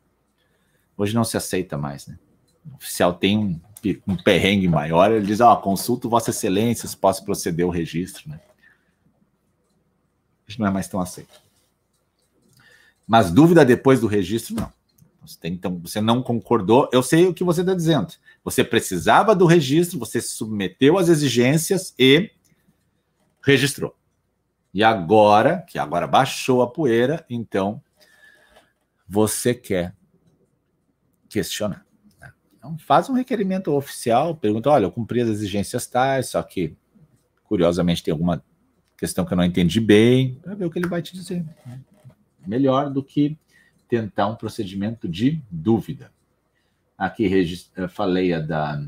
Hoje 0.97 1.13
não 1.13 1.23
se 1.23 1.37
aceita 1.37 1.77
mais, 1.77 2.07
né? 2.07 2.17
O 2.65 2.75
oficial 2.75 3.13
tem 3.13 3.37
um, 3.37 3.61
um 4.07 4.17
perrengue 4.17 4.67
maior, 4.67 5.11
ele 5.11 5.25
diz, 5.25 5.39
ó, 5.39 5.55
consulto 5.55 6.09
Vossa 6.09 6.31
Excelência, 6.31 6.89
se 6.89 6.97
posso 6.97 7.23
proceder 7.23 7.65
o 7.65 7.69
registro, 7.69 8.27
né? 8.27 8.39
Hoje 10.47 10.59
não 10.59 10.65
é 10.65 10.71
mais 10.71 10.87
tão 10.87 10.99
aceito. 10.99 11.41
Mas 13.07 13.31
dúvida 13.31 13.63
depois 13.63 14.01
do 14.01 14.07
registro, 14.07 14.55
não. 14.55 14.80
Tem, 15.39 15.53
então, 15.53 15.79
você 15.79 16.01
não 16.01 16.23
concordou. 16.23 16.89
Eu 16.91 17.03
sei 17.03 17.27
o 17.27 17.33
que 17.33 17.43
você 17.43 17.61
está 17.61 17.75
dizendo. 17.75 18.13
Você 18.43 18.63
precisava 18.63 19.35
do 19.35 19.45
registro, 19.45 19.99
você 19.99 20.19
se 20.19 20.29
submeteu 20.29 20.97
às 20.97 21.09
exigências 21.09 21.93
e 21.97 22.31
registrou. 23.43 23.95
E 24.73 24.83
agora, 24.83 25.61
que 25.67 25.77
agora 25.77 26.07
baixou 26.07 26.61
a 26.61 26.67
poeira, 26.67 27.25
então 27.29 27.81
você 29.07 29.53
quer 29.53 29.93
questionar. 31.29 31.85
Né? 32.19 32.31
Então, 32.57 32.77
faz 32.79 33.09
um 33.09 33.13
requerimento 33.13 33.71
oficial, 33.73 34.35
pergunta: 34.35 34.69
olha, 34.69 34.85
eu 34.85 34.91
cumpri 34.91 35.21
as 35.21 35.29
exigências 35.29 35.85
tais, 35.85 36.29
só 36.29 36.41
que, 36.41 36.75
curiosamente, 37.43 38.01
tem 38.01 38.11
alguma 38.11 38.43
questão 38.97 39.25
que 39.25 39.33
eu 39.33 39.37
não 39.37 39.43
entendi 39.43 39.79
bem, 39.79 40.35
para 40.35 40.55
ver 40.55 40.65
o 40.65 40.71
que 40.71 40.79
ele 40.79 40.87
vai 40.87 41.01
te 41.01 41.13
dizer. 41.13 41.43
Né? 41.65 41.81
Melhor 42.47 42.89
do 42.89 43.03
que 43.03 43.37
tentar 43.91 44.27
um 44.27 44.37
procedimento 44.37 45.05
de 45.05 45.43
dúvida. 45.51 46.13
Aqui 46.97 47.29
falei 47.89 48.33
a 48.33 48.39
da, 48.39 48.81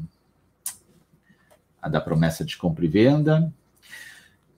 a 1.81 1.89
da 1.89 1.99
promessa 1.99 2.45
de 2.45 2.55
compra 2.55 2.85
e 2.85 2.87
venda. 2.87 3.53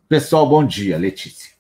Pessoal, 0.08 0.48
bom 0.48 0.64
dia, 0.64 1.00
Letícia. 1.00 1.52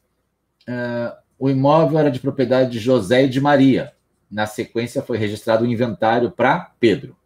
Uh, 0.69 1.17
o 1.39 1.49
imóvel 1.49 1.97
era 1.97 2.11
de 2.11 2.19
propriedade 2.19 2.69
de 2.69 2.77
José 2.77 3.23
e 3.23 3.27
de 3.27 3.41
Maria. 3.41 3.91
Na 4.29 4.45
sequência, 4.45 5.01
foi 5.01 5.17
registrado 5.17 5.63
o 5.63 5.67
um 5.67 5.71
inventário 5.71 6.29
para 6.29 6.59
Pedro. 6.79 7.17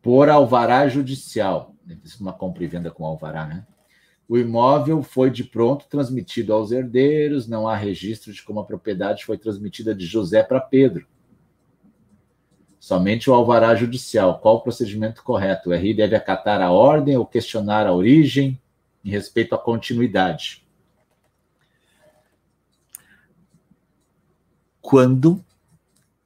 por 0.00 0.30
alvará 0.30 0.88
judicial, 0.88 1.76
uma 2.18 2.32
compra 2.32 2.64
e 2.64 2.66
venda 2.66 2.90
com 2.90 3.04
alvará, 3.04 3.46
né? 3.46 3.66
O 4.32 4.38
imóvel 4.38 5.02
foi 5.02 5.30
de 5.30 5.44
pronto 5.44 5.86
transmitido 5.90 6.54
aos 6.54 6.72
herdeiros, 6.72 7.46
não 7.46 7.68
há 7.68 7.76
registro 7.76 8.32
de 8.32 8.42
como 8.42 8.60
a 8.60 8.64
propriedade 8.64 9.26
foi 9.26 9.36
transmitida 9.36 9.94
de 9.94 10.06
José 10.06 10.42
para 10.42 10.58
Pedro. 10.58 11.06
Somente 12.80 13.28
o 13.28 13.34
alvará 13.34 13.74
judicial. 13.74 14.40
Qual 14.40 14.56
o 14.56 14.60
procedimento 14.62 15.22
correto? 15.22 15.68
O 15.68 15.74
RI 15.74 15.92
deve 15.92 16.16
acatar 16.16 16.62
a 16.62 16.70
ordem 16.70 17.14
ou 17.14 17.26
questionar 17.26 17.86
a 17.86 17.92
origem 17.92 18.58
em 19.04 19.10
respeito 19.10 19.54
à 19.54 19.58
continuidade. 19.58 20.66
Quando 24.80 25.44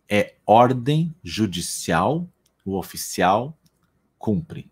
é 0.09 0.37
ordem 0.47 1.13
judicial, 1.25 2.25
o 2.65 2.79
oficial 2.79 3.59
cumpre. 4.17 4.71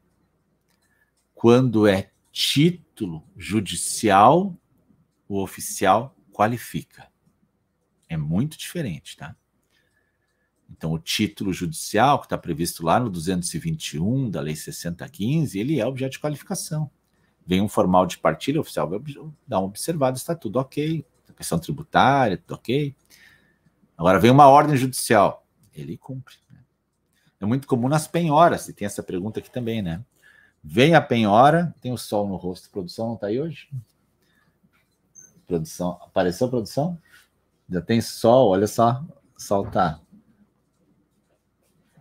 Quando 1.35 1.89
é 1.89 2.14
título 2.35 3.23
judicial, 3.37 4.59
o 5.29 5.41
oficial 5.41 6.17
qualifica. 6.33 7.07
É 8.09 8.17
muito 8.17 8.59
diferente, 8.59 9.17
tá? 9.17 9.37
Então, 10.69 10.93
o 10.93 10.99
título 10.99 11.53
judicial, 11.53 12.19
que 12.19 12.27
está 12.27 12.37
previsto 12.37 12.85
lá 12.85 12.99
no 12.99 13.09
221 13.09 14.29
da 14.31 14.41
Lei 14.41 14.57
6015, 14.57 15.57
ele 15.57 15.79
é 15.79 15.87
objeto 15.87 16.15
de 16.15 16.19
qualificação. 16.19 16.91
Vem 17.47 17.61
um 17.61 17.69
formal 17.69 18.05
de 18.05 18.19
partilha, 18.19 18.59
o 18.59 18.63
oficial 18.63 18.91
vai 18.91 18.99
dar 19.47 19.61
uma 19.61 19.69
observada, 19.69 20.17
está 20.17 20.35
tudo 20.35 20.59
ok. 20.59 21.07
A 21.29 21.33
questão 21.35 21.57
tributária, 21.57 22.37
tudo 22.37 22.57
ok. 22.57 22.97
Agora 23.97 24.19
vem 24.19 24.33
uma 24.33 24.49
ordem 24.49 24.77
judicial, 24.77 25.47
ele 25.73 25.97
cumpre. 25.97 26.35
Né? 26.51 26.59
É 27.39 27.47
muito 27.47 27.69
comum 27.69 27.89
nas 27.89 28.09
penhoras, 28.09 28.69
e 28.69 28.73
tem 28.73 28.87
essa 28.87 29.05
pergunta 29.05 29.39
aqui 29.39 29.51
também, 29.51 29.81
né? 29.81 30.05
Vem 30.67 30.95
a 30.95 31.01
penhora, 31.03 31.75
tem 31.83 31.93
o 31.93 31.99
sol 31.99 32.27
no 32.27 32.37
rosto. 32.37 32.71
Produção 32.71 33.09
não 33.09 33.15
está 33.17 33.27
aí 33.27 33.39
hoje? 33.39 33.69
Produção, 35.47 35.99
apareceu 36.01 36.49
produção? 36.49 36.99
Já 37.69 37.83
tem 37.83 38.01
sol, 38.01 38.49
olha 38.49 38.67
só, 38.67 39.05
sol 39.37 39.67
tá 39.71 40.01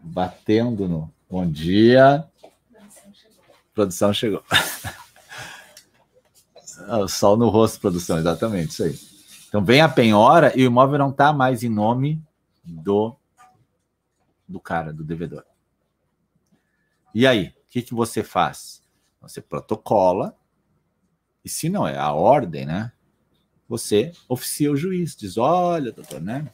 batendo 0.02 0.88
no. 0.88 1.14
Bom 1.30 1.46
dia. 1.46 2.26
Produção 3.74 4.14
chegou. 4.14 4.42
O 7.02 7.08
sol 7.10 7.36
no 7.36 7.50
rosto, 7.50 7.82
produção, 7.82 8.18
exatamente, 8.18 8.70
isso 8.70 8.84
aí. 8.84 9.00
Então 9.50 9.64
vem 9.64 9.82
a 9.82 9.90
penhora 9.90 10.58
e 10.58 10.64
o 10.64 10.68
imóvel 10.68 11.00
não 11.00 11.10
está 11.10 11.34
mais 11.34 11.64
em 11.64 11.70
nome 11.70 12.24
do 12.64 13.14
do 14.48 14.60
cara, 14.60 14.94
do 14.94 15.04
devedor. 15.04 15.44
E 17.14 17.28
aí? 17.28 17.54
Que, 17.74 17.82
que 17.82 17.94
você 17.96 18.24
faz? 18.24 18.84
Você 19.20 19.42
protocola, 19.42 20.38
e 21.44 21.50
se 21.50 21.70
não 21.70 21.88
é 21.88 21.98
a 21.98 22.12
ordem, 22.12 22.68
né? 22.68 22.92
Você 23.68 24.12
oficia 24.30 24.72
o 24.72 24.76
juiz, 24.76 25.16
diz: 25.16 25.40
olha, 25.40 25.92
doutor, 25.92 26.22
né? 26.22 26.54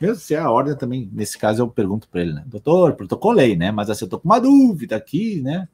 Mesmo 0.00 0.14
se 0.14 0.32
é 0.32 0.38
a 0.38 0.48
ordem 0.48 0.76
também, 0.76 1.10
nesse 1.12 1.36
caso 1.36 1.60
eu 1.60 1.68
pergunto 1.68 2.08
para 2.08 2.20
ele, 2.20 2.34
né? 2.34 2.44
Doutor, 2.46 2.94
protocolei, 2.94 3.56
né? 3.56 3.72
Mas 3.72 3.90
assim, 3.90 4.04
eu 4.04 4.08
tô 4.08 4.20
com 4.20 4.28
uma 4.28 4.40
dúvida 4.40 4.94
aqui, 4.94 5.40
né? 5.40 5.68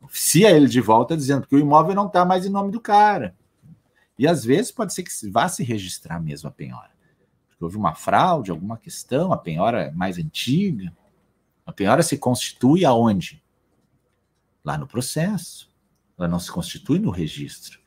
Oficia 0.00 0.52
ele 0.52 0.68
de 0.68 0.80
volta 0.80 1.16
dizendo 1.16 1.44
que 1.48 1.56
o 1.56 1.58
imóvel 1.58 1.96
não 1.96 2.06
está 2.06 2.24
mais 2.24 2.46
em 2.46 2.50
nome 2.50 2.70
do 2.70 2.80
cara. 2.80 3.34
E 4.16 4.28
às 4.28 4.44
vezes 4.44 4.70
pode 4.70 4.94
ser 4.94 5.02
que 5.02 5.10
vá 5.28 5.48
se 5.48 5.64
registrar 5.64 6.20
mesmo 6.20 6.48
a 6.48 6.52
penhora. 6.52 6.90
Porque 7.48 7.64
houve 7.64 7.76
uma 7.76 7.96
fraude, 7.96 8.52
alguma 8.52 8.78
questão, 8.78 9.32
a 9.32 9.36
penhora 9.36 9.86
é 9.86 9.90
mais 9.90 10.18
antiga. 10.18 10.92
A 11.64 11.72
penhora 11.72 12.02
se 12.02 12.18
constitui 12.18 12.84
aonde? 12.84 13.42
Lá 14.64 14.76
no 14.76 14.86
processo. 14.86 15.72
Ela 16.18 16.28
não 16.28 16.38
se 16.38 16.50
constitui 16.50 16.98
no 16.98 17.10
registro. 17.10 17.78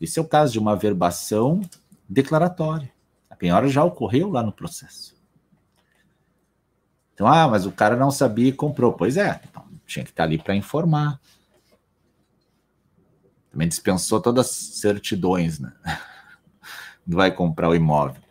Esse 0.00 0.18
é 0.18 0.22
o 0.22 0.28
caso 0.28 0.52
de 0.52 0.58
uma 0.58 0.74
verbação 0.74 1.60
declaratória. 2.08 2.92
A 3.30 3.36
penhora 3.36 3.68
já 3.68 3.84
ocorreu 3.84 4.30
lá 4.30 4.42
no 4.42 4.52
processo. 4.52 5.14
Então, 7.14 7.26
ah, 7.26 7.46
mas 7.46 7.66
o 7.66 7.72
cara 7.72 7.96
não 7.96 8.10
sabia 8.10 8.48
e 8.48 8.52
comprou. 8.52 8.92
Pois 8.92 9.16
é, 9.16 9.40
então, 9.48 9.64
tinha 9.86 10.04
que 10.04 10.10
estar 10.10 10.24
ali 10.24 10.38
para 10.38 10.56
informar. 10.56 11.20
Também 13.50 13.68
dispensou 13.68 14.20
todas 14.20 14.46
as 14.46 14.52
certidões, 14.52 15.58
né? 15.60 15.72
Não 17.06 17.16
vai 17.16 17.30
comprar 17.30 17.68
o 17.68 17.74
imóvel. 17.74 18.22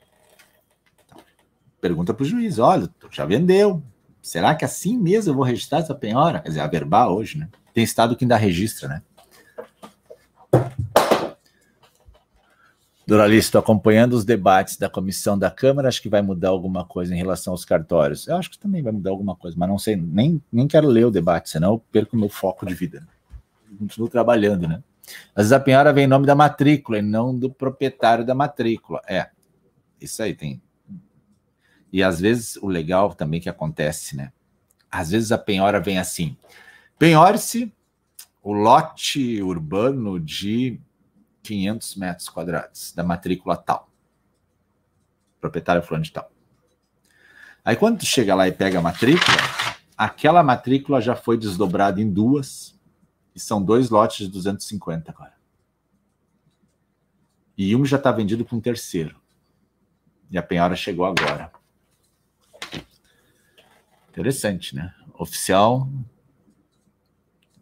Pergunta 1.79 2.13
para 2.13 2.23
o 2.23 2.25
juiz: 2.25 2.57
olha, 2.57 2.89
já 3.11 3.23
vendeu, 3.25 3.83
será 4.21 4.55
que 4.55 4.65
assim 4.65 4.97
mesmo 4.97 5.31
eu 5.31 5.35
vou 5.35 5.43
registrar 5.43 5.79
essa 5.79 5.95
penhora? 5.95 6.39
Quer 6.39 6.49
dizer, 6.49 6.59
a 6.61 6.67
verbal 6.67 7.15
hoje, 7.15 7.37
né? 7.37 7.49
Tem 7.73 7.83
estado 7.83 8.15
que 8.15 8.23
ainda 8.23 8.35
registra, 8.35 8.87
né? 8.87 9.01
Doralice, 13.05 13.47
estou 13.47 13.59
acompanhando 13.59 14.13
os 14.13 14.23
debates 14.23 14.77
da 14.77 14.89
comissão 14.89 15.37
da 15.37 15.51
Câmara, 15.51 15.89
acho 15.89 16.01
que 16.01 16.07
vai 16.07 16.21
mudar 16.21 16.49
alguma 16.49 16.85
coisa 16.85 17.13
em 17.13 17.17
relação 17.17 17.51
aos 17.51 17.65
cartórios. 17.65 18.27
Eu 18.27 18.37
acho 18.37 18.49
que 18.49 18.59
também 18.59 18.81
vai 18.81 18.93
mudar 18.93 19.09
alguma 19.09 19.35
coisa, 19.35 19.57
mas 19.59 19.67
não 19.67 19.77
sei, 19.77 19.95
nem, 19.95 20.41
nem 20.51 20.67
quero 20.67 20.87
ler 20.87 21.05
o 21.05 21.11
debate, 21.11 21.49
senão 21.49 21.73
eu 21.73 21.83
perco 21.91 22.15
meu 22.15 22.29
foco 22.29 22.65
de 22.65 22.73
vida. 22.73 23.05
Continuo 23.77 24.07
trabalhando, 24.07 24.67
né? 24.67 24.81
Às 25.35 25.43
vezes 25.43 25.51
a 25.51 25.59
penhora 25.59 25.91
vem 25.91 26.05
em 26.05 26.07
nome 26.07 26.25
da 26.25 26.35
matrícula 26.35 26.99
e 26.99 27.01
não 27.01 27.37
do 27.37 27.49
proprietário 27.49 28.25
da 28.25 28.35
matrícula. 28.35 29.01
É, 29.07 29.27
isso 29.99 30.21
aí 30.23 30.33
tem, 30.33 30.61
e 31.91 32.03
às 32.03 32.19
vezes 32.19 32.55
o 32.57 32.67
legal 32.67 33.13
também 33.13 33.41
que 33.41 33.49
acontece, 33.49 34.15
né? 34.15 34.31
Às 34.89 35.11
vezes 35.11 35.31
a 35.31 35.37
penhora 35.37 35.79
vem 35.79 35.97
assim: 35.97 36.37
penhore-se 36.97 37.73
o 38.41 38.53
lote 38.53 39.41
urbano 39.41 40.19
de 40.19 40.79
500 41.43 41.95
metros 41.95 42.29
quadrados, 42.29 42.93
da 42.93 43.03
matrícula 43.03 43.57
tal. 43.57 43.89
Proprietário 45.39 45.83
fulano 45.83 46.03
de 46.03 46.11
tal. 46.11 46.31
Aí 47.63 47.75
quando 47.75 47.99
tu 47.99 48.05
chega 48.05 48.33
lá 48.33 48.47
e 48.47 48.51
pega 48.51 48.79
a 48.79 48.81
matrícula, 48.81 49.37
aquela 49.97 50.41
matrícula 50.43 50.99
já 50.99 51.15
foi 51.15 51.37
desdobrada 51.37 52.01
em 52.01 52.09
duas, 52.09 52.79
e 53.35 53.39
são 53.39 53.61
dois 53.61 53.89
lotes 53.89 54.25
de 54.25 54.27
250 54.27 55.11
agora. 55.11 55.33
E 57.57 57.75
um 57.75 57.85
já 57.85 57.97
está 57.97 58.11
vendido 58.11 58.43
para 58.43 58.55
um 58.55 58.61
terceiro. 58.61 59.15
E 60.29 60.37
a 60.37 60.43
penhora 60.43 60.75
chegou 60.75 61.05
agora. 61.05 61.51
Interessante, 64.11 64.75
né? 64.75 64.93
Oficial 65.17 65.87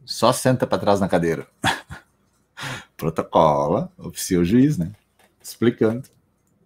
só 0.04 0.34
senta 0.34 0.66
para 0.66 0.80
trás 0.80 1.00
na 1.00 1.08
cadeira. 1.08 1.48
Protocola, 2.98 3.94
oficia 3.96 4.40
o 4.40 4.44
juiz, 4.44 4.76
né? 4.76 4.92
Explicando 5.40 6.10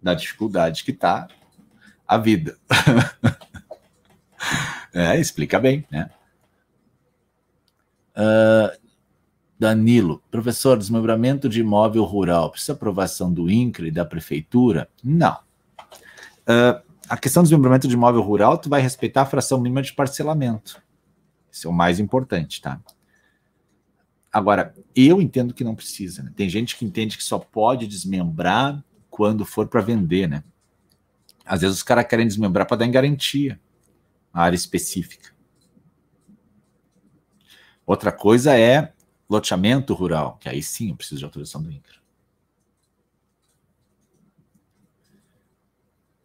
da 0.01 0.13
dificuldade 0.13 0.85
que 0.85 0.93
tá 0.93 1.27
a 2.07 2.17
vida. 2.17 2.57
é, 4.93 5.19
explica 5.19 5.59
bem, 5.59 5.85
né? 5.91 6.09
Uh, 8.15 8.79
Danilo, 9.59 10.23
professor, 10.31 10.77
desmembramento 10.77 11.49
de 11.49 11.59
imóvel 11.59 12.05
rural, 12.05 12.51
precisa 12.51 12.71
aprovação 12.71 13.33
do 13.33 13.49
INCRE 13.49 13.91
da 13.91 14.05
prefeitura? 14.05 14.89
Não. 15.03 15.37
Uh, 16.47 16.92
a 17.13 17.17
questão 17.17 17.43
do 17.43 17.45
desmembramento 17.45 17.87
de 17.87 17.93
imóvel 17.93 18.23
rural, 18.23 18.57
tu 18.57 18.67
vai 18.67 18.81
respeitar 18.81 19.21
a 19.21 19.25
fração 19.27 19.61
mínima 19.61 19.83
de 19.83 19.93
parcelamento. 19.93 20.81
Isso 21.51 21.67
é 21.67 21.69
o 21.69 21.73
mais 21.73 21.99
importante, 21.99 22.59
tá? 22.59 22.81
Agora, 24.31 24.73
eu 24.95 25.21
entendo 25.21 25.53
que 25.53 25.63
não 25.63 25.75
precisa. 25.75 26.23
Né? 26.23 26.33
Tem 26.35 26.49
gente 26.49 26.75
que 26.75 26.83
entende 26.83 27.15
que 27.15 27.23
só 27.23 27.37
pode 27.37 27.85
desmembrar 27.85 28.83
quando 29.11 29.45
for 29.45 29.67
para 29.67 29.79
vender, 29.79 30.27
né? 30.27 30.43
Às 31.45 31.61
vezes 31.61 31.77
os 31.77 31.83
caras 31.83 32.07
querem 32.07 32.25
desmembrar 32.25 32.65
para 32.65 32.77
dar 32.77 32.87
em 32.87 32.91
garantia 32.91 33.61
a 34.33 34.41
área 34.41 34.55
específica. 34.55 35.35
Outra 37.85 38.11
coisa 38.11 38.57
é 38.57 38.91
loteamento 39.29 39.93
rural, 39.93 40.39
que 40.39 40.49
aí 40.49 40.63
sim 40.63 40.89
eu 40.89 40.95
preciso 40.95 41.19
de 41.19 41.25
autorização 41.25 41.61
do 41.61 41.71
INCRA. 41.71 42.01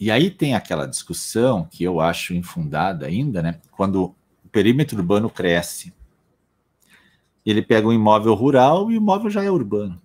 E 0.01 0.11
aí 0.11 0.31
tem 0.31 0.55
aquela 0.55 0.87
discussão 0.87 1.65
que 1.65 1.83
eu 1.83 2.01
acho 2.01 2.35
infundada 2.35 3.07
ainda, 3.07 3.43
né? 3.43 3.61
Quando 3.73 4.15
o 4.45 4.49
perímetro 4.51 4.97
urbano 4.97 5.29
cresce, 5.29 5.93
ele 7.45 7.63
pega 7.63 7.89
um 7.89 7.93
imóvel 7.93 8.35
rural 8.35 8.91
e 8.91 8.95
o 8.95 8.97
imóvel 8.97 9.31
já 9.31 9.43
é 9.43 9.51
urbano. 9.51 10.01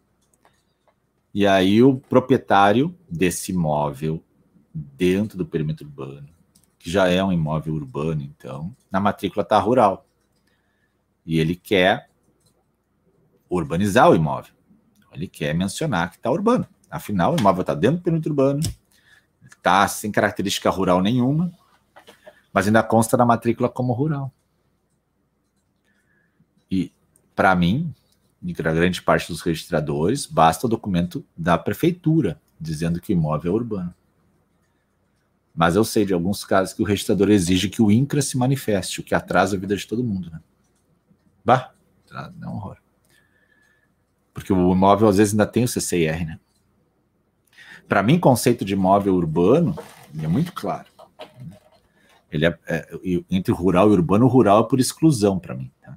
E 1.34 1.46
aí 1.46 1.82
o 1.84 1.98
proprietário 1.98 2.96
desse 3.10 3.52
imóvel 3.52 4.24
dentro 4.74 5.38
do 5.38 5.46
perímetro 5.46 5.86
urbano, 5.86 6.30
que 6.80 6.90
já 6.90 7.08
é 7.08 7.24
um 7.24 7.32
imóvel 7.32 7.76
urbano, 7.76 8.22
então, 8.22 8.76
na 8.92 9.00
matrícula 9.00 9.44
está 9.44 9.60
rural. 9.60 10.08
E 11.26 11.40
ele 11.40 11.56
quer 11.56 12.10
urbanizar 13.50 14.10
o 14.10 14.16
imóvel. 14.16 14.54
Ele 15.12 15.28
quer 15.28 15.54
mencionar 15.54 16.10
que 16.10 16.18
está 16.18 16.32
urbano. 16.32 16.68
Afinal, 16.90 17.34
o 17.34 17.40
imóvel 17.40 17.62
está 17.62 17.76
dentro 17.76 17.98
do 17.98 18.04
perímetro 18.04 18.32
urbano, 18.32 18.62
Está 19.64 19.88
sem 19.88 20.12
característica 20.12 20.70
rural 20.70 21.02
nenhuma, 21.02 21.50
mas 22.52 22.68
ainda 22.68 22.84
consta 22.84 23.16
na 23.16 23.26
matrícula 23.26 23.70
como 23.70 23.94
rural. 23.94 24.30
para 27.34 27.56
mim, 27.56 27.96
e 28.44 28.54
para 28.54 28.74
grande 28.74 29.02
parte 29.02 29.30
dos 29.30 29.42
registradores, 29.42 30.26
basta 30.26 30.68
o 30.68 30.70
documento 30.70 31.26
da 31.36 31.58
prefeitura 31.58 32.40
dizendo 32.60 33.00
que 33.00 33.14
o 33.14 33.16
imóvel 33.16 33.54
é 33.54 33.56
urbano. 33.56 33.96
Mas 35.56 35.78
eu 35.78 35.86
sei 35.86 36.06
de 36.06 36.14
alguns 36.14 36.44
casos 36.44 36.74
que 36.74 36.82
o 36.82 36.86
registrador 36.86 37.32
exige 37.32 37.70
que 37.70 37.82
o 37.82 37.90
INCRA 37.90 38.22
se 38.22 38.38
manifeste, 38.38 39.00
o 39.00 39.04
que 39.04 39.16
atrasa 39.16 39.56
a 39.56 39.60
vida 39.60 39.78
de 39.78 39.88
todo 39.88 40.04
mundo. 40.04 40.30
Né? 40.30 40.42
Bah, 41.44 41.72
é 42.12 42.48
um 42.48 42.56
horror. 42.56 42.78
Porque 44.34 44.52
o 44.52 44.74
imóvel 44.74 45.08
às 45.08 45.18
vezes 45.18 45.34
ainda 45.34 45.48
tem 45.48 45.64
o 45.64 45.68
CCIR, 45.68 46.26
né? 46.26 46.40
Para 47.94 48.02
mim, 48.02 48.18
conceito 48.18 48.66
de 48.66 48.74
imóvel 48.74 49.14
urbano 49.14 49.78
é 50.20 50.28
muito 50.28 50.52
claro. 50.52 50.88
Ele 52.32 52.48
é, 52.48 52.58
é, 52.68 52.88
entre 53.30 53.54
rural 53.54 53.92
e 53.92 53.94
urbano, 53.94 54.26
rural 54.26 54.64
é 54.64 54.68
por 54.68 54.80
exclusão 54.80 55.38
para 55.38 55.54
mim. 55.54 55.70
Tá? 55.80 55.96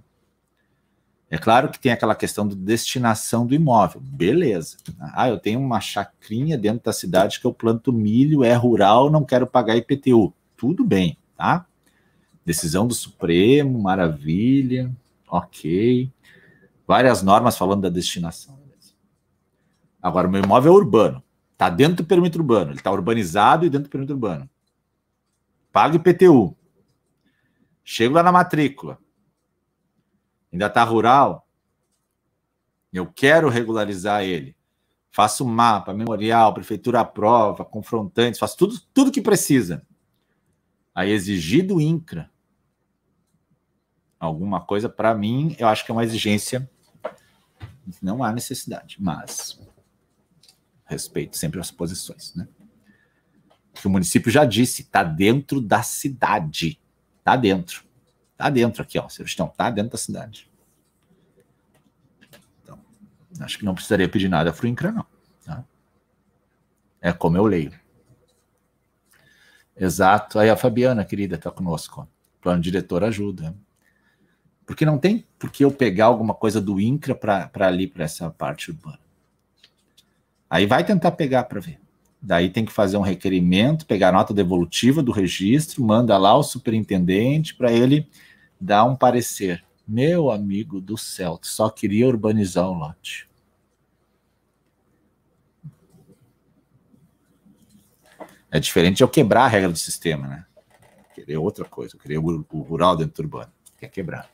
É 1.31 1.39
claro 1.39 1.71
que 1.71 1.81
tem 1.81 1.91
aquela 1.91 2.15
questão 2.15 2.47
de 2.47 2.55
destinação 2.55 3.47
do 3.47 3.55
imóvel. 3.55 4.03
Beleza. 4.03 4.77
Ah, 5.01 5.31
eu 5.31 5.39
tenho 5.39 5.59
uma 5.59 5.81
chacrinha 5.81 6.59
dentro 6.59 6.85
da 6.85 6.93
cidade 6.93 7.41
que 7.41 7.47
eu 7.47 7.55
planto 7.55 7.91
milho, 7.95 8.45
é 8.45 8.53
rural, 8.53 9.11
não 9.11 9.25
quero 9.25 9.47
pagar 9.47 9.75
IPTU. 9.75 10.35
Tudo 10.55 10.85
bem, 10.85 11.17
tá? 11.35 11.65
Decisão 12.45 12.87
do 12.87 12.93
Supremo, 12.93 13.79
maravilha, 13.79 14.95
ok. 15.27 16.11
Várias 16.87 17.23
normas 17.23 17.57
falando 17.57 17.81
da 17.81 17.89
destinação. 17.89 18.55
Agora, 20.03 20.29
meu 20.29 20.43
imóvel 20.45 20.75
é 20.75 20.77
urbano. 20.77 21.23
Está 21.57 21.71
dentro 21.71 21.97
do 21.97 22.05
perímetro 22.05 22.43
urbano. 22.43 22.71
Ele 22.71 22.79
está 22.79 22.93
urbanizado 22.93 23.65
e 23.65 23.71
dentro 23.71 23.89
do 23.89 23.91
perímetro 23.91 24.15
urbano. 24.15 24.49
Pago 25.73 25.97
IPTU. 25.97 26.57
Chego 27.83 28.15
lá 28.15 28.23
na 28.23 28.33
matrícula 28.33 28.99
ainda 30.57 30.67
está 30.67 30.83
rural, 30.83 31.47
eu 32.93 33.07
quero 33.07 33.49
regularizar 33.49 34.23
ele. 34.23 34.57
Faço 35.11 35.47
mapa, 35.47 35.95
memorial, 35.95 36.53
prefeitura 36.53 37.01
aprova, 37.01 37.65
confrontantes, 37.65 38.39
faço 38.39 38.57
tudo, 38.57 38.81
tudo 38.93 39.13
que 39.13 39.23
precisa. 39.23 39.87
Aí 40.95 41.11
exigir 41.11 41.67
do 41.67 41.81
INCRA 41.81 42.31
alguma 44.19 44.61
coisa, 44.65 44.89
para 44.89 45.15
mim, 45.15 45.55
eu 45.59 45.69
acho 45.69 45.85
que 45.85 45.91
é 45.91 45.95
uma 45.95 46.05
exigência. 46.05 46.69
Não 48.03 48.25
há 48.25 48.33
necessidade, 48.33 48.97
mas 48.99 49.61
respeito 50.87 51.37
sempre 51.37 51.61
as 51.61 51.70
posições, 51.70 52.34
né? 52.34 52.49
O 53.84 53.89
município 53.89 54.30
já 54.30 54.45
disse, 54.45 54.82
está 54.82 55.05
dentro 55.05 55.61
da 55.61 55.82
cidade. 55.82 56.80
Está 57.18 57.37
dentro. 57.37 57.84
Está 58.32 58.49
dentro 58.49 58.82
aqui, 58.82 58.99
ó. 58.99 59.09
Sebastião, 59.09 59.49
está 59.49 59.70
dentro 59.70 59.93
da 59.93 59.99
cidade. 59.99 60.51
Então, 62.62 62.78
acho 63.41 63.59
que 63.59 63.64
não 63.64 63.74
precisaria 63.74 64.09
pedir 64.09 64.28
nada 64.28 64.53
para 64.53 64.64
o 64.64 64.68
INCRA, 64.68 64.93
não. 64.93 65.07
Tá? 65.45 65.64
É 67.01 67.12
como 67.12 67.37
eu 67.37 67.45
leio. 67.45 67.72
Exato. 69.76 70.39
Aí 70.39 70.49
a 70.49 70.57
Fabiana, 70.57 71.05
querida, 71.05 71.37
está 71.37 71.51
conosco. 71.51 72.09
Plano 72.41 72.62
diretor 72.62 73.05
ajuda. 73.05 73.55
Porque 74.64 74.84
não 74.84 74.99
tem 74.99 75.26
por 75.39 75.51
que 75.51 75.64
eu 75.64 75.70
pegar 75.70 76.07
alguma 76.07 76.34
coisa 76.34 76.61
do 76.61 76.80
INCRA 76.80 77.14
para 77.14 77.66
ali, 77.66 77.87
para 77.87 78.05
essa 78.05 78.30
parte 78.30 78.70
urbana. 78.70 79.06
Aí 80.49 80.67
vai 80.67 80.85
tentar 80.85 81.13
pegar 81.13 81.45
para 81.45 81.61
ver. 81.61 81.79
Daí 82.21 82.51
tem 82.51 82.65
que 82.65 82.73
fazer 82.73 82.97
um 82.97 83.03
requerimento, 83.03 83.87
pegar 83.87 84.09
a 84.09 84.13
nota 84.13 84.33
devolutiva 84.33 85.03
do 85.03 85.13
registro, 85.13 85.85
manda 85.85 86.17
lá 86.17 86.37
o 86.37 86.43
superintendente 86.43 87.55
para 87.55 87.73
ele 87.73 88.09
dar 88.61 88.85
um 88.85 88.97
parecer. 88.97 89.65
Meu 89.87 90.31
amigo 90.31 90.81
do 90.81 90.97
céu, 90.97 91.39
só 91.43 91.71
queria 91.71 92.09
urbanizar 92.09 92.69
o 92.69 92.75
lote. 92.75 93.29
É 98.51 98.59
diferente 98.59 99.03
eu 99.03 99.09
quebrar 99.09 99.45
a 99.45 99.49
regra 99.49 99.71
do 99.71 99.79
sistema, 99.79 100.27
né? 100.27 100.47
Querer 101.15 101.37
outra 101.37 101.65
coisa, 101.65 101.97
querer 101.99 102.19
o 102.19 102.61
rural 102.63 102.97
dentro 102.97 103.23
do 103.23 103.27
urbano. 103.27 103.53
Quer 103.79 103.89
quebrar. 103.89 104.31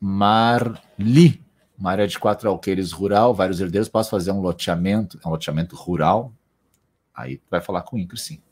Marli 0.00 1.42
uma 1.78 1.92
área 1.92 2.08
de 2.08 2.18
quatro 2.18 2.48
alqueires 2.48 2.90
rural, 2.90 3.32
vários 3.32 3.60
herdeiros, 3.60 3.88
posso 3.88 4.10
fazer 4.10 4.32
um 4.32 4.40
loteamento, 4.40 5.20
um 5.24 5.30
loteamento 5.30 5.76
rural? 5.76 6.32
Aí 7.14 7.40
vai 7.48 7.60
falar 7.60 7.82
com 7.82 7.96
o 7.96 7.98
INCRE, 7.98 8.18
sim. 8.18 8.42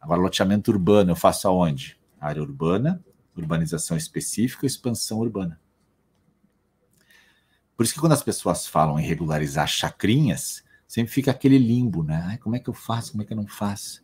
Agora, 0.00 0.20
loteamento 0.20 0.70
urbano, 0.70 1.12
eu 1.12 1.16
faço 1.16 1.46
aonde? 1.46 1.98
Área 2.20 2.42
urbana, 2.42 3.02
urbanização 3.36 3.96
específica, 3.96 4.66
expansão 4.66 5.18
urbana. 5.18 5.60
Por 7.76 7.84
isso 7.84 7.94
que 7.94 8.00
quando 8.00 8.12
as 8.12 8.22
pessoas 8.22 8.66
falam 8.66 8.98
em 8.98 9.06
regularizar 9.06 9.68
chacrinhas, 9.68 10.64
sempre 10.86 11.12
fica 11.12 11.30
aquele 11.30 11.58
limbo, 11.58 12.02
né? 12.02 12.24
Ai, 12.26 12.38
como 12.38 12.56
é 12.56 12.58
que 12.58 12.68
eu 12.68 12.74
faço, 12.74 13.12
como 13.12 13.22
é 13.22 13.26
que 13.26 13.32
eu 13.32 13.36
não 13.36 13.46
faço? 13.46 14.02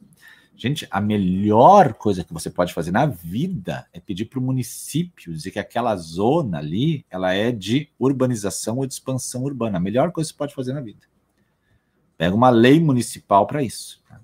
Gente, 0.57 0.87
a 0.89 1.01
melhor 1.01 1.95
coisa 1.95 2.23
que 2.23 2.33
você 2.33 2.49
pode 2.49 2.73
fazer 2.73 2.93
na 2.93 3.07
vida 3.07 3.87
é 3.93 3.99
pedir 3.99 4.27
para 4.27 4.39
o 4.39 4.43
município 4.43 5.33
dizer 5.33 5.51
que 5.51 5.59
aquela 5.59 5.97
zona 5.97 6.59
ali 6.59 7.05
ela 7.11 7.33
é 7.35 7.51
de 7.51 7.89
urbanização 7.99 8.79
ou 8.79 8.87
de 8.87 8.95
expansão 8.95 9.43
urbana. 9.43 9.79
A 9.79 9.81
melhor 9.81 10.13
coisa 10.13 10.29
que 10.29 10.35
você 10.35 10.39
pode 10.39 10.55
fazer 10.55 10.73
na 10.73 10.81
vida. 10.81 11.07
Pega 12.17 12.35
uma 12.35 12.51
lei 12.51 12.79
municipal 12.79 13.47
para 13.47 13.65
isso. 13.65 14.01
Tá? 14.09 14.21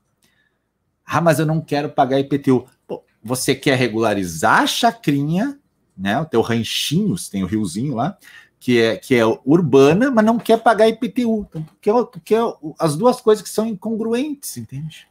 Ah, 1.05 1.21
mas 1.21 1.41
eu 1.41 1.47
não 1.47 1.61
quero 1.61 1.91
pagar 1.91 2.21
IPTU. 2.21 2.65
Pô, 2.87 3.03
você 3.21 3.53
quer 3.53 3.77
regularizar 3.77 4.63
a 4.63 4.67
chacrinha, 4.69 5.59
né? 5.97 6.21
O 6.21 6.25
teu 6.25 6.41
ranchinho, 6.41 7.19
você 7.19 7.29
tem 7.29 7.43
o 7.43 7.47
riozinho 7.47 7.97
lá, 7.97 8.17
que 8.61 8.81
é, 8.81 8.97
que 8.97 9.17
é 9.17 9.27
urbana, 9.45 10.13
mas 10.13 10.25
não 10.25 10.39
quer 10.39 10.63
pagar 10.63 10.89
IPTU. 10.89 11.49
Então, 11.49 11.63
porque, 11.65 11.91
porque 11.91 12.37
as 12.79 12.97
duas 12.97 13.21
coisas 13.21 13.43
que 13.43 13.51
são 13.51 13.67
incongruentes, 13.67 14.57
entende? 14.57 15.10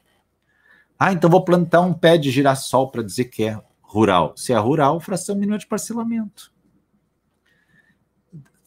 Ah, 0.99 1.13
então 1.13 1.29
vou 1.29 1.45
plantar 1.45 1.79
um 1.79 1.93
pé 1.93 2.17
de 2.17 2.29
girassol 2.29 2.91
para 2.91 3.01
dizer 3.01 3.25
que 3.25 3.45
é 3.45 3.57
rural. 3.81 4.33
Se 4.35 4.51
é 4.51 4.57
rural, 4.57 4.99
fração 4.99 5.33
mínima 5.33 5.57
de 5.57 5.65
parcelamento. 5.65 6.51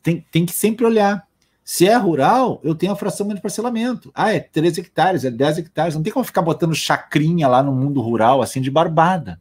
Tem, 0.02 0.26
tem 0.32 0.46
que 0.46 0.52
sempre 0.52 0.86
olhar. 0.86 1.28
Se 1.62 1.86
é 1.86 1.94
rural, 1.94 2.58
eu 2.64 2.74
tenho 2.74 2.92
a 2.92 2.96
fração 2.96 3.26
mínima 3.26 3.36
de 3.36 3.42
parcelamento. 3.42 4.10
Ah, 4.14 4.32
é 4.32 4.40
3 4.40 4.78
hectares, 4.78 5.24
é 5.24 5.30
10 5.30 5.58
hectares. 5.58 5.94
Não 5.94 6.02
tem 6.02 6.12
como 6.12 6.24
ficar 6.24 6.40
botando 6.40 6.74
chacrinha 6.74 7.46
lá 7.46 7.62
no 7.62 7.70
mundo 7.70 8.00
rural, 8.00 8.40
assim, 8.40 8.62
de 8.62 8.70
barbada. 8.70 9.40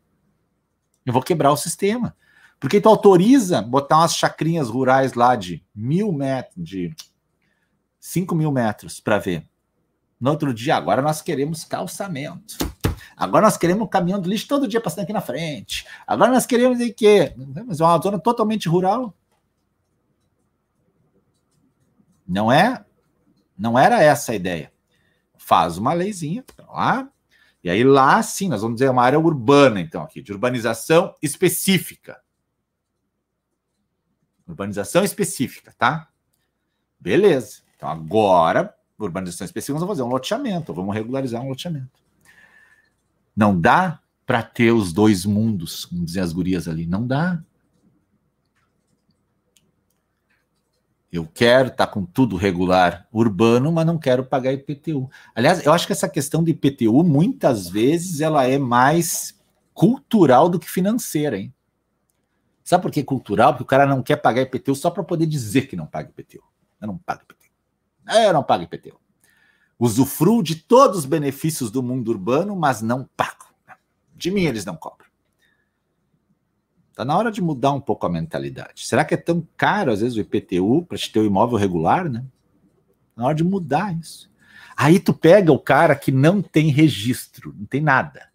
Eu 1.06 1.14
vou 1.14 1.24
quebrar 1.24 1.52
o 1.52 1.58
sistema. 1.58 2.14
Porque 2.60 2.80
tu 2.80 2.90
autoriza 2.90 3.62
botar 3.62 4.00
umas 4.00 4.16
chacrinhas 4.16 4.70
rurais 4.70 5.14
lá 5.14 5.36
de 5.36 5.66
mil 5.74 6.12
metros, 6.12 6.54
de 6.64 6.94
5 8.00 8.36
mil 8.36 8.52
metros 8.52 9.00
para 9.00 9.18
ver. 9.18 9.48
No 10.20 10.30
outro 10.30 10.54
dia, 10.54 10.76
agora 10.76 11.02
nós 11.02 11.22
queremos 11.22 11.64
calçamento. 11.64 12.71
Agora 13.22 13.46
nós 13.46 13.56
queremos 13.56 13.84
um 13.84 13.88
caminhão 13.88 14.20
de 14.20 14.28
lixo 14.28 14.48
todo 14.48 14.68
dia 14.68 14.82
passando 14.82 15.04
aqui 15.04 15.14
na 15.14 15.22
frente. 15.22 15.86
Agora 16.08 16.32
nós 16.32 16.48
queremos 16.48 16.80
o 16.80 16.92
quê? 16.92 17.36
Mas 17.68 17.80
é 17.80 17.84
uma 17.84 18.00
zona 18.00 18.18
totalmente 18.18 18.68
rural. 18.68 19.16
Não 22.28 22.52
é? 22.52 22.84
Não 23.56 23.78
era 23.78 24.02
essa 24.02 24.32
a 24.32 24.36
ideia. 24.36 24.74
Faz 25.38 25.78
uma 25.78 25.94
leizinha 25.94 26.44
lá, 26.68 27.08
e 27.64 27.70
aí 27.70 27.84
lá 27.84 28.24
sim, 28.24 28.50
nós 28.50 28.64
vamos 28.64 28.78
dizer 28.78 28.90
uma 28.90 29.04
área 29.04 29.20
urbana, 29.20 29.80
então, 29.80 30.02
aqui, 30.02 30.20
de 30.20 30.32
urbanização 30.32 31.14
específica. 31.22 32.20
Urbanização 34.48 35.04
específica, 35.04 35.72
tá? 35.78 36.10
Beleza. 37.00 37.62
Então 37.76 37.88
agora, 37.88 38.76
urbanização 38.98 39.46
específica, 39.46 39.74
nós 39.74 39.82
vamos 39.82 39.96
fazer 39.96 40.10
um 40.10 40.12
loteamento, 40.12 40.74
vamos 40.74 40.96
regularizar 40.96 41.40
um 41.44 41.50
loteamento. 41.50 42.01
Não 43.36 43.60
dá 43.60 44.00
para 44.26 44.44
ter 44.44 44.72
os 44.72 44.94
dois 44.94 45.26
mundos, 45.26 45.86
como 45.86 46.06
dizer 46.06 46.22
as 46.22 46.32
gurias 46.34 46.68
ali. 46.68 46.86
Não 46.86 47.06
dá. 47.06 47.42
Eu 51.12 51.28
quero 51.28 51.68
estar 51.68 51.88
tá 51.88 51.92
com 51.92 52.06
tudo 52.06 52.38
regular 52.38 53.08
urbano, 53.12 53.72
mas 53.72 53.86
não 53.86 53.98
quero 53.98 54.24
pagar 54.24 54.54
IPTU. 54.54 55.10
Aliás, 55.36 55.66
eu 55.66 55.74
acho 55.74 55.86
que 55.86 55.92
essa 55.92 56.08
questão 56.08 56.42
de 56.44 56.52
IPTU, 56.52 57.04
muitas 57.04 57.68
vezes, 57.68 58.22
ela 58.22 58.46
é 58.46 58.58
mais 58.58 59.38
cultural 59.74 60.48
do 60.48 60.60
que 60.60 60.70
financeira, 60.70 61.38
hein? 61.38 61.54
Sabe 62.64 62.84
por 62.84 62.92
que 62.92 63.04
cultural? 63.04 63.52
Porque 63.52 63.64
o 63.64 63.66
cara 63.66 63.86
não 63.86 64.02
quer 64.02 64.16
pagar 64.16 64.44
IPTU 64.44 64.76
só 64.76 64.90
para 64.90 65.04
poder 65.04 65.26
dizer 65.26 65.64
que 65.68 65.76
não 65.76 65.86
paga 65.86 66.10
IPTU. 66.10 66.42
Eu 66.80 66.88
não 66.88 66.98
pago 66.98 67.24
IPTU. 67.24 67.52
Eu 68.08 68.32
não 68.32 68.44
pago 68.44 68.64
IPTU 68.64 69.01
usufruo 69.82 70.44
de 70.44 70.56
todos 70.56 71.00
os 71.00 71.06
benefícios 71.06 71.72
do 71.72 71.82
mundo 71.82 72.10
urbano, 72.10 72.56
mas 72.56 72.84
não 72.84 73.10
pago. 73.18 73.48
De 74.16 74.30
mim 74.30 74.44
eles 74.44 74.64
não 74.64 74.76
cobram. 74.76 75.10
Está 76.92 77.04
na 77.04 77.18
hora 77.18 77.32
de 77.32 77.42
mudar 77.42 77.72
um 77.72 77.82
pouco 77.82 78.06
a 78.06 78.10
mentalidade. 78.10 78.86
Será 78.86 79.04
que 79.04 79.16
é 79.16 79.18
tão 79.18 79.46
caro, 79.58 79.92
às 79.92 80.02
vezes, 80.02 80.16
o 80.16 80.20
IPTU 80.20 80.86
para 80.86 81.00
te 81.00 81.12
ter 81.12 81.20
o 81.20 81.24
um 81.24 81.26
imóvel 81.26 81.58
regular, 81.58 82.08
né? 82.08 82.24
Na 83.16 83.26
hora 83.26 83.34
de 83.34 83.44
mudar 83.44 83.98
isso. 83.98 84.30
Aí 84.78 85.00
tu 85.00 85.16
pega 85.16 85.52
o 85.52 85.58
cara 85.58 85.96
que 85.96 86.12
não 86.12 86.44
tem 86.44 86.70
registro, 86.70 87.56
não 87.58 87.66
tem 87.66 87.82
nada. 87.82 88.30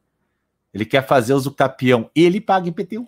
Ele 0.74 0.84
quer 0.84 1.06
fazer 1.06 1.32
uso 1.32 1.52
capião, 1.52 2.10
ele 2.12 2.40
paga 2.40 2.68
IPTU. 2.68 3.06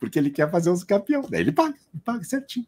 porque 0.00 0.18
ele 0.18 0.30
quer 0.30 0.50
fazer 0.50 0.70
os 0.70 0.82
campeão. 0.82 1.26
Daí 1.28 1.42
ele 1.42 1.52
paga, 1.52 1.76
ele 1.92 2.02
paga 2.02 2.24
certinho. 2.24 2.66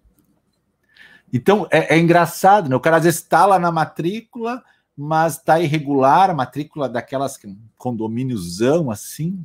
Então 1.33 1.67
é, 1.71 1.97
é 1.97 1.99
engraçado, 1.99 2.69
né? 2.69 2.77
O 2.77 2.81
cara 2.81 2.99
às 2.99 3.05
vezes 3.05 3.21
está 3.21 3.45
lá 3.45 3.59
na 3.59 3.73
matrícula, 3.73 4.63
mas 4.97 5.37
está 5.37 5.61
irregular, 5.61 6.31
a 6.31 6.35
matrícula 6.35 6.89
daquelas 6.89 7.39
condomíniozão 7.77 8.91
assim. 8.91 9.45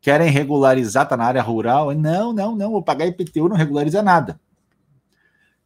Querem 0.00 0.30
regularizar, 0.30 1.08
tá 1.08 1.16
na 1.16 1.24
área 1.24 1.42
rural. 1.42 1.92
Não, 1.92 2.32
não, 2.32 2.54
não, 2.54 2.70
vou 2.70 2.82
pagar 2.82 3.06
IPTU, 3.06 3.48
não 3.48 3.56
regulariza 3.56 4.02
nada. 4.02 4.40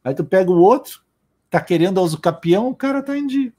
Aí 0.02 0.14
tu 0.14 0.24
pega 0.24 0.50
o 0.50 0.58
outro, 0.58 1.02
tá 1.50 1.60
querendo 1.60 2.00
usucapião, 2.00 2.68
o 2.68 2.74
cara 2.74 3.02
tá 3.02 3.16
em 3.16 3.26
dia. 3.26 3.52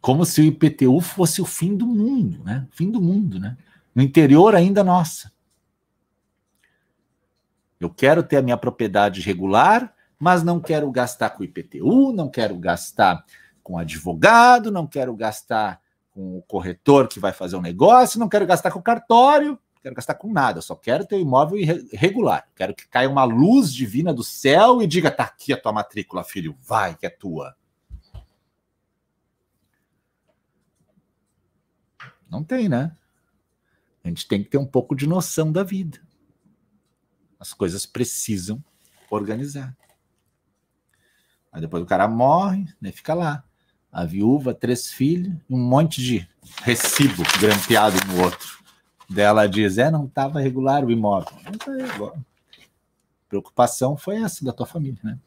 Como 0.00 0.24
se 0.24 0.40
o 0.40 0.44
IPTU 0.44 1.00
fosse 1.00 1.42
o 1.42 1.46
fim 1.46 1.76
do 1.76 1.86
mundo, 1.86 2.42
né? 2.44 2.66
Fim 2.70 2.90
do 2.90 3.00
mundo, 3.00 3.38
né? 3.38 3.56
No 3.94 4.02
interior 4.02 4.54
ainda, 4.54 4.84
nossa. 4.84 5.32
Eu 7.80 7.88
quero 7.88 8.22
ter 8.22 8.36
a 8.36 8.42
minha 8.42 8.58
propriedade 8.58 9.22
regular, 9.22 9.94
mas 10.18 10.42
não 10.42 10.60
quero 10.60 10.90
gastar 10.90 11.30
com 11.30 11.42
IPTU, 11.42 12.12
não 12.12 12.28
quero 12.28 12.54
gastar 12.58 13.24
com 13.62 13.78
advogado, 13.78 14.70
não 14.70 14.86
quero 14.86 15.16
gastar 15.16 15.80
com 16.10 16.36
o 16.36 16.42
corretor 16.42 17.08
que 17.08 17.18
vai 17.18 17.32
fazer 17.32 17.56
o 17.56 17.58
um 17.58 17.62
negócio, 17.62 18.20
não 18.20 18.28
quero 18.28 18.44
gastar 18.44 18.70
com 18.70 18.82
cartório, 18.82 19.52
não 19.52 19.82
quero 19.82 19.94
gastar 19.94 20.14
com 20.14 20.30
nada, 20.30 20.60
só 20.60 20.74
quero 20.76 21.06
ter 21.06 21.16
um 21.16 21.20
imóvel 21.20 21.58
regular. 21.94 22.46
Quero 22.54 22.74
que 22.74 22.86
caia 22.86 23.08
uma 23.08 23.24
luz 23.24 23.72
divina 23.72 24.12
do 24.12 24.22
céu 24.22 24.82
e 24.82 24.86
diga: 24.86 25.10
tá 25.10 25.24
aqui 25.24 25.50
a 25.50 25.56
tua 25.56 25.72
matrícula, 25.72 26.22
filho, 26.22 26.54
vai 26.60 26.94
que 26.94 27.06
é 27.06 27.10
tua. 27.10 27.56
Não 32.28 32.44
tem, 32.44 32.68
né? 32.68 32.94
A 34.04 34.08
gente 34.08 34.28
tem 34.28 34.42
que 34.42 34.50
ter 34.50 34.58
um 34.58 34.66
pouco 34.66 34.94
de 34.94 35.06
noção 35.06 35.50
da 35.50 35.62
vida. 35.62 35.98
As 37.40 37.54
coisas 37.54 37.86
precisam 37.86 38.62
organizar. 39.10 39.74
Aí 41.50 41.60
depois 41.60 41.82
o 41.82 41.86
cara 41.86 42.06
morre, 42.06 42.66
né, 42.80 42.92
fica 42.92 43.14
lá. 43.14 43.42
A 43.90 44.04
viúva, 44.04 44.54
três 44.54 44.92
filhos, 44.92 45.34
um 45.48 45.58
monte 45.58 46.00
de 46.00 46.28
recibo 46.62 47.24
grampeado 47.40 47.96
no 48.06 48.22
outro. 48.22 48.60
Dela 49.08 49.48
diz: 49.48 49.78
é, 49.78 49.90
não 49.90 50.04
estava 50.04 50.38
regular 50.38 50.84
o 50.84 50.90
imóvel. 50.92 51.32
A 51.44 52.18
preocupação 53.28 53.96
foi 53.96 54.16
essa 54.16 54.44
da 54.44 54.52
tua 54.52 54.66
família, 54.66 55.00
né? 55.02 55.18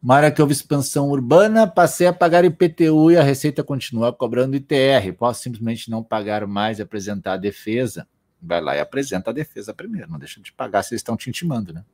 Mara 0.00 0.30
que 0.30 0.40
houve 0.40 0.52
expansão 0.52 1.08
urbana, 1.08 1.66
passei 1.66 2.06
a 2.06 2.12
pagar 2.12 2.44
IPTU 2.44 3.10
e 3.10 3.16
a 3.16 3.22
Receita 3.22 3.64
continua 3.64 4.12
cobrando 4.12 4.54
ITR. 4.54 5.12
Posso 5.16 5.42
simplesmente 5.42 5.90
não 5.90 6.02
pagar 6.02 6.46
mais 6.46 6.78
e 6.78 6.82
apresentar 6.82 7.34
a 7.34 7.38
defesa? 7.38 8.06
Vai 8.46 8.60
lá 8.60 8.76
e 8.76 8.80
apresenta 8.80 9.30
a 9.30 9.32
defesa 9.32 9.72
primeiro, 9.72 10.10
não 10.10 10.18
deixa 10.18 10.40
de 10.40 10.52
pagar 10.52 10.82
se 10.82 10.92
eles 10.92 11.00
estão 11.00 11.16
te 11.16 11.30
intimando, 11.30 11.72
né? 11.72 11.84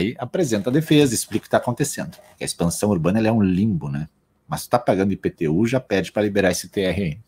E 0.00 0.14
apresenta 0.18 0.68
a 0.68 0.72
defesa, 0.72 1.14
explica 1.14 1.38
o 1.38 1.42
que 1.42 1.46
está 1.46 1.56
acontecendo. 1.56 2.18
A 2.38 2.44
expansão 2.44 2.90
urbana 2.90 3.26
é 3.26 3.32
um 3.32 3.42
limbo, 3.42 3.88
né? 3.88 4.08
Mas 4.46 4.64
tu 4.64 4.70
tá 4.70 4.78
pagando 4.78 5.12
IPTU, 5.12 5.66
já 5.66 5.80
pede 5.80 6.10
para 6.10 6.22
liberar 6.22 6.50
esse 6.50 6.68
TR 6.68 7.00
aí. 7.00 7.18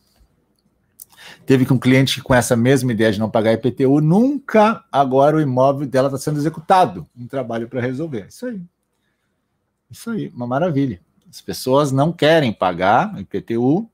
Teve 1.46 1.64
que 1.64 1.72
um 1.72 1.78
cliente 1.78 2.22
com 2.22 2.34
essa 2.34 2.56
mesma 2.56 2.92
ideia 2.92 3.12
de 3.12 3.20
não 3.20 3.30
pagar 3.30 3.52
IPTU, 3.52 4.00
nunca 4.00 4.84
agora 4.90 5.36
o 5.36 5.40
imóvel 5.40 5.86
dela 5.86 6.08
está 6.08 6.18
sendo 6.18 6.38
executado. 6.38 7.06
Um 7.16 7.26
trabalho 7.26 7.68
para 7.68 7.80
resolver. 7.80 8.26
Isso 8.28 8.46
aí. 8.46 8.60
Isso 9.90 10.10
aí, 10.10 10.28
uma 10.28 10.46
maravilha. 10.46 11.00
As 11.28 11.40
pessoas 11.40 11.92
não 11.92 12.12
querem 12.12 12.52
pagar 12.52 13.18
IPTU 13.20 13.88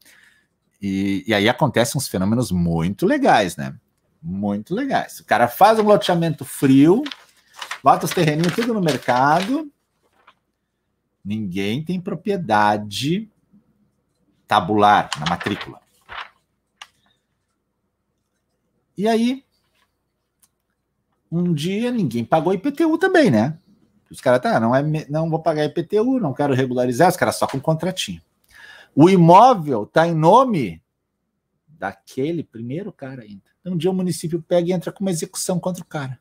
e, 0.86 1.24
e 1.26 1.34
aí 1.34 1.48
acontecem 1.48 1.98
uns 1.98 2.06
fenômenos 2.06 2.52
muito 2.52 3.04
legais, 3.04 3.56
né? 3.56 3.74
Muito 4.22 4.74
legais. 4.74 5.20
O 5.20 5.24
cara 5.24 5.48
faz 5.48 5.78
um 5.78 5.82
loteamento 5.82 6.44
frio, 6.44 7.02
bota 7.82 8.06
os 8.06 8.12
terreninhos 8.12 8.54
tudo 8.54 8.72
no 8.72 8.80
mercado, 8.80 9.70
ninguém 11.24 11.84
tem 11.84 12.00
propriedade 12.00 13.28
tabular 14.46 15.10
na 15.18 15.26
matrícula. 15.26 15.80
E 18.96 19.08
aí, 19.08 19.44
um 21.30 21.52
dia 21.52 21.90
ninguém 21.90 22.24
pagou 22.24 22.54
IPTU 22.54 22.96
também, 22.96 23.30
né? 23.30 23.58
Os 24.08 24.20
caras, 24.20 24.40
tá, 24.40 24.60
não, 24.60 24.74
é, 24.74 24.82
não 25.10 25.28
vou 25.28 25.42
pagar 25.42 25.64
IPTU, 25.64 26.20
não 26.20 26.32
quero 26.32 26.54
regularizar, 26.54 27.08
os 27.08 27.16
caras 27.16 27.36
só 27.36 27.46
com 27.46 27.60
contratinho. 27.60 28.22
O 28.98 29.10
imóvel 29.10 29.82
está 29.82 30.08
em 30.08 30.14
nome 30.14 30.82
daquele 31.68 32.42
primeiro 32.42 32.90
cara 32.90 33.24
ainda. 33.24 33.42
Então, 33.60 33.74
um 33.74 33.76
dia 33.76 33.90
o 33.90 33.94
município 33.94 34.40
pega 34.40 34.70
e 34.70 34.72
entra 34.72 34.90
com 34.90 35.04
uma 35.04 35.10
execução 35.10 35.60
contra 35.60 35.82
o 35.82 35.86
cara. 35.86 36.18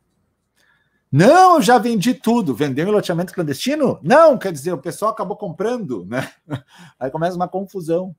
Não, 1.09 1.55
eu 1.55 1.61
já 1.61 1.77
vendi 1.77 2.13
tudo. 2.13 2.53
Vendeu 2.53 2.85
em 2.85 2.91
loteamento 2.91 3.33
clandestino? 3.33 3.97
Não, 4.03 4.37
quer 4.37 4.51
dizer, 4.51 4.73
o 4.73 4.77
pessoal 4.77 5.11
acabou 5.11 5.37
comprando, 5.37 6.05
né? 6.05 6.29
Aí 6.99 7.09
começa 7.09 7.37
uma 7.37 7.47
confusão. 7.47 8.13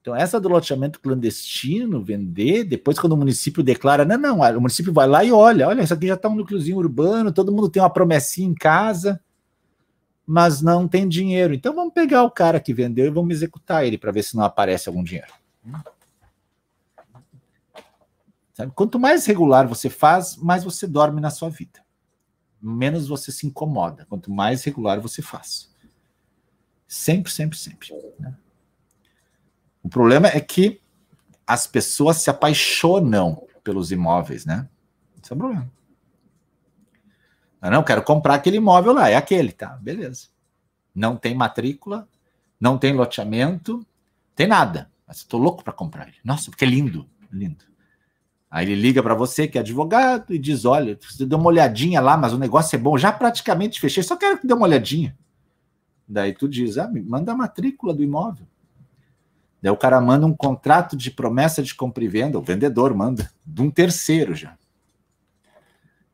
Então, 0.00 0.16
essa 0.16 0.40
do 0.40 0.48
loteamento 0.48 1.00
clandestino, 1.00 2.02
vender, 2.02 2.64
depois 2.64 2.98
quando 2.98 3.12
o 3.12 3.16
município 3.18 3.62
declara, 3.62 4.06
não, 4.06 4.16
não, 4.16 4.40
o 4.40 4.60
município 4.60 4.94
vai 4.94 5.06
lá 5.06 5.22
e 5.22 5.30
olha, 5.30 5.68
olha, 5.68 5.82
isso 5.82 5.92
aqui 5.92 6.06
já 6.06 6.14
está 6.14 6.30
um 6.30 6.34
núcleozinho 6.34 6.78
urbano, 6.78 7.30
todo 7.30 7.52
mundo 7.52 7.68
tem 7.68 7.82
uma 7.82 7.90
promessinha 7.90 8.48
em 8.48 8.54
casa, 8.54 9.20
mas 10.30 10.62
não 10.62 10.86
tem 10.86 11.08
dinheiro. 11.08 11.52
Então 11.52 11.74
vamos 11.74 11.92
pegar 11.92 12.22
o 12.22 12.30
cara 12.30 12.60
que 12.60 12.72
vendeu 12.72 13.04
e 13.04 13.10
vamos 13.10 13.34
executar 13.34 13.84
ele 13.84 13.98
para 13.98 14.12
ver 14.12 14.22
se 14.22 14.36
não 14.36 14.44
aparece 14.44 14.88
algum 14.88 15.02
dinheiro. 15.02 15.32
Sabe? 18.54 18.70
Quanto 18.72 18.96
mais 18.96 19.26
regular 19.26 19.66
você 19.66 19.90
faz, 19.90 20.36
mais 20.36 20.62
você 20.62 20.86
dorme 20.86 21.20
na 21.20 21.30
sua 21.30 21.50
vida. 21.50 21.84
Menos 22.62 23.08
você 23.08 23.32
se 23.32 23.44
incomoda. 23.44 24.06
Quanto 24.08 24.30
mais 24.30 24.62
regular 24.62 25.00
você 25.00 25.20
faz. 25.20 25.68
Sempre, 26.86 27.32
sempre, 27.32 27.58
sempre. 27.58 27.88
Né? 28.20 28.32
O 29.82 29.88
problema 29.88 30.28
é 30.28 30.38
que 30.38 30.80
as 31.44 31.66
pessoas 31.66 32.18
se 32.18 32.30
apaixonam 32.30 33.48
pelos 33.64 33.90
imóveis, 33.90 34.46
né? 34.46 34.68
Esse 35.20 35.32
é 35.32 35.34
o 35.34 35.38
problema. 35.38 35.79
Eu 37.62 37.70
não 37.70 37.82
quero 37.82 38.02
comprar 38.02 38.34
aquele 38.34 38.56
imóvel 38.56 38.92
lá, 38.92 39.08
é 39.10 39.16
aquele, 39.16 39.52
tá? 39.52 39.78
Beleza. 39.80 40.28
Não 40.94 41.16
tem 41.16 41.34
matrícula, 41.34 42.08
não 42.58 42.78
tem 42.78 42.94
loteamento, 42.94 43.86
tem 44.34 44.46
nada. 44.46 44.90
Mas 45.06 45.18
estou 45.18 45.40
louco 45.40 45.62
para 45.62 45.72
comprar 45.72 46.08
ele. 46.08 46.16
Nossa, 46.24 46.50
porque 46.50 46.64
é 46.64 46.68
lindo, 46.68 47.06
lindo. 47.30 47.64
Aí 48.50 48.66
ele 48.66 48.80
liga 48.80 49.02
para 49.02 49.14
você 49.14 49.46
que 49.46 49.58
é 49.58 49.60
advogado 49.60 50.34
e 50.34 50.38
diz: 50.38 50.64
Olha, 50.64 50.98
você 51.00 51.24
deu 51.24 51.38
uma 51.38 51.48
olhadinha 51.48 52.00
lá, 52.00 52.16
mas 52.16 52.32
o 52.32 52.38
negócio 52.38 52.74
é 52.74 52.78
bom. 52.78 52.98
Já 52.98 53.12
praticamente 53.12 53.80
fechei, 53.80 54.02
só 54.02 54.16
quero 54.16 54.38
que 54.38 54.46
dê 54.46 54.54
uma 54.54 54.66
olhadinha. 54.66 55.16
Daí 56.08 56.32
tu 56.32 56.48
diz: 56.48 56.76
Ah, 56.76 56.90
manda 57.06 57.32
a 57.32 57.36
matrícula 57.36 57.94
do 57.94 58.02
imóvel. 58.02 58.46
Daí 59.62 59.70
o 59.70 59.76
cara 59.76 60.00
manda 60.00 60.26
um 60.26 60.34
contrato 60.34 60.96
de 60.96 61.10
promessa 61.10 61.62
de 61.62 61.74
compra 61.74 62.02
e 62.02 62.08
venda, 62.08 62.38
o 62.38 62.42
vendedor 62.42 62.94
manda, 62.94 63.30
de 63.44 63.62
um 63.62 63.70
terceiro 63.70 64.34
já. 64.34 64.56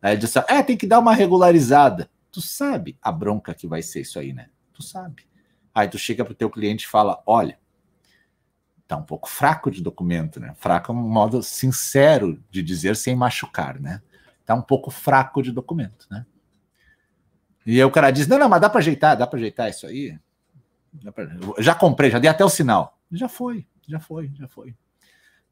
Aí 0.01 0.13
ele 0.13 0.21
diz 0.21 0.37
assim, 0.37 0.47
é, 0.53 0.63
tem 0.63 0.77
que 0.77 0.87
dar 0.87 0.99
uma 0.99 1.15
regularizada. 1.15 2.11
Tu 2.31 2.41
sabe 2.41 2.99
a 3.01 3.11
bronca 3.11 3.55
que 3.55 3.67
vai 3.67 3.83
ser 3.83 4.03
isso 4.03 4.19
aí, 4.19 4.33
né? 4.33 4.49
Tu 4.73 4.83
sabe. 4.83 5.27
Aí 5.75 5.89
tu 5.89 5.99
chega 5.99 6.25
pro 6.25 6.35
teu 6.35 6.51
cliente 6.51 6.85
e 6.85 6.89
fala, 6.89 7.23
olha, 7.27 7.59
tá 8.87 8.97
um 8.97 9.03
pouco 9.03 9.29
fraco 9.29 9.71
de 9.71 9.83
documento, 9.83 10.39
né? 10.39 10.55
Fraco 10.57 10.93
é 10.93 10.95
um 10.95 10.99
modo 10.99 11.43
sincero 11.43 12.43
de 12.51 12.63
dizer 12.63 12.97
sem 12.97 13.17
machucar, 13.17 13.81
né? 13.81 14.03
Tá 14.45 14.55
um 14.55 14.63
pouco 14.63 14.91
fraco 14.91 15.43
de 15.43 15.51
documento, 15.51 16.07
né? 16.11 16.25
E 17.65 17.77
aí 17.77 17.85
o 17.85 17.91
cara 17.91 18.11
diz, 18.11 18.29
não, 18.29 18.39
não, 18.39 18.49
mas 18.49 18.61
dá 18.61 18.71
para 18.71 18.79
ajeitar, 18.79 19.17
dá 19.17 19.27
para 19.27 19.39
ajeitar 19.39 19.69
isso 19.69 19.87
aí. 19.87 20.17
Já 21.59 21.75
comprei, 21.75 22.11
já 22.11 22.19
dei 22.19 22.31
até 22.31 22.45
o 22.45 22.49
sinal. 22.49 22.99
Já 23.11 23.29
foi, 23.29 23.67
já 23.89 23.99
foi, 23.99 24.31
já 24.35 24.47
foi. 24.47 24.75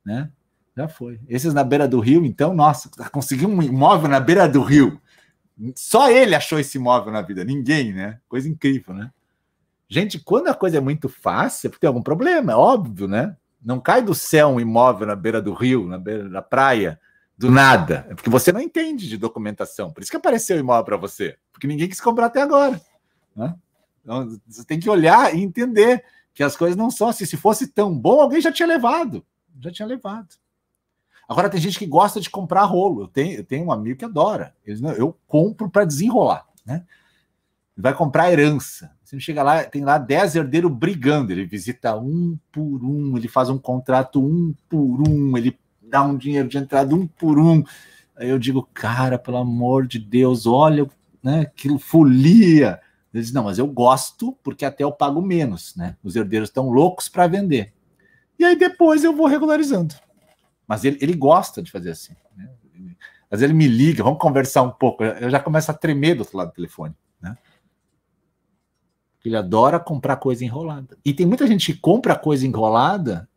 Né? 0.05 0.31
Já 0.77 0.89
foi. 0.89 1.21
Esses 1.29 1.55
na 1.55 1.63
beira 1.63 1.87
do 1.87 2.01
rio, 2.01 2.25
então, 2.25 2.53
nossa, 2.53 2.91
conseguiu 3.11 3.49
um 3.49 3.63
imóvel 3.63 4.09
na 4.09 4.19
beira 4.19 4.49
do 4.49 4.63
rio. 4.63 5.01
Só 5.77 6.11
ele 6.11 6.35
achou 6.35 6.59
esse 6.59 6.79
imóvel 6.79 7.13
na 7.13 7.23
vida, 7.23 7.45
ninguém, 7.45 7.93
né? 7.93 8.19
Coisa 8.29 8.49
incrível, 8.49 8.93
né? 8.93 9.11
Gente, 9.89 10.19
quando 10.19 10.49
a 10.49 10.55
coisa 10.55 10.79
é 10.79 10.81
muito 10.81 11.09
fácil, 11.09 11.69
é 11.69 11.71
porque 11.71 11.83
tem 11.83 11.89
algum 11.89 12.03
problema, 12.03 12.53
é 12.53 12.57
óbvio, 12.57 13.07
né? 13.07 13.37
Não 13.65 13.79
cai 13.79 14.03
do 14.03 14.15
céu 14.15 14.49
um 14.49 14.61
imóvel 14.61 15.07
na 15.07 15.15
beira 15.15 15.41
do 15.41 15.55
rio, 15.55 15.87
na 15.87 15.99
beira 15.99 16.29
da 16.29 16.43
praia, 16.43 17.01
do 17.39 17.51
nada. 17.51 18.07
É 18.11 18.15
porque 18.15 18.29
você 18.29 18.51
não 18.51 18.61
entende 18.61 19.09
de 19.09 19.17
documentação. 19.17 19.93
Por 19.93 20.03
isso 20.03 20.11
que 20.11 20.17
apareceu 20.17 20.57
o 20.57 20.61
imóvel 20.61 20.85
para 20.85 20.97
você. 20.97 21.37
Porque 21.53 21.67
ninguém 21.67 21.89
quis 21.89 22.01
comprar 22.01 22.27
até 22.27 22.43
agora. 22.43 22.81
Né? 23.35 23.55
Então, 24.03 24.39
você 24.47 24.65
tem 24.65 24.81
que 24.81 24.91
olhar 24.91 25.35
e 25.35 25.43
entender 25.43 26.05
que 26.35 26.43
as 26.43 26.57
coisas 26.57 26.77
não 26.77 26.91
são 26.91 27.09
assim. 27.09 27.25
Se 27.25 27.37
fosse 27.37 27.69
tão 27.69 27.97
bom, 27.97 28.21
alguém 28.21 28.41
já 28.41 28.53
tinha 28.53 28.67
levado. 28.67 29.25
Já 29.61 29.71
tinha 29.71 29.87
levado. 29.87 30.29
Agora 31.29 31.49
tem 31.49 31.61
gente 31.61 31.79
que 31.79 31.87
gosta 31.87 32.21
de 32.21 32.31
comprar 32.31 32.65
rolo. 32.65 33.03
Eu 33.03 33.09
tenho, 33.09 33.39
eu 33.39 33.45
tenho 33.45 33.67
um 33.67 33.73
amigo 33.73 33.99
que 33.99 34.05
adora. 34.05 34.55
Eu, 34.65 34.77
eu 34.93 35.17
compro 35.27 35.71
para 35.71 35.85
desenrolar, 35.85 36.47
né? 36.65 36.85
Vai 37.77 37.95
comprar 37.95 38.31
herança. 38.31 38.93
Você 39.03 39.19
chega 39.19 39.43
lá, 39.43 39.65
tem 39.65 39.85
lá 39.85 39.99
10 39.99 40.37
herdeiros 40.37 40.73
brigando. 40.73 41.33
Ele 41.33 41.45
visita 41.45 41.97
um 41.97 42.39
por 42.53 42.85
um, 42.85 43.17
ele 43.17 43.29
faz 43.29 43.49
um 43.49 43.59
contrato 43.59 44.23
um 44.25 44.55
por 44.69 45.09
um, 45.09 45.37
ele 45.37 45.59
dá 45.83 46.03
um 46.03 46.17
dinheiro 46.17 46.49
de 46.49 46.59
entrada 46.59 46.95
um 46.95 47.07
por 47.07 47.39
um. 47.39 47.63
Aí 48.17 48.29
eu 48.29 48.39
digo, 48.39 48.69
cara, 48.73 49.19
pelo 49.19 49.39
amor 49.39 49.87
de 49.87 49.99
Deus, 49.99 50.47
olha, 50.47 50.89
né, 51.23 51.41
aquilo 51.41 51.79
folia. 51.79 52.81
Ele 53.13 53.23
diz, 53.23 53.33
não, 53.33 53.45
mas 53.45 53.59
eu 53.59 53.67
gosto 53.67 54.37
porque 54.43 54.65
até 54.65 54.85
eu 54.85 54.93
pago 54.93 55.21
menos, 55.21 55.75
né? 55.77 55.97
Os 56.03 56.17
herdeiros 56.17 56.49
estão 56.49 56.71
loucos 56.71 57.09
para 57.09 57.27
vender. 57.27 57.73
E 58.39 58.45
aí 58.45 58.57
depois 58.57 59.05
eu 59.05 59.15
vou 59.15 59.27
regularizando. 59.27 59.95
Mas 60.67 60.85
ele, 60.85 60.99
ele 61.01 61.15
gosta 61.15 61.63
de 61.63 61.71
fazer 61.71 61.91
assim. 61.91 62.15
Né? 62.37 62.49
Às 63.31 63.41
vezes 63.41 63.51
ele 63.51 63.55
me 63.55 63.67
liga, 63.67 64.03
vamos 64.03 64.19
conversar 64.19 64.63
um 64.63 64.71
pouco. 64.71 65.03
Eu 65.05 65.31
já 65.31 65.41
começo 65.41 65.71
a 65.71 65.75
tremer 65.75 66.15
do 66.15 66.21
outro 66.21 66.37
lado 66.37 66.49
do 66.49 66.55
telefone. 66.55 66.95
Né? 67.21 67.37
Ele 69.25 69.37
adora 69.37 69.81
comprar 69.81 70.17
coisa 70.17 70.45
enrolada. 70.45 70.97
E 71.05 71.13
tem 71.13 71.27
muita 71.27 71.47
gente 71.47 71.73
que 71.73 71.79
compra 71.79 72.15
coisa 72.17 72.47
enrolada, 72.47 73.29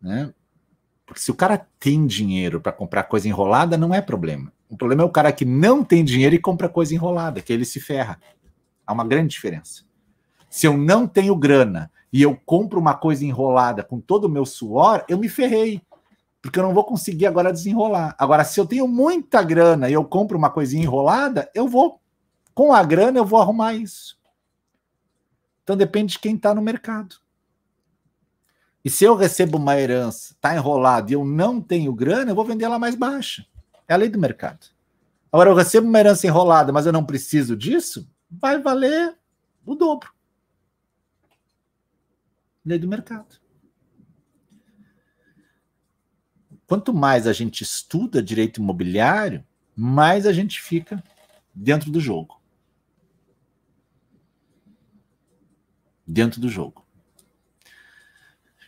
né? 0.00 0.32
Porque 1.04 1.20
se 1.20 1.30
o 1.30 1.34
cara 1.34 1.66
tem 1.80 2.06
dinheiro 2.06 2.60
para 2.60 2.70
comprar 2.70 3.02
coisa 3.02 3.26
enrolada, 3.26 3.76
não 3.76 3.92
é 3.92 4.00
problema. 4.00 4.52
O 4.68 4.76
problema 4.76 5.02
é 5.02 5.04
o 5.04 5.10
cara 5.10 5.32
que 5.32 5.44
não 5.44 5.82
tem 5.82 6.04
dinheiro 6.04 6.36
e 6.36 6.38
compra 6.38 6.68
coisa 6.68 6.94
enrolada, 6.94 7.42
que 7.42 7.52
ele 7.52 7.64
se 7.64 7.80
ferra. 7.80 8.20
Há 8.86 8.92
uma 8.92 9.04
grande 9.04 9.30
diferença. 9.30 9.82
Se 10.48 10.66
eu 10.66 10.76
não 10.76 11.08
tenho 11.08 11.34
grana 11.34 11.90
e 12.12 12.22
eu 12.22 12.36
compro 12.46 12.78
uma 12.78 12.94
coisa 12.94 13.24
enrolada 13.24 13.82
com 13.82 14.00
todo 14.00 14.26
o 14.26 14.28
meu 14.28 14.46
suor, 14.46 15.04
eu 15.08 15.18
me 15.18 15.28
ferrei. 15.28 15.82
Porque 16.42 16.58
eu 16.58 16.62
não 16.62 16.72
vou 16.72 16.84
conseguir 16.84 17.26
agora 17.26 17.52
desenrolar. 17.52 18.14
Agora, 18.18 18.44
se 18.44 18.58
eu 18.58 18.66
tenho 18.66 18.88
muita 18.88 19.42
grana 19.42 19.90
e 19.90 19.92
eu 19.92 20.04
compro 20.04 20.38
uma 20.38 20.50
coisinha 20.50 20.82
enrolada, 20.82 21.50
eu 21.54 21.68
vou. 21.68 22.00
Com 22.54 22.72
a 22.72 22.82
grana, 22.82 23.18
eu 23.18 23.24
vou 23.24 23.40
arrumar 23.40 23.74
isso. 23.74 24.18
Então 25.62 25.76
depende 25.76 26.14
de 26.14 26.18
quem 26.18 26.34
está 26.34 26.54
no 26.54 26.62
mercado. 26.62 27.16
E 28.84 28.88
se 28.88 29.04
eu 29.04 29.14
recebo 29.14 29.58
uma 29.58 29.78
herança, 29.78 30.32
está 30.32 30.54
enrolado 30.54 31.10
e 31.10 31.14
eu 31.14 31.24
não 31.24 31.60
tenho 31.60 31.92
grana, 31.92 32.30
eu 32.30 32.34
vou 32.34 32.44
vender 32.44 32.64
ela 32.64 32.78
mais 32.78 32.94
baixa. 32.94 33.46
É 33.86 33.92
a 33.92 33.96
lei 33.96 34.08
do 34.08 34.18
mercado. 34.18 34.66
Agora, 35.30 35.50
eu 35.50 35.54
recebo 35.54 35.86
uma 35.86 35.98
herança 35.98 36.26
enrolada, 36.26 36.72
mas 36.72 36.86
eu 36.86 36.92
não 36.92 37.04
preciso 37.04 37.56
disso, 37.56 38.08
vai 38.30 38.60
valer 38.60 39.16
o 39.64 39.74
dobro. 39.74 40.10
Lei 42.64 42.78
do 42.78 42.88
mercado. 42.88 43.39
Quanto 46.70 46.94
mais 46.94 47.26
a 47.26 47.32
gente 47.32 47.64
estuda 47.64 48.22
direito 48.22 48.60
imobiliário, 48.60 49.44
mais 49.74 50.24
a 50.24 50.32
gente 50.32 50.62
fica 50.62 51.02
dentro 51.52 51.90
do 51.90 51.98
jogo. 51.98 52.40
Dentro 56.06 56.40
do 56.40 56.48
jogo. 56.48 56.86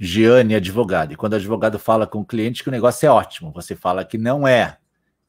Giane, 0.00 0.56
advogado. 0.56 1.12
E 1.12 1.16
quando 1.16 1.34
o 1.34 1.36
advogado 1.36 1.78
fala 1.78 2.04
com 2.04 2.18
o 2.18 2.26
cliente 2.26 2.64
que 2.64 2.68
o 2.68 2.72
negócio 2.72 3.06
é 3.06 3.08
ótimo, 3.08 3.52
você 3.52 3.76
fala 3.76 4.04
que 4.04 4.18
não 4.18 4.48
é 4.48 4.78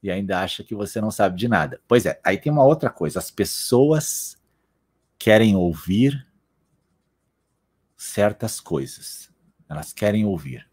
e 0.02 0.10
ainda 0.10 0.40
acha 0.40 0.64
que 0.64 0.74
você 0.74 1.00
não 1.00 1.12
sabe 1.12 1.38
de 1.38 1.48
nada. 1.48 1.80
Pois 1.88 2.08
é, 2.08 2.20
aí 2.24 2.40
tem 2.40 2.52
uma 2.52 2.66
outra 2.66 2.90
coisa. 2.90 3.20
As 3.20 3.30
pessoas 3.30 4.36
querem 5.20 5.56
ouvir 5.56 6.28
certas 7.96 8.60
coisas. 8.60 9.32
Elas 9.70 9.94
querem 9.94 10.26
ouvir. 10.26 10.73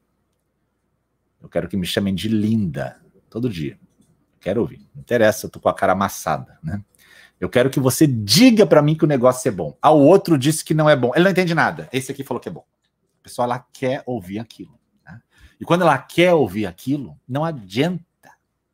Eu 1.40 1.48
quero 1.48 1.68
que 1.68 1.76
me 1.76 1.86
chamem 1.86 2.14
de 2.14 2.28
linda 2.28 3.00
todo 3.28 3.48
dia. 3.48 3.78
Quero 4.40 4.60
ouvir. 4.60 4.78
Não 4.94 5.02
interessa, 5.02 5.46
eu 5.46 5.50
tô 5.50 5.60
com 5.60 5.68
a 5.68 5.74
cara 5.74 5.92
amassada, 5.92 6.58
né? 6.62 6.82
Eu 7.40 7.48
quero 7.48 7.70
que 7.70 7.80
você 7.80 8.06
diga 8.06 8.66
para 8.66 8.82
mim 8.82 8.94
que 8.94 9.04
o 9.04 9.08
negócio 9.08 9.48
é 9.48 9.52
bom. 9.52 9.74
Ah, 9.80 9.90
o 9.90 10.04
outro 10.04 10.36
disse 10.36 10.62
que 10.62 10.74
não 10.74 10.90
é 10.90 10.94
bom. 10.94 11.12
Ele 11.14 11.24
não 11.24 11.30
entende 11.30 11.54
nada. 11.54 11.88
Esse 11.90 12.12
aqui 12.12 12.22
falou 12.22 12.40
que 12.40 12.50
é 12.50 12.52
bom. 12.52 12.64
A 13.20 13.22
pessoa 13.22 13.46
ela 13.46 13.58
quer 13.72 14.02
ouvir 14.04 14.38
aquilo. 14.38 14.78
Né? 15.06 15.18
E 15.58 15.64
quando 15.64 15.80
ela 15.80 15.96
quer 15.96 16.34
ouvir 16.34 16.66
aquilo, 16.66 17.18
não 17.26 17.42
adianta. 17.42 18.04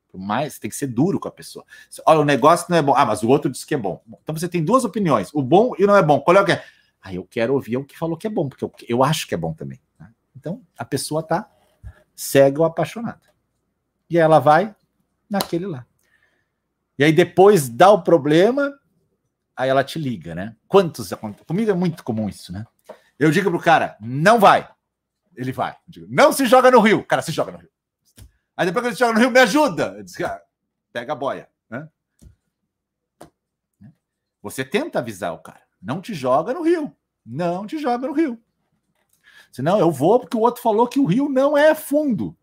Por 0.09 0.19
mais, 0.19 0.59
tem 0.59 0.69
que 0.69 0.75
ser 0.75 0.89
duro 0.89 1.21
com 1.21 1.29
a 1.29 1.31
pessoa. 1.31 1.65
Olha, 2.05 2.21
o 2.21 2.25
negócio 2.25 2.67
não 2.69 2.77
é 2.77 2.83
bom. 2.83 2.93
Ah, 2.97 3.07
mas 3.07 3.23
o 3.23 3.29
outro 3.29 3.49
disse 3.49 3.65
que 3.65 3.75
é 3.75 3.79
bom. 3.79 4.03
Então 4.23 4.35
você 4.35 4.49
tem 4.49 4.65
duas 4.65 4.85
opiniões: 4.85 5.31
o 5.33 5.43
bom 5.43 5.73
e 5.79 5.85
o 5.85 5.87
não 5.87 5.97
é 5.97 6.03
bom. 6.03 6.21
Qual 6.21 6.37
é 6.37 6.41
o 6.41 6.45
que 6.45 6.53
é? 6.53 6.65
Ah, 7.01 7.15
eu 7.15 7.25
quero 7.25 7.55
ouvir 7.55 7.77
o 7.77 7.85
que 7.85 7.97
falou 7.97 8.17
que 8.17 8.27
é 8.27 8.31
bom, 8.31 8.49
porque 8.49 8.65
eu, 8.65 8.73
eu 8.89 9.05
acho 9.05 9.29
que 9.29 9.35
é 9.35 9.39
bom 9.39 9.53
também. 9.53 9.81
Né? 10.01 10.11
Então 10.35 10.61
a 10.77 10.85
pessoa 10.85 11.23
tá 11.23 11.49
cega 12.17 12.61
ou 12.61 12.65
apaixonada. 12.65 13.21
E 14.09 14.19
ela 14.19 14.39
vai 14.39 14.75
naquele 15.29 15.67
lá. 15.67 15.87
E 16.99 17.05
aí 17.05 17.13
depois 17.13 17.69
dá 17.69 17.91
o 17.91 18.03
problema, 18.03 18.73
aí 19.55 19.69
ela 19.69 19.85
te 19.85 19.99
liga, 19.99 20.35
né? 20.35 20.57
Quantos 20.67 21.13
Comigo 21.47 21.71
é 21.71 21.75
muito 21.75 22.03
comum 22.03 22.29
isso, 22.29 22.53
né? 22.53 22.67
Eu 23.19 23.31
digo 23.31 23.51
pro 23.51 23.61
cara, 23.61 23.97
não 24.01 24.39
vai. 24.39 24.69
Ele 25.37 25.53
vai. 25.53 25.77
Digo, 25.87 26.07
não 26.09 26.33
se 26.33 26.47
joga 26.47 26.71
no 26.71 26.81
rio. 26.81 27.01
O 27.01 27.05
cara 27.05 27.21
se 27.21 27.33
joga 27.33 27.53
no 27.53 27.59
rio. 27.59 27.71
Aí 28.57 28.65
depois 28.65 28.83
que 28.83 28.89
ele 28.89 28.97
se 28.97 29.01
joga 29.01 29.13
no 29.13 29.21
rio, 29.21 29.31
me 29.31 29.41
ajuda. 29.41 29.97
Eu 29.99 30.27
ah, 30.27 30.41
pega 30.93 31.13
a 31.13 31.17
boia. 31.17 31.49
Né? 31.69 31.89
Você 34.43 34.65
tenta 34.65 34.99
avisar 34.99 35.35
o 35.35 35.39
cara. 35.39 35.61
Não 35.81 36.01
te 36.01 36.15
joga 36.15 36.55
no 36.55 36.63
rio. 36.63 36.95
Não 37.25 37.67
te 37.67 37.79
joga 37.79 38.07
no 38.07 38.15
rio. 38.15 38.41
Senão 39.57 39.79
eu 39.79 39.91
vou 39.91 40.21
porque 40.21 40.37
o 40.37 40.41
outro 40.41 40.61
falou 40.61 40.87
que 40.87 41.01
o 41.01 41.07
rio 41.07 41.31
não 41.31 41.57
é 41.57 41.75
fundo. 41.75 42.37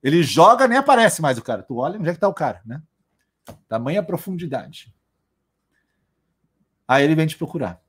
Ele 0.00 0.22
joga, 0.22 0.68
nem 0.68 0.78
aparece 0.78 1.20
mais 1.20 1.36
o 1.38 1.42
cara. 1.42 1.60
Tu 1.60 1.76
olha 1.76 1.98
onde 1.98 2.08
é 2.08 2.14
que 2.14 2.20
tá 2.20 2.28
o 2.28 2.32
cara, 2.32 2.62
né? 2.64 2.80
Tamanha 3.66 4.00
profundidade. 4.00 4.94
Aí 6.86 7.02
ele 7.02 7.16
vem 7.16 7.26
te 7.26 7.36
procurar. 7.36 7.82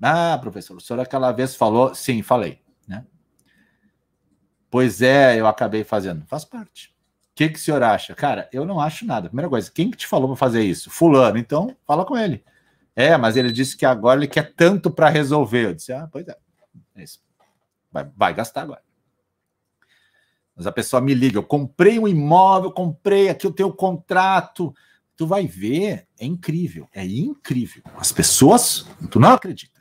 Ah, 0.00 0.38
professor, 0.40 0.74
o 0.74 0.80
senhor 0.80 1.00
aquela 1.00 1.32
vez 1.32 1.54
falou. 1.54 1.94
Sim, 1.94 2.22
falei. 2.22 2.62
Né? 2.88 3.04
Pois 4.70 5.02
é, 5.02 5.38
eu 5.38 5.46
acabei 5.46 5.84
fazendo. 5.84 6.24
Faz 6.24 6.46
parte. 6.46 6.96
O 7.32 7.34
que, 7.34 7.50
que 7.50 7.58
o 7.58 7.62
senhor 7.62 7.82
acha? 7.82 8.14
Cara, 8.14 8.48
eu 8.54 8.64
não 8.64 8.80
acho 8.80 9.04
nada. 9.04 9.28
Primeira 9.28 9.50
coisa, 9.50 9.70
quem 9.70 9.90
que 9.90 9.98
te 9.98 10.06
falou 10.06 10.28
para 10.28 10.36
fazer 10.36 10.62
isso? 10.62 10.90
Fulano. 10.90 11.36
Então, 11.36 11.76
fala 11.86 12.06
com 12.06 12.16
ele. 12.16 12.42
É, 12.96 13.18
mas 13.18 13.36
ele 13.36 13.52
disse 13.52 13.76
que 13.76 13.84
agora 13.84 14.18
ele 14.18 14.28
quer 14.28 14.54
tanto 14.54 14.90
para 14.90 15.10
resolver. 15.10 15.66
Eu 15.66 15.74
disse, 15.74 15.92
ah, 15.92 16.08
pois 16.10 16.26
é. 16.26 16.36
é 16.96 17.02
isso. 17.02 17.20
Vai, 17.92 18.10
vai 18.16 18.34
gastar 18.34 18.62
agora. 18.62 18.82
Mas 20.56 20.66
a 20.66 20.72
pessoa 20.72 21.00
me 21.00 21.14
liga, 21.14 21.38
eu 21.38 21.42
comprei 21.42 21.98
um 21.98 22.08
imóvel, 22.08 22.72
comprei 22.72 23.28
aqui 23.28 23.46
o 23.46 23.52
teu 23.52 23.72
contrato. 23.72 24.74
Tu 25.16 25.26
vai 25.26 25.46
ver, 25.46 26.06
é 26.18 26.24
incrível, 26.24 26.88
é 26.92 27.04
incrível. 27.04 27.82
As 27.96 28.12
pessoas, 28.12 28.86
tu 29.10 29.20
não 29.20 29.30
acredita. 29.30 29.80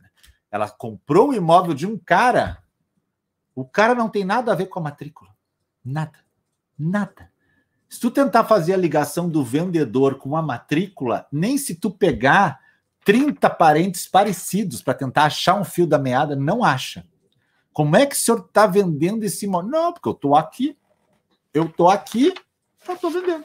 Ela 0.50 0.70
comprou 0.70 1.30
o 1.30 1.34
imóvel 1.34 1.74
de 1.74 1.86
um 1.88 1.98
cara. 1.98 2.62
O 3.56 3.66
cara 3.66 3.96
não 3.96 4.10
tem 4.10 4.26
nada 4.26 4.52
a 4.52 4.56
ver 4.56 4.68
com 4.68 4.80
a 4.80 4.84
matrícula. 4.84 5.32
Nada. 5.84 6.20
Nada. 6.78 7.32
Se 7.88 8.00
tu 8.00 8.10
tentar 8.10 8.46
fazer 8.46 8.74
a 8.74 8.78
ligação 8.78 9.30
do 9.30 9.44
vendedor 9.44 10.16
com 10.16 10.36
a 10.38 10.42
matrícula, 10.42 11.28
nem 11.32 11.58
se 11.58 11.76
tu 11.76 11.92
pegar 11.92 12.60
30 13.04 13.50
parentes 13.50 14.08
parecidos 14.08 14.82
para 14.82 14.94
tentar 14.94 15.26
achar 15.26 15.60
um 15.60 15.66
fio 15.66 15.86
da 15.86 16.00
meada, 16.00 16.36
não 16.36 16.64
acha. 16.64 17.06
Como 17.74 17.96
é 17.96 18.06
que 18.06 18.16
o 18.16 18.18
senhor 18.18 18.40
está 18.40 18.68
vendendo 18.68 19.24
esse 19.24 19.46
imóvel? 19.46 19.70
Não, 19.70 19.94
porque 19.94 20.08
eu 20.08 20.14
estou 20.14 20.36
aqui. 20.36 20.78
Eu 21.54 21.66
estou 21.66 21.90
aqui, 21.90 22.34
eu 22.88 22.94
estou 22.94 23.12
vendendo. 23.12 23.44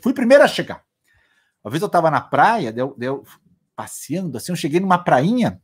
Fui 0.00 0.12
primeiro 0.12 0.44
a 0.44 0.48
chegar. 0.48 0.84
Uma 1.62 1.70
vez 1.70 1.82
eu 1.82 1.86
estava 1.86 2.10
na 2.10 2.20
praia, 2.20 2.72
deu, 2.72 2.94
deu, 2.96 3.24
passeando 3.74 4.36
assim, 4.36 4.52
eu 4.52 4.56
cheguei 4.56 4.80
numa 4.80 4.98
prainha 4.98 5.60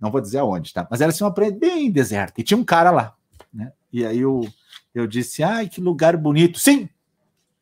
não 0.00 0.10
vou 0.10 0.20
dizer 0.20 0.38
aonde, 0.38 0.72
tá? 0.72 0.88
Mas 0.90 1.02
era 1.02 1.10
assim 1.10 1.22
uma 1.22 1.34
praia 1.34 1.52
bem 1.52 1.90
deserta. 1.90 2.40
E 2.40 2.44
tinha 2.44 2.56
um 2.56 2.64
cara 2.64 2.90
lá, 2.90 3.14
né? 3.52 3.72
E 3.92 4.06
aí 4.06 4.20
eu, 4.20 4.48
eu 4.94 5.06
disse: 5.06 5.42
ai, 5.42 5.68
que 5.68 5.80
lugar 5.80 6.16
bonito. 6.16 6.58
Sim, 6.58 6.88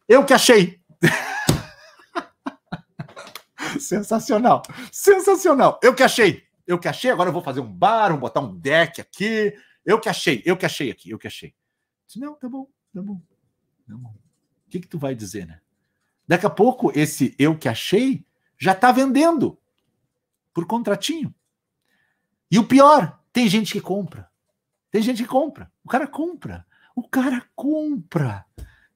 eu 0.08 0.24
que 0.24 0.32
achei. 0.32 0.80
sensacional, 3.80 4.62
sensacional. 4.92 5.80
Eu 5.82 5.94
que 5.94 6.02
achei, 6.02 6.44
eu 6.68 6.78
que 6.78 6.86
achei. 6.86 7.10
Agora 7.10 7.30
eu 7.30 7.32
vou 7.32 7.42
fazer 7.42 7.60
um 7.60 7.72
bar, 7.72 8.10
vou 8.10 8.20
botar 8.20 8.40
um 8.40 8.54
deck 8.54 9.00
aqui. 9.00 9.54
Eu 9.84 9.98
que 9.98 10.08
achei, 10.08 10.42
eu 10.44 10.56
que 10.56 10.66
achei 10.66 10.90
aqui, 10.90 11.10
eu 11.10 11.18
que 11.18 11.26
achei. 11.26 11.54
Disse, 12.06 12.20
não, 12.20 12.34
tá 12.34 12.46
bom, 12.48 12.68
tá 12.92 13.02
bom, 13.02 13.20
tá 13.88 13.96
bom. 13.96 14.10
O 14.10 14.70
que 14.70 14.80
que 14.80 14.86
tu 14.86 14.98
vai 14.98 15.14
dizer, 15.14 15.46
né? 15.46 15.60
Daqui 16.26 16.44
a 16.44 16.50
pouco 16.50 16.92
esse 16.94 17.34
eu 17.38 17.56
que 17.56 17.68
achei 17.68 18.24
já 18.58 18.74
tá 18.74 18.92
vendendo 18.92 19.58
por 20.52 20.66
contratinho. 20.66 21.34
E 22.50 22.58
o 22.58 22.66
pior, 22.66 23.18
tem 23.32 23.48
gente 23.48 23.72
que 23.72 23.80
compra. 23.80 24.30
Tem 24.90 25.00
gente 25.00 25.22
que 25.22 25.28
compra. 25.28 25.72
O 25.82 25.88
cara 25.88 26.06
compra. 26.06 26.66
O 26.94 27.08
cara 27.08 27.46
compra. 27.54 28.44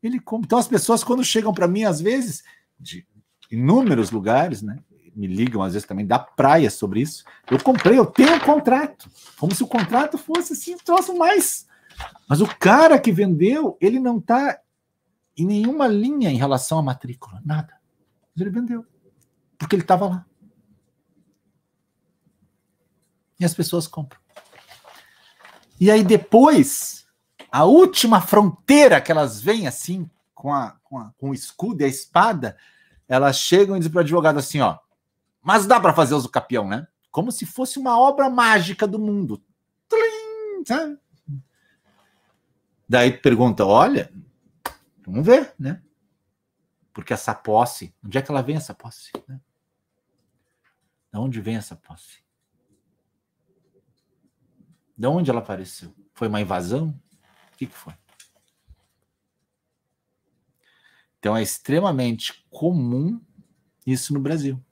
Ele 0.03 0.21
compra. 0.21 0.47
Então 0.47 0.59
as 0.59 0.69
pessoas 0.69 1.03
quando 1.03 1.25
chegam 1.25 1.55
para 1.55 1.69
mim 1.69 1.85
às 1.85 2.01
vezes 2.01 2.43
de 2.79 3.07
inúmeros 3.51 4.11
lugares, 4.11 4.61
né? 4.61 4.79
Me 5.15 5.27
ligam 5.27 5.63
às 5.63 5.75
vezes 5.75 5.87
também 5.87 6.07
da 6.07 6.19
praia 6.19 6.71
sobre 6.71 7.01
isso. 7.01 7.25
Eu 7.51 7.63
comprei, 7.63 7.99
eu 7.99 8.07
tenho 8.07 8.35
um 8.35 8.41
contrato. 8.41 9.11
Como 9.39 9.55
se 9.55 9.63
o 9.63 9.67
contrato 9.67 10.17
fosse 10.17 10.55
assim, 10.55 10.77
troço 10.79 11.17
mais. 11.17 11.67
Mas 12.29 12.41
o 12.41 12.47
cara 12.47 12.99
que 12.99 13.13
vendeu, 13.13 13.77
ele 13.81 13.99
não 13.99 14.19
está 14.19 14.59
em 15.37 15.47
nenhuma 15.47 15.87
linha 15.87 16.31
em 16.31 16.37
relação 16.37 16.79
à 16.79 16.83
matrícula, 16.83 17.41
nada. 17.45 17.75
Mas 18.35 18.41
ele 18.41 18.51
vendeu. 18.51 18.87
Porque 19.59 19.77
ele 19.77 19.83
estava 19.83 20.09
lá. 20.09 20.27
E 23.39 23.45
as 23.45 23.55
pessoas 23.55 23.87
compram. 23.87 24.21
E 25.81 25.91
aí 25.91 26.05
depois, 26.05 27.07
a 27.51 27.65
última 27.65 28.21
fronteira 28.21 29.01
que 29.01 29.11
elas 29.11 29.41
vêm 29.41 29.67
assim, 29.67 30.09
com, 30.33 30.53
a, 30.53 30.77
com, 30.83 30.99
a, 30.99 31.13
com 31.19 31.31
o 31.31 31.35
escudo 31.35 31.83
e 31.83 31.85
a 31.85 31.89
espada, 31.89 32.57
elas 33.09 33.37
chegam 33.37 33.77
e 33.77 33.81
dizem 33.81 33.93
para 33.93 33.99
o 33.99 34.03
advogado 34.03 34.39
assim, 34.39 34.61
ó, 34.61 34.79
mas 35.43 35.67
dá 35.67 35.81
para 35.81 35.93
fazer 35.93 36.15
uso 36.15 36.29
capião, 36.29 36.69
né? 36.69 36.87
Como 37.11 37.33
se 37.33 37.45
fosse 37.45 37.79
uma 37.79 37.99
obra 37.99 38.31
mágica 38.31 38.87
do 38.87 38.99
mundo. 38.99 39.43
Sabe? 40.65 40.99
Daí 42.89 43.11
pergunta, 43.11 43.65
olha, 43.65 44.13
vamos 45.05 45.27
ver, 45.27 45.55
né? 45.59 45.83
Porque 46.93 47.13
essa 47.13 47.35
posse, 47.35 47.95
onde 48.05 48.19
é 48.19 48.23
que 48.23 48.31
ela 48.31 48.43
vem 48.43 48.57
essa 48.57 48.75
posse? 48.75 49.11
Né? 49.27 49.41
De 51.13 51.19
onde 51.19 51.41
vem 51.41 51.57
essa 51.57 51.75
posse? 51.75 52.23
De 54.97 55.07
onde 55.07 55.31
ela 55.31 55.41
apareceu? 55.41 55.95
Foi 56.15 56.29
uma 56.29 56.41
invasão? 56.41 56.89
O 57.53 57.57
que, 57.57 57.67
que 57.67 57.75
foi? 57.75 57.95
Então 61.19 61.37
é 61.37 61.43
extremamente 61.43 62.45
comum 62.51 63.21
isso 63.87 64.13
no 64.13 64.21
Brasil. 64.21 64.63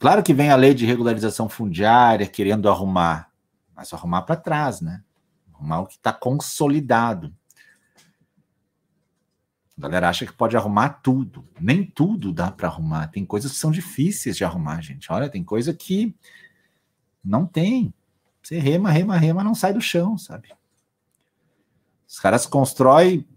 Claro 0.00 0.22
que 0.22 0.32
vem 0.32 0.48
a 0.48 0.56
lei 0.56 0.72
de 0.72 0.86
regularização 0.86 1.46
fundiária 1.46 2.26
querendo 2.26 2.70
arrumar, 2.70 3.30
mas 3.76 3.92
arrumar 3.92 4.22
para 4.22 4.34
trás, 4.34 4.80
né? 4.80 5.04
Arrumar 5.52 5.80
o 5.80 5.86
que 5.86 5.96
está 5.96 6.10
consolidado. 6.10 7.36
A 9.76 9.82
galera 9.82 10.08
acha 10.08 10.24
que 10.24 10.32
pode 10.32 10.56
arrumar 10.56 10.88
tudo. 11.02 11.46
Nem 11.60 11.84
tudo 11.84 12.32
dá 12.32 12.50
para 12.50 12.66
arrumar. 12.66 13.08
Tem 13.08 13.26
coisas 13.26 13.52
que 13.52 13.58
são 13.58 13.70
difíceis 13.70 14.38
de 14.38 14.42
arrumar, 14.42 14.80
gente. 14.80 15.12
Olha, 15.12 15.28
tem 15.28 15.44
coisa 15.44 15.74
que 15.74 16.16
não 17.22 17.44
tem. 17.44 17.92
Você 18.42 18.58
rema, 18.58 18.90
rema, 18.90 19.18
rema, 19.18 19.44
não 19.44 19.54
sai 19.54 19.74
do 19.74 19.82
chão, 19.82 20.16
sabe? 20.16 20.48
Os 22.08 22.18
caras 22.18 22.46
constroem 22.46 23.28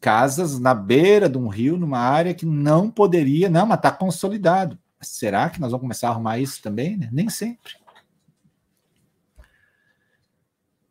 casas 0.00 0.58
na 0.58 0.74
beira 0.74 1.28
de 1.28 1.38
um 1.38 1.46
rio, 1.46 1.76
numa 1.76 2.00
área 2.00 2.34
que 2.34 2.44
não 2.44 2.90
poderia, 2.90 3.48
não, 3.48 3.66
mas 3.66 3.78
está 3.78 3.92
consolidado. 3.92 4.76
Será 5.00 5.48
que 5.48 5.60
nós 5.60 5.70
vamos 5.70 5.82
começar 5.82 6.08
a 6.08 6.10
arrumar 6.10 6.38
isso 6.38 6.62
também? 6.62 6.96
Né? 6.96 7.08
Nem 7.12 7.28
sempre. 7.28 7.74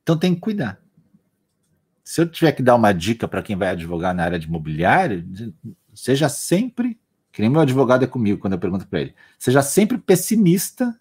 Então 0.03 0.18
tem 0.18 0.34
que 0.34 0.41
cuidar. 0.41 0.80
Se 2.03 2.22
eu 2.22 2.30
tiver 2.30 2.53
que 2.53 2.64
dar 2.64 2.76
uma 2.76 2.93
dica 2.93 3.28
para 3.28 3.43
quem 3.43 3.55
vai 3.55 3.70
advogar 3.70 4.16
na 4.16 4.24
área 4.24 4.39
de 4.39 4.47
imobiliário, 4.47 5.28
seja 5.93 6.30
sempre, 6.30 6.97
que 7.32 7.41
nem 7.41 7.49
meu 7.49 7.60
advogado 7.60 8.03
é 8.03 8.08
comigo 8.08 8.39
quando 8.39 8.53
eu 8.53 8.60
pergunto 8.60 8.88
para 8.88 9.01
ele, 9.01 9.16
seja 9.38 9.62
sempre 9.62 9.97
pessimista, 9.97 10.97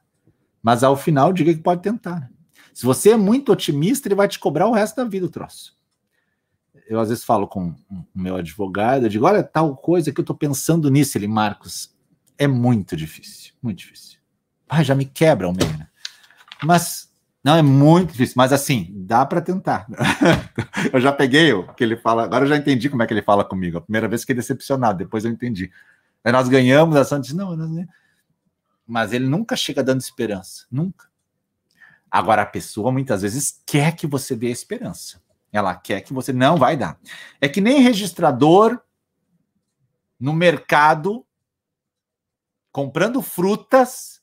mas 0.60 0.82
ao 0.82 0.96
final 0.96 1.32
diga 1.32 1.54
que 1.54 1.60
pode 1.60 1.82
tentar. 1.82 2.20
Né? 2.20 2.30
Se 2.74 2.84
você 2.84 3.10
é 3.10 3.16
muito 3.16 3.52
otimista, 3.52 4.08
ele 4.08 4.16
vai 4.16 4.26
te 4.26 4.40
cobrar 4.40 4.66
o 4.66 4.72
resto 4.72 4.96
da 4.96 5.04
vida 5.04 5.26
o 5.26 5.30
troço 5.30 5.76
eu 6.88 7.00
às 7.00 7.08
vezes 7.08 7.24
falo 7.24 7.46
com 7.46 7.74
o 7.90 8.04
meu 8.14 8.36
advogado, 8.36 9.04
eu 9.04 9.08
digo, 9.08 9.26
olha, 9.26 9.42
tal 9.42 9.76
coisa 9.76 10.12
que 10.12 10.20
eu 10.20 10.22
estou 10.22 10.36
pensando 10.36 10.90
nisso, 10.90 11.18
ele, 11.18 11.26
Marcos, 11.26 11.94
é 12.38 12.46
muito 12.46 12.96
difícil, 12.96 13.52
muito 13.62 13.78
difícil. 13.78 14.18
Ah, 14.68 14.82
já 14.82 14.94
me 14.94 15.04
quebra 15.04 15.48
o 15.48 15.52
meio, 15.52 15.76
né? 15.78 15.88
Mas, 16.62 17.12
não, 17.42 17.56
é 17.56 17.62
muito 17.62 18.12
difícil, 18.12 18.34
mas 18.36 18.52
assim, 18.52 18.92
dá 18.92 19.24
para 19.24 19.40
tentar. 19.40 19.86
eu 20.92 21.00
já 21.00 21.12
peguei 21.12 21.52
o 21.52 21.72
que 21.74 21.84
ele 21.84 21.96
fala, 21.96 22.24
agora 22.24 22.44
eu 22.44 22.48
já 22.48 22.56
entendi 22.56 22.88
como 22.88 23.02
é 23.02 23.06
que 23.06 23.14
ele 23.14 23.22
fala 23.22 23.44
comigo. 23.44 23.78
A 23.78 23.80
primeira 23.80 24.08
vez 24.08 24.22
fiquei 24.22 24.34
decepcionado, 24.34 24.98
depois 24.98 25.24
eu 25.24 25.30
entendi. 25.30 25.70
Aí 26.24 26.32
nós 26.32 26.48
ganhamos, 26.48 26.96
a 26.96 27.04
Santa 27.04 27.22
disse, 27.22 27.36
não, 27.36 27.56
não, 27.56 27.86
mas 28.86 29.12
ele 29.12 29.26
nunca 29.26 29.56
chega 29.56 29.82
dando 29.82 30.00
esperança, 30.00 30.66
nunca. 30.70 31.06
Agora, 32.10 32.42
a 32.42 32.46
pessoa 32.46 32.92
muitas 32.92 33.22
vezes 33.22 33.60
quer 33.66 33.94
que 33.94 34.06
você 34.06 34.36
dê 34.36 34.48
esperança. 34.48 35.20
Ela 35.52 35.74
quer 35.74 36.00
que 36.02 36.12
você 36.12 36.32
não 36.32 36.56
vai 36.56 36.76
dar. 36.76 36.98
É 37.40 37.48
que 37.48 37.60
nem 37.60 37.80
registrador 37.80 38.80
no 40.18 40.32
mercado 40.32 41.26
comprando 42.76 43.22
frutas 43.22 44.20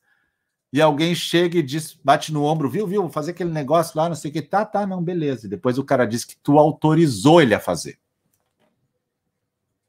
e 0.71 0.79
alguém 0.79 1.15
chega 1.15 1.57
e 1.57 1.63
diz, 1.63 1.99
bate 2.03 2.31
no 2.31 2.43
ombro, 2.43 2.69
viu, 2.69 2.85
viu, 2.85 3.01
vou 3.01 3.09
fazer 3.09 3.31
aquele 3.31 3.49
negócio 3.49 3.97
lá, 3.97 4.07
não 4.07 4.15
sei 4.15 4.29
o 4.29 4.33
que, 4.33 4.43
tá, 4.43 4.63
tá, 4.63 4.85
não, 4.85 5.01
beleza. 5.01 5.47
E 5.47 5.49
depois 5.49 5.79
o 5.79 5.83
cara 5.83 6.05
diz 6.05 6.23
que 6.23 6.35
tu 6.37 6.59
autorizou 6.59 7.41
ele 7.41 7.55
a 7.55 7.59
fazer. 7.59 7.97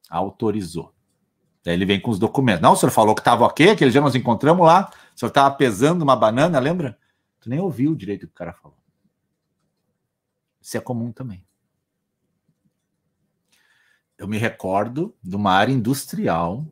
Autorizou. 0.08 0.94
Daí 1.62 1.74
ele 1.74 1.84
vem 1.84 2.00
com 2.00 2.10
os 2.10 2.18
documentos. 2.18 2.62
Não, 2.62 2.72
o 2.72 2.76
senhor 2.76 2.90
falou 2.90 3.14
que 3.14 3.20
estava 3.20 3.44
ok, 3.44 3.68
aquele 3.68 3.90
dia 3.90 4.00
nós 4.00 4.14
encontramos 4.14 4.66
lá, 4.66 4.90
o 5.14 5.18
senhor 5.18 5.28
estava 5.28 5.54
pesando 5.54 6.00
uma 6.00 6.16
banana, 6.16 6.58
lembra? 6.58 6.98
Tu 7.40 7.50
nem 7.50 7.60
ouviu 7.60 7.94
direito 7.94 8.22
o 8.22 8.28
que 8.28 8.32
o 8.32 8.36
cara 8.36 8.54
falou. 8.54 8.78
Isso 10.58 10.74
é 10.78 10.80
comum 10.80 11.12
também. 11.12 11.46
Eu 14.16 14.26
me 14.26 14.38
recordo 14.38 15.14
de 15.22 15.36
uma 15.36 15.52
área 15.52 15.72
industrial 15.72 16.64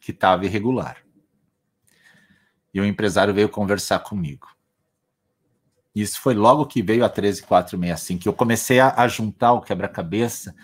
que 0.00 0.10
estava 0.10 0.44
irregular. 0.44 0.98
E 2.72 2.80
o 2.80 2.84
empresário 2.84 3.34
veio 3.34 3.48
conversar 3.48 4.00
comigo. 4.00 4.48
Isso 5.94 6.20
foi 6.20 6.34
logo 6.34 6.66
que 6.66 6.82
veio 6.82 7.04
a 7.04 7.08
13465, 7.08 8.22
que 8.22 8.28
eu 8.28 8.32
comecei 8.32 8.78
a, 8.78 8.94
a 8.96 9.08
juntar 9.08 9.52
o 9.52 9.60
quebra-cabeça 9.60 10.54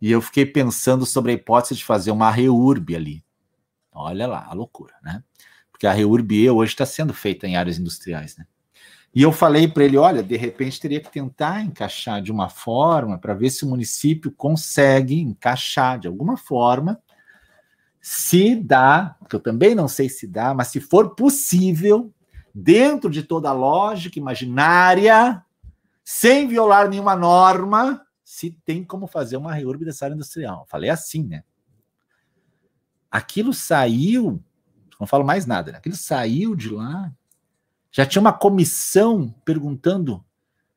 e 0.00 0.10
eu 0.10 0.20
fiquei 0.20 0.44
pensando 0.44 1.06
sobre 1.06 1.32
a 1.32 1.34
hipótese 1.34 1.76
de 1.76 1.84
fazer 1.84 2.10
uma 2.10 2.30
reurb 2.30 2.94
ali. 2.94 3.24
Olha 3.92 4.26
lá, 4.26 4.46
a 4.48 4.52
loucura, 4.52 4.94
né? 5.02 5.22
Porque 5.70 5.86
a 5.86 5.92
reurb 5.92 6.50
hoje 6.50 6.72
está 6.72 6.84
sendo 6.84 7.14
feita 7.14 7.46
em 7.46 7.56
áreas 7.56 7.78
industriais, 7.78 8.36
né? 8.36 8.46
E 9.14 9.22
eu 9.22 9.30
falei 9.30 9.68
para 9.68 9.84
ele: 9.84 9.96
olha, 9.96 10.22
de 10.22 10.36
repente 10.36 10.80
teria 10.80 11.00
que 11.00 11.10
tentar 11.10 11.62
encaixar 11.62 12.20
de 12.20 12.32
uma 12.32 12.48
forma 12.48 13.16
para 13.16 13.32
ver 13.32 13.50
se 13.50 13.64
o 13.64 13.68
município 13.68 14.32
consegue 14.32 15.20
encaixar 15.20 16.00
de 16.00 16.08
alguma 16.08 16.36
forma. 16.36 17.00
Se 18.06 18.54
dá, 18.54 19.16
que 19.30 19.34
eu 19.34 19.40
também 19.40 19.74
não 19.74 19.88
sei 19.88 20.10
se 20.10 20.26
dá, 20.26 20.52
mas 20.52 20.68
se 20.68 20.78
for 20.78 21.14
possível, 21.14 22.12
dentro 22.54 23.08
de 23.08 23.22
toda 23.22 23.48
a 23.48 23.54
lógica 23.54 24.18
imaginária, 24.18 25.42
sem 26.04 26.46
violar 26.46 26.88
nenhuma 26.88 27.16
norma, 27.16 28.04
se 28.22 28.50
tem 28.66 28.84
como 28.84 29.06
fazer 29.06 29.38
uma 29.38 29.54
reurb 29.54 29.86
dessa 29.86 30.04
área 30.04 30.14
industrial. 30.14 30.66
Falei 30.68 30.90
assim, 30.90 31.24
né? 31.24 31.44
Aquilo 33.10 33.54
saiu, 33.54 34.42
não 35.00 35.06
falo 35.06 35.24
mais 35.24 35.46
nada, 35.46 35.72
né? 35.72 35.78
aquilo 35.78 35.96
saiu 35.96 36.54
de 36.54 36.68
lá 36.68 37.10
já 37.94 38.04
tinha 38.04 38.20
uma 38.20 38.32
comissão 38.32 39.32
perguntando 39.44 40.24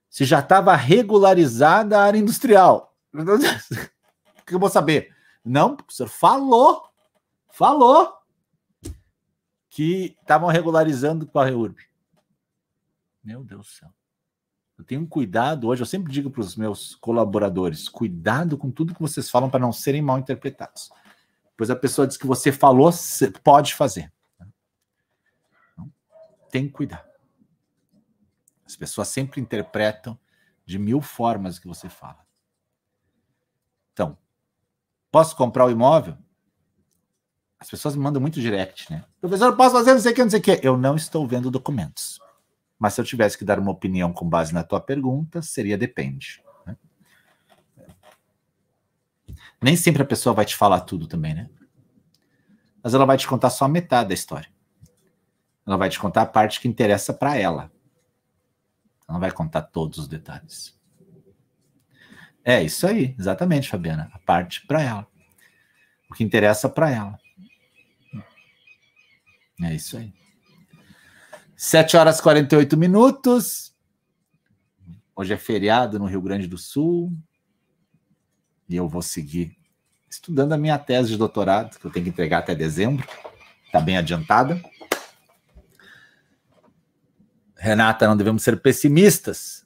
se 0.08 0.24
já 0.24 0.38
estava 0.40 0.76
regularizada 0.76 1.98
a 1.98 2.04
área 2.04 2.20
industrial. 2.20 2.96
Que 4.46 4.56
eu 4.56 4.60
vou 4.60 4.70
saber? 4.70 5.14
Não, 5.44 5.76
o 5.76 5.92
senhor 5.92 6.08
falou, 6.08 6.84
falou 7.58 8.16
que 9.68 10.16
estavam 10.22 10.48
regularizando 10.48 11.26
com 11.26 11.40
a 11.40 11.46
REURB. 11.46 11.76
Meu 13.24 13.44
Deus 13.44 13.66
do 13.68 13.72
céu. 13.74 13.90
Eu 14.78 14.86
tenho 14.86 15.02
um 15.02 15.08
cuidado 15.08 15.68
hoje, 15.68 15.82
eu 15.82 15.86
sempre 15.88 16.14
digo 16.14 16.30
para 16.30 16.42
os 16.42 16.56
meus 16.56 16.94
colaboradores: 16.96 17.90
cuidado 17.90 18.60
com 18.60 18.70
tudo 18.70 18.94
que 18.94 19.02
vocês 19.02 19.28
falam 19.28 19.50
para 19.50 19.60
não 19.60 19.74
serem 19.74 20.04
mal 20.04 20.20
interpretados. 20.20 20.92
Pois 21.58 21.72
a 21.72 21.76
pessoa 21.76 22.06
diz 22.06 22.16
que 22.16 22.28
você 22.28 22.52
falou, 22.52 22.92
pode 23.44 23.74
fazer. 23.74 24.14
Tem 26.52 26.68
que 26.68 26.74
cuidar. 26.74 27.04
As 28.64 28.76
pessoas 28.76 29.08
sempre 29.08 29.42
interpretam 29.42 30.18
de 30.64 30.78
mil 30.78 31.02
formas 31.02 31.58
que 31.58 31.68
você 31.68 31.90
fala. 31.90 32.24
Então, 33.94 34.16
posso 35.12 35.36
comprar 35.36 35.66
o 35.66 35.72
imóvel? 35.72 36.18
As 37.60 37.70
pessoas 37.70 37.96
me 37.96 38.04
mandam 38.04 38.22
muito 38.22 38.40
direct, 38.40 38.92
né? 38.92 39.04
Professor, 39.20 39.56
posso 39.56 39.76
fazer 39.76 39.94
não 39.94 40.00
sei 40.00 40.12
o 40.12 40.16
que, 40.16 40.24
não 40.24 40.30
sei 40.30 40.40
o 40.40 40.44
que. 40.44 40.60
Eu 40.62 40.78
não 40.78 40.96
estou 40.96 41.28
vendo 41.28 41.50
documentos. 41.50 42.20
Mas 42.78 42.94
se 42.94 43.02
eu 43.02 43.06
tivesse 43.06 43.38
que 43.38 43.44
dar 43.44 43.60
uma 43.60 43.72
opinião 43.72 44.14
com 44.14 44.30
base 44.30 44.54
na 44.54 44.64
tua 44.64 44.80
pergunta, 44.80 45.42
seria 45.42 45.78
depende. 45.78 46.44
Né? 46.66 46.78
Nem 49.60 49.76
sempre 49.76 50.04
a 50.04 50.06
pessoa 50.06 50.36
vai 50.36 50.46
te 50.46 50.56
falar 50.56 50.82
tudo 50.82 51.08
também, 51.08 51.34
né? 51.34 51.50
Mas 52.84 52.94
ela 52.94 53.06
vai 53.06 53.18
te 53.18 53.28
contar 53.28 53.50
só 53.50 53.66
a 53.66 53.70
metade 53.70 54.10
da 54.10 54.14
história. 54.14 54.50
Ela 55.66 55.78
vai 55.78 55.90
te 55.90 56.00
contar 56.00 56.22
a 56.22 56.28
parte 56.28 56.62
que 56.62 56.68
interessa 56.68 57.14
para 57.14 57.36
ela. 57.36 57.72
Ela 59.08 59.14
não 59.16 59.20
vai 59.20 59.32
contar 59.32 59.64
todos 59.64 59.98
os 59.98 60.08
detalhes. 60.08 60.78
É 62.46 62.64
isso 62.64 62.88
aí, 62.88 63.14
exatamente, 63.20 63.68
Fabiana. 63.68 64.10
A 64.14 64.20
parte 64.20 64.66
para 64.66 64.82
ela. 64.82 65.08
O 66.10 66.14
que 66.14 66.24
interessa 66.24 66.70
para 66.70 66.90
ela. 66.90 67.20
É 69.62 69.74
isso 69.74 69.98
aí. 69.98 70.14
7 71.56 71.98
horas 71.98 72.20
e 72.20 72.22
48 72.22 72.78
minutos. 72.78 73.76
Hoje 75.16 75.34
é 75.34 75.38
feriado 75.38 75.98
no 75.98 76.06
Rio 76.06 76.22
Grande 76.22 76.48
do 76.48 76.58
Sul. 76.58 77.12
E 78.70 78.76
eu 78.76 78.88
vou 78.88 79.02
seguir 79.02 79.58
estudando 80.08 80.54
a 80.54 80.58
minha 80.58 80.78
tese 80.78 81.10
de 81.10 81.18
doutorado, 81.18 81.80
que 81.80 81.86
eu 81.86 81.92
tenho 81.92 82.06
que 82.06 82.12
entregar 82.12 82.40
até 82.40 82.54
dezembro. 82.54 83.08
Está 83.66 83.82
bem 83.82 83.98
adiantada. 83.98 84.62
Renata, 87.56 88.08
não 88.08 88.16
devemos 88.16 88.44
ser 88.44 88.62
pessimistas. 88.62 89.66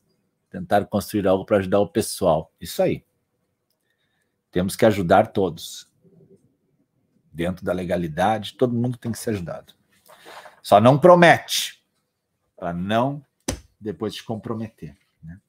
Tentar 0.49 0.85
construir 0.85 1.27
algo 1.27 1.45
para 1.45 1.57
ajudar 1.57 1.80
o 1.80 1.88
pessoal. 1.89 2.53
Isso 2.59 2.81
aí. 2.81 3.03
Temos 4.49 4.77
que 4.77 4.85
ajudar 4.85 5.27
todos. 5.27 5.91
Dentro 7.34 7.65
da 7.65 7.73
legalidade, 7.73 8.53
todo 8.53 8.73
mundo 8.73 8.97
tem 8.97 9.11
que 9.11 9.19
ser 9.19 9.31
ajudado. 9.31 9.80
Só 10.61 10.79
não 10.79 10.97
promete, 10.97 11.83
para 12.55 12.73
não 12.73 13.23
depois 13.79 14.13
te 14.13 14.23
comprometer. 14.23 14.95
Né? 15.23 15.39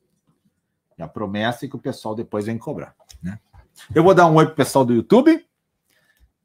E 0.98 1.02
a 1.02 1.08
promessa 1.08 1.66
é 1.66 1.68
que 1.68 1.76
o 1.76 1.80
pessoal 1.80 2.14
depois 2.14 2.46
vem 2.46 2.58
cobrar. 2.58 2.94
Né? 3.22 3.38
Eu 3.94 4.02
vou 4.02 4.14
dar 4.14 4.26
um 4.26 4.36
oi 4.36 4.46
pro 4.46 4.54
pessoal 4.54 4.84
do 4.84 4.94
YouTube 4.94 5.46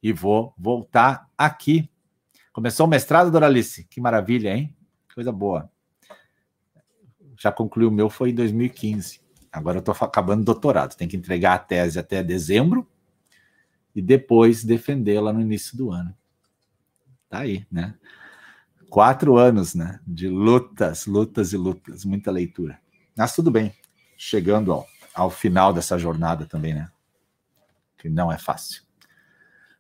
e 0.04 0.14
vou 0.14 0.54
voltar 0.58 1.30
aqui. 1.38 1.90
Começou 2.52 2.86
o 2.86 2.90
mestrado, 2.90 3.32
Doralice? 3.32 3.86
Que 3.86 4.02
maravilha, 4.02 4.56
hein? 4.56 4.76
Coisa 5.14 5.32
boa. 5.32 5.72
Já 7.38 7.52
concluí 7.52 7.86
o 7.86 7.92
meu, 7.92 8.10
foi 8.10 8.32
em 8.32 8.36
2015. 8.36 9.22
Agora 9.52 9.78
eu 9.78 9.80
estou 9.80 9.96
acabando 10.02 10.42
o 10.42 10.46
doutorado. 10.46 10.96
Tem 10.96 11.08
que 11.08 11.16
entregar 11.16 11.54
a 11.54 11.60
tese 11.60 12.00
até 12.00 12.24
dezembro 12.24 12.88
e 13.96 14.02
depois 14.02 14.64
defendê-la 14.64 15.32
no 15.32 15.42
início 15.42 15.78
do 15.78 15.92
ano. 15.92 16.16
Tá 17.30 17.40
aí, 17.40 17.66
né? 17.72 17.96
Quatro 18.90 19.38
anos, 19.38 19.76
né? 19.76 20.00
De 20.06 20.28
lutas, 20.28 21.06
lutas 21.06 21.54
e 21.54 21.58
lutas, 21.58 22.06
muita 22.06 22.32
leitura. 22.32 22.80
Mas 23.16 23.36
tudo 23.36 23.52
bem. 23.52 23.74
Chegando 24.18 24.72
ao, 24.72 24.88
ao 25.14 25.30
final 25.30 25.74
dessa 25.74 25.98
jornada 25.98 26.46
também, 26.46 26.74
né? 26.74 26.90
Que 27.98 28.10
não 28.10 28.32
é 28.32 28.38
fácil. 28.38 28.84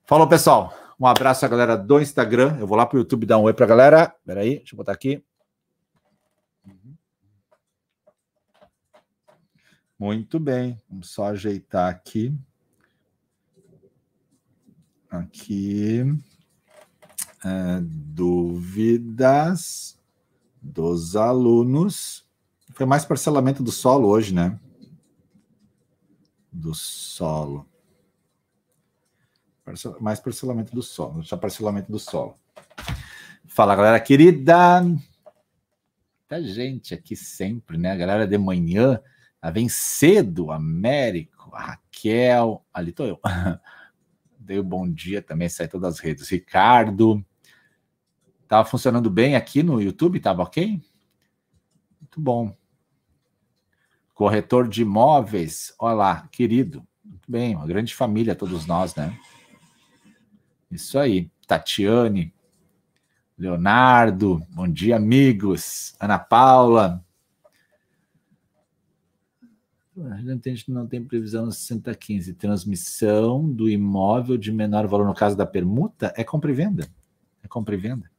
Falou, 0.05 0.27
pessoal. 0.27 0.73
Um 0.99 1.05
abraço 1.05 1.45
à 1.45 1.47
galera 1.47 1.77
do 1.77 2.01
Instagram. 2.01 2.57
Eu 2.59 2.65
vou 2.65 2.77
lá 2.77 2.85
para 2.85 2.97
o 2.97 2.99
YouTube 2.99 3.25
dar 3.25 3.38
um 3.38 3.43
oi 3.43 3.55
a 3.57 3.65
galera. 3.65 4.15
Peraí, 4.25 4.57
deixa 4.57 4.73
eu 4.73 4.77
botar 4.77 4.93
aqui. 4.93 5.23
Muito 9.99 10.39
bem. 10.39 10.79
Vamos 10.89 11.09
só 11.09 11.27
ajeitar 11.27 11.89
aqui. 11.89 12.35
Aqui. 15.09 16.03
É, 17.43 17.81
dúvidas 18.77 19.99
dos 20.61 21.15
alunos. 21.15 22.27
Foi 22.73 22.85
mais 22.85 23.03
parcelamento 23.03 23.63
do 23.63 23.71
solo 23.71 24.07
hoje, 24.07 24.35
né? 24.35 24.59
Do 26.51 26.75
solo. 26.75 27.67
Mais 29.99 30.19
parcelamento 30.19 30.73
do 30.75 30.83
solo. 30.83 31.23
Só 31.23 31.35
parcelamento 31.35 31.91
do 31.91 31.97
solo. 31.97 32.35
Fala, 33.47 33.75
galera 33.75 33.99
querida. 33.99 34.85
Tá 36.27 36.39
gente 36.39 36.93
aqui 36.93 37.15
sempre, 37.15 37.77
né? 37.77 37.91
A 37.91 37.95
galera 37.95 38.27
de 38.27 38.37
manhã. 38.37 39.01
Vem 39.53 39.67
cedo, 39.67 40.51
Américo, 40.51 41.49
Raquel. 41.49 42.63
Ali 42.71 42.91
tô 42.91 43.05
eu. 43.05 43.19
Dei 44.39 44.59
o 44.59 44.61
um 44.61 44.67
bom 44.67 44.89
dia 44.89 45.21
também, 45.21 45.49
sai 45.49 45.67
todas 45.67 45.95
as 45.95 45.99
redes. 45.99 46.29
Ricardo. 46.29 47.25
Tava 48.48 48.68
funcionando 48.68 49.10
bem 49.10 49.36
aqui 49.36 49.61
no 49.61 49.82
YouTube? 49.82 50.19
Tava 50.22 50.44
ok? 50.44 50.82
Muito 51.99 52.22
bom. 52.22 52.56
Corretor 54.14 54.68
de 54.68 54.84
imóveis, 54.84 55.76
olha 55.78 55.95
lá, 55.95 56.28
querido. 56.32 56.88
Muito 57.03 57.30
bem, 57.30 57.56
uma 57.56 57.68
grande 57.68 57.94
família, 57.94 58.36
todos 58.36 58.65
nós, 58.65 58.95
né? 58.95 59.18
Isso 60.72 60.98
aí. 60.98 61.30
Tatiane, 61.45 62.34
Leonardo, 63.38 64.41
bom 64.49 64.68
dia, 64.68 64.95
amigos. 64.95 65.95
Ana 65.99 66.18
Paula. 66.18 67.03
A 70.11 70.18
gente 70.18 70.72
não 70.72 70.88
tem 70.88 71.03
previsão 71.03 71.52
6015. 71.52 72.34
Transmissão 72.34 73.52
do 73.52 73.69
imóvel 73.69 74.38
de 74.38 74.52
menor 74.52 74.88
valor, 74.88 75.06
no 75.06 75.14
caso 75.14 75.36
da 75.36 75.45
permuta, 75.45 76.14
é 76.15 76.24
compra 76.24 76.52
e 76.52 76.53
venda. 76.53 76.88
É 77.44 77.48
compra 77.48 77.76
e 77.76 77.78
venda 77.78 78.10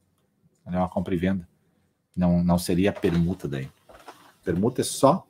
é 0.76 0.78
uma 0.78 0.88
compra 0.88 1.14
e 1.14 1.18
venda. 1.18 1.48
Não, 2.16 2.42
não 2.42 2.58
seria 2.58 2.92
permuta 2.92 3.46
daí. 3.46 3.70
Permuta 4.44 4.80
é 4.80 4.84
só 4.84 5.26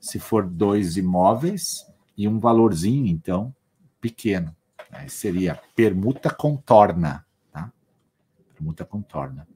se 0.00 0.18
for 0.18 0.46
dois 0.46 0.96
imóveis 0.96 1.86
e 2.16 2.28
um 2.28 2.38
valorzinho, 2.38 3.06
então, 3.06 3.54
pequeno. 4.00 4.54
Aí 4.90 5.08
seria 5.08 5.60
permuta 5.74 6.30
contorna, 6.30 7.26
tá? 7.50 7.72
Permuta 8.52 8.84
contorna. 8.84 9.48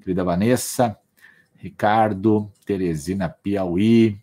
Querida 0.00 0.22
Vanessa, 0.22 0.98
Ricardo, 1.56 2.52
Teresina 2.66 3.28
Piauí. 3.28 4.20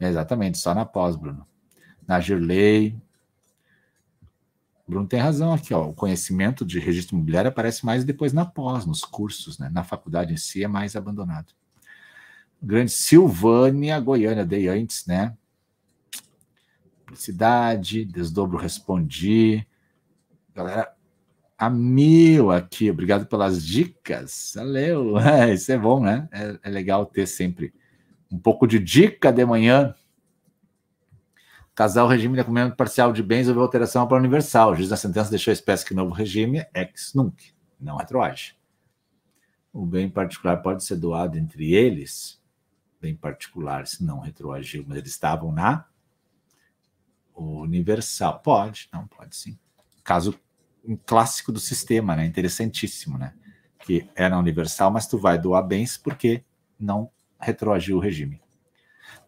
É 0.00 0.08
exatamente, 0.08 0.58
só 0.58 0.74
na 0.74 0.84
pós, 0.84 1.14
Bruno. 1.14 1.46
Na 2.06 2.20
Girley, 2.20 3.00
Bruno 4.86 5.06
tem 5.06 5.18
razão 5.18 5.52
aqui, 5.52 5.72
ó. 5.72 5.88
O 5.88 5.94
conhecimento 5.94 6.64
de 6.64 6.78
registro 6.78 7.16
imobiliário 7.16 7.48
aparece 7.48 7.86
mais 7.86 8.04
depois 8.04 8.32
na 8.32 8.44
pós, 8.44 8.84
nos 8.84 9.02
cursos, 9.02 9.58
né? 9.58 9.70
Na 9.72 9.82
faculdade 9.82 10.32
em 10.34 10.36
si 10.36 10.62
é 10.62 10.68
mais 10.68 10.94
abandonado. 10.94 11.52
Grande 12.62 12.92
Silvânia, 12.92 13.98
Goiânia, 13.98 14.44
dei 14.44 14.68
antes, 14.68 15.06
né? 15.06 15.34
Publicidade, 17.04 18.04
desdobro, 18.04 18.58
respondi. 18.58 19.66
Galera, 20.54 20.94
a 21.56 21.70
mil 21.70 22.50
aqui, 22.50 22.90
obrigado 22.90 23.26
pelas 23.26 23.64
dicas. 23.64 24.52
Valeu, 24.54 25.18
é, 25.18 25.52
isso 25.54 25.72
é 25.72 25.78
bom, 25.78 26.00
né? 26.00 26.28
É, 26.30 26.58
é 26.62 26.70
legal 26.70 27.06
ter 27.06 27.26
sempre 27.26 27.72
um 28.30 28.38
pouco 28.38 28.66
de 28.66 28.78
dica 28.78 29.32
de 29.32 29.44
manhã 29.46 29.94
Casal 31.74 32.06
regime 32.06 32.34
de 32.34 32.40
acumulamento 32.40 32.76
parcial 32.76 33.12
de 33.12 33.20
bens 33.20 33.48
houve 33.48 33.60
alteração 33.60 34.06
para 34.06 34.16
universal. 34.16 34.70
O 34.70 34.76
juiz 34.76 34.88
da 34.88 34.96
sentença 34.96 35.28
deixou 35.28 35.50
a 35.50 35.54
espécie 35.54 35.84
que 35.84 35.92
novo 35.92 36.14
regime 36.14 36.64
ex 36.72 37.12
nunc, 37.14 37.52
não 37.80 37.96
retroage. 37.96 38.56
O 39.72 39.84
bem 39.84 40.08
particular 40.08 40.58
pode 40.58 40.84
ser 40.84 40.94
doado 40.94 41.36
entre 41.36 41.74
eles, 41.74 42.40
bem 43.00 43.16
particular, 43.16 43.88
se 43.88 44.04
não 44.04 44.20
retroagiu, 44.20 44.84
mas 44.86 44.98
eles 44.98 45.10
estavam 45.10 45.50
na 45.50 45.84
universal. 47.34 48.38
Pode, 48.38 48.88
não, 48.92 49.08
pode 49.08 49.34
sim. 49.34 49.58
Caso 50.04 50.38
um 50.84 50.96
clássico 50.96 51.50
do 51.50 51.58
sistema, 51.58 52.14
né? 52.14 52.24
Interessantíssimo, 52.24 53.18
né? 53.18 53.34
Que 53.80 54.08
é 54.14 54.28
na 54.28 54.38
universal, 54.38 54.92
mas 54.92 55.08
tu 55.08 55.18
vai 55.18 55.36
doar 55.38 55.62
bens 55.62 55.98
porque 55.98 56.44
não 56.78 57.10
retroagiu 57.40 57.96
o 57.96 58.00
regime. 58.00 58.40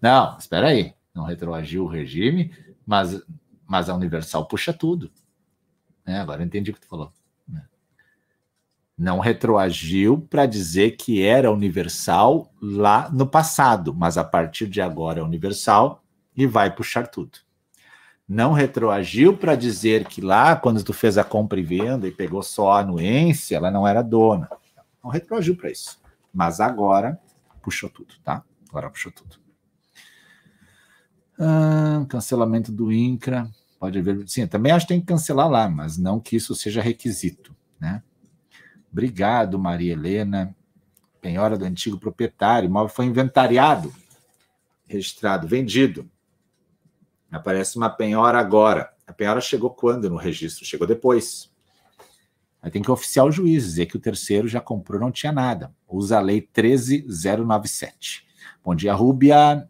Não, 0.00 0.38
espera 0.38 0.68
aí 0.68 0.95
não 1.16 1.24
retroagiu 1.24 1.84
o 1.84 1.88
regime, 1.88 2.54
mas, 2.86 3.22
mas 3.66 3.88
a 3.88 3.94
Universal 3.94 4.46
puxa 4.46 4.72
tudo. 4.72 5.10
É, 6.04 6.18
agora 6.18 6.42
eu 6.42 6.46
entendi 6.46 6.70
o 6.70 6.74
que 6.74 6.80
tu 6.80 6.86
falou. 6.86 7.10
Né? 7.48 7.64
Não 8.96 9.18
retroagiu 9.18 10.20
para 10.20 10.44
dizer 10.44 10.92
que 10.92 11.24
era 11.24 11.50
Universal 11.50 12.52
lá 12.60 13.08
no 13.10 13.26
passado, 13.26 13.94
mas 13.94 14.18
a 14.18 14.24
partir 14.24 14.68
de 14.68 14.82
agora 14.82 15.20
é 15.20 15.22
Universal 15.22 16.04
e 16.36 16.46
vai 16.46 16.72
puxar 16.72 17.06
tudo. 17.06 17.38
Não 18.28 18.52
retroagiu 18.52 19.36
para 19.36 19.54
dizer 19.54 20.04
que 20.04 20.20
lá, 20.20 20.54
quando 20.54 20.82
tu 20.84 20.92
fez 20.92 21.16
a 21.16 21.24
compra 21.24 21.58
e 21.58 21.62
venda 21.62 22.06
e 22.06 22.12
pegou 22.12 22.42
só 22.42 22.72
a 22.72 22.80
anuência, 22.80 23.56
ela 23.56 23.70
não 23.70 23.86
era 23.86 24.02
dona. 24.02 24.50
Não 25.02 25.10
retroagiu 25.10 25.56
para 25.56 25.70
isso. 25.70 25.98
Mas 26.34 26.60
agora 26.60 27.18
puxou 27.62 27.88
tudo, 27.88 28.14
tá? 28.22 28.42
Agora 28.68 28.90
puxou 28.90 29.10
tudo. 29.12 29.45
Ah, 31.38 32.04
cancelamento 32.08 32.72
do 32.72 32.90
INCRA. 32.90 33.50
Pode 33.78 33.98
haver. 33.98 34.26
Sim, 34.26 34.46
também 34.46 34.72
acho 34.72 34.86
que 34.86 34.94
tem 34.94 35.00
que 35.00 35.06
cancelar 35.06 35.48
lá, 35.48 35.68
mas 35.68 35.98
não 35.98 36.18
que 36.18 36.36
isso 36.36 36.54
seja 36.54 36.80
requisito. 36.80 37.54
Né? 37.78 38.02
Obrigado, 38.90 39.58
Maria 39.58 39.92
Helena. 39.92 40.56
Penhora 41.20 41.58
do 41.58 41.64
antigo 41.64 41.98
proprietário. 41.98 42.68
O 42.68 42.70
imóvel 42.70 42.94
foi 42.94 43.04
inventariado, 43.04 43.92
registrado, 44.86 45.46
vendido. 45.46 46.08
Aparece 47.30 47.76
uma 47.76 47.90
penhora 47.90 48.38
agora. 48.38 48.92
A 49.06 49.12
penhora 49.12 49.40
chegou 49.40 49.70
quando 49.70 50.08
no 50.08 50.16
registro? 50.16 50.64
Chegou 50.64 50.86
depois. 50.86 51.50
Aí 52.62 52.70
tem 52.70 52.82
que 52.82 52.90
oficiar 52.90 53.26
o 53.26 53.30
juiz, 53.30 53.64
dizer 53.64 53.86
que 53.86 53.96
o 53.96 54.00
terceiro 54.00 54.48
já 54.48 54.60
comprou, 54.60 55.00
não 55.00 55.12
tinha 55.12 55.32
nada. 55.32 55.74
Usa 55.86 56.16
a 56.16 56.20
lei 56.20 56.40
13097. 56.40 58.26
Bom 58.64 58.74
dia, 58.74 58.94
Rúbia 58.94 59.68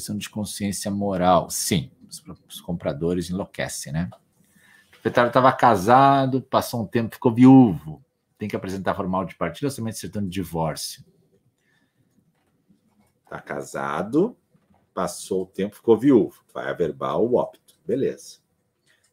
pressão 0.00 0.16
de 0.16 0.30
consciência 0.30 0.90
moral. 0.90 1.50
Sim, 1.50 1.90
os, 2.08 2.24
os 2.48 2.60
compradores 2.60 3.28
enlouquecem, 3.28 3.92
né? 3.92 4.08
O 4.88 4.90
proprietário 4.92 5.28
estava 5.28 5.52
casado, 5.52 6.40
passou 6.42 6.82
um 6.82 6.86
tempo, 6.86 7.14
ficou 7.14 7.32
viúvo. 7.32 8.02
Tem 8.38 8.48
que 8.48 8.56
apresentar 8.56 8.94
formal 8.94 9.26
de 9.26 9.34
partilha 9.36 9.66
ou 9.66 9.70
somente 9.70 10.08
de 10.08 10.20
divórcio? 10.28 11.04
Está 13.24 13.40
casado, 13.40 14.36
passou 14.94 15.42
o 15.42 15.46
tempo, 15.46 15.76
ficou 15.76 15.98
viúvo. 15.98 16.42
Vai 16.52 16.68
averbar 16.68 17.18
o 17.18 17.34
óbito. 17.34 17.78
Beleza. 17.86 18.38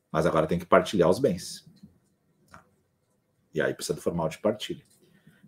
Mas 0.09 0.26
agora 0.26 0.47
tem 0.47 0.57
que 0.57 0.65
partilhar 0.65 1.09
os 1.09 1.19
bens. 1.19 1.69
E 3.53 3.61
aí 3.61 3.73
precisa 3.73 3.93
do 3.93 4.01
formal 4.01 4.30
de 4.30 4.38
partilha. 4.38 4.84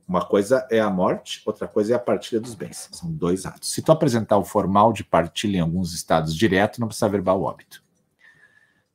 Uma 0.09 0.25
coisa 0.25 0.67
é 0.71 0.79
a 0.79 0.89
morte, 0.89 1.39
outra 1.45 1.67
coisa 1.67 1.93
é 1.93 1.95
a 1.95 1.99
partilha 1.99 2.41
dos 2.41 2.55
bens. 2.55 2.89
São 2.91 3.11
dois 3.11 3.45
atos. 3.45 3.71
Se 3.71 3.79
tu 3.79 3.91
apresentar 3.91 4.39
o 4.39 4.43
formal 4.43 4.91
de 4.91 5.03
partilha 5.03 5.57
em 5.57 5.61
alguns 5.61 5.93
estados 5.93 6.35
direto, 6.35 6.81
não 6.81 6.87
precisa 6.87 7.07
verbal 7.07 7.39
o 7.39 7.43
óbito. 7.43 7.83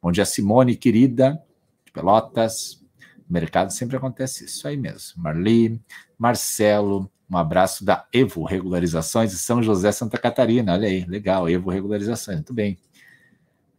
Bom 0.03 0.11
dia, 0.11 0.25
Simone, 0.25 0.75
querida, 0.75 1.41
de 1.85 1.93
Pelotas. 1.93 2.85
No 3.29 3.33
mercado 3.33 3.71
sempre 3.71 3.97
acontece 3.97 4.47
isso 4.47 4.67
aí 4.67 4.77
mesmo. 4.77 5.23
Marli, 5.23 5.81
Marcelo, 6.19 7.09
um 7.31 7.37
abraço 7.37 7.85
da 7.85 8.09
Evo 8.13 8.43
Regularizações 8.43 9.31
de 9.31 9.39
São 9.39 9.63
José, 9.63 9.93
Santa 9.93 10.19
Catarina. 10.19 10.73
Olha 10.73 10.89
aí, 10.89 11.05
legal, 11.05 11.49
Evo 11.49 11.71
Regularizações, 11.71 12.39
muito 12.39 12.53
bem. 12.53 12.77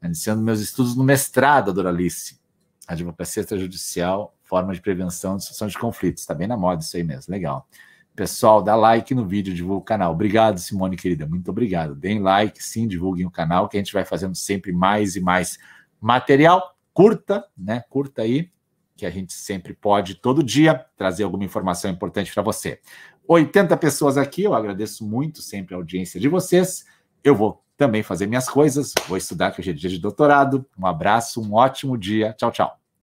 Iniciando 0.01 0.41
meus 0.41 0.61
estudos 0.61 0.95
no 0.95 1.03
mestrado, 1.03 1.73
Doralice. 1.73 2.39
Advocacia 2.87 3.41
extrajudicial 3.41 4.34
forma 4.45 4.73
de 4.73 4.81
prevenção 4.81 5.37
e 5.37 5.41
solução 5.41 5.67
de 5.67 5.77
conflitos. 5.77 6.23
Está 6.23 6.33
bem 6.33 6.47
na 6.47 6.55
moda 6.55 6.81
isso 6.81 6.95
aí 6.95 7.03
mesmo, 7.03 7.31
legal. 7.31 7.67
Pessoal, 8.15 8.63
dá 8.63 8.75
like 8.75 9.13
no 9.13 9.27
vídeo, 9.27 9.53
divulga 9.53 9.81
o 9.81 9.85
canal. 9.85 10.13
Obrigado, 10.13 10.57
Simone, 10.57 10.95
querida, 10.95 11.25
muito 11.25 11.51
obrigado. 11.51 11.93
Deem 11.93 12.19
like, 12.19 12.63
sim, 12.63 12.87
divulguem 12.87 13.25
o 13.25 13.31
canal, 13.31 13.67
que 13.67 13.75
a 13.75 13.79
gente 13.79 13.91
vai 13.91 14.05
fazendo 14.05 14.35
sempre 14.35 14.71
mais 14.71 15.17
e 15.17 15.19
mais 15.19 15.57
material. 15.99 16.75
Curta, 16.93 17.45
né? 17.57 17.83
Curta 17.89 18.21
aí, 18.21 18.49
que 18.95 19.05
a 19.05 19.09
gente 19.09 19.33
sempre 19.33 19.73
pode, 19.73 20.15
todo 20.15 20.41
dia, 20.41 20.85
trazer 20.95 21.23
alguma 21.23 21.43
informação 21.43 21.91
importante 21.91 22.33
para 22.33 22.41
você. 22.41 22.79
80 23.27 23.75
pessoas 23.75 24.17
aqui, 24.17 24.43
eu 24.43 24.53
agradeço 24.53 25.05
muito 25.05 25.41
sempre 25.41 25.75
a 25.75 25.77
audiência 25.77 26.19
de 26.19 26.29
vocês. 26.29 26.85
Eu 27.21 27.35
vou 27.35 27.65
também 27.75 28.03
fazer 28.03 28.27
minhas 28.27 28.47
coisas, 28.47 28.93
vou 29.07 29.17
estudar, 29.17 29.51
que 29.51 29.59
hoje 29.59 29.71
é 29.71 29.73
dia 29.73 29.89
de 29.89 29.99
doutorado. 29.99 30.65
Um 30.77 30.85
abraço, 30.85 31.41
um 31.41 31.53
ótimo 31.53 31.97
dia. 31.97 32.33
Tchau, 32.33 32.51
tchau. 32.51 32.84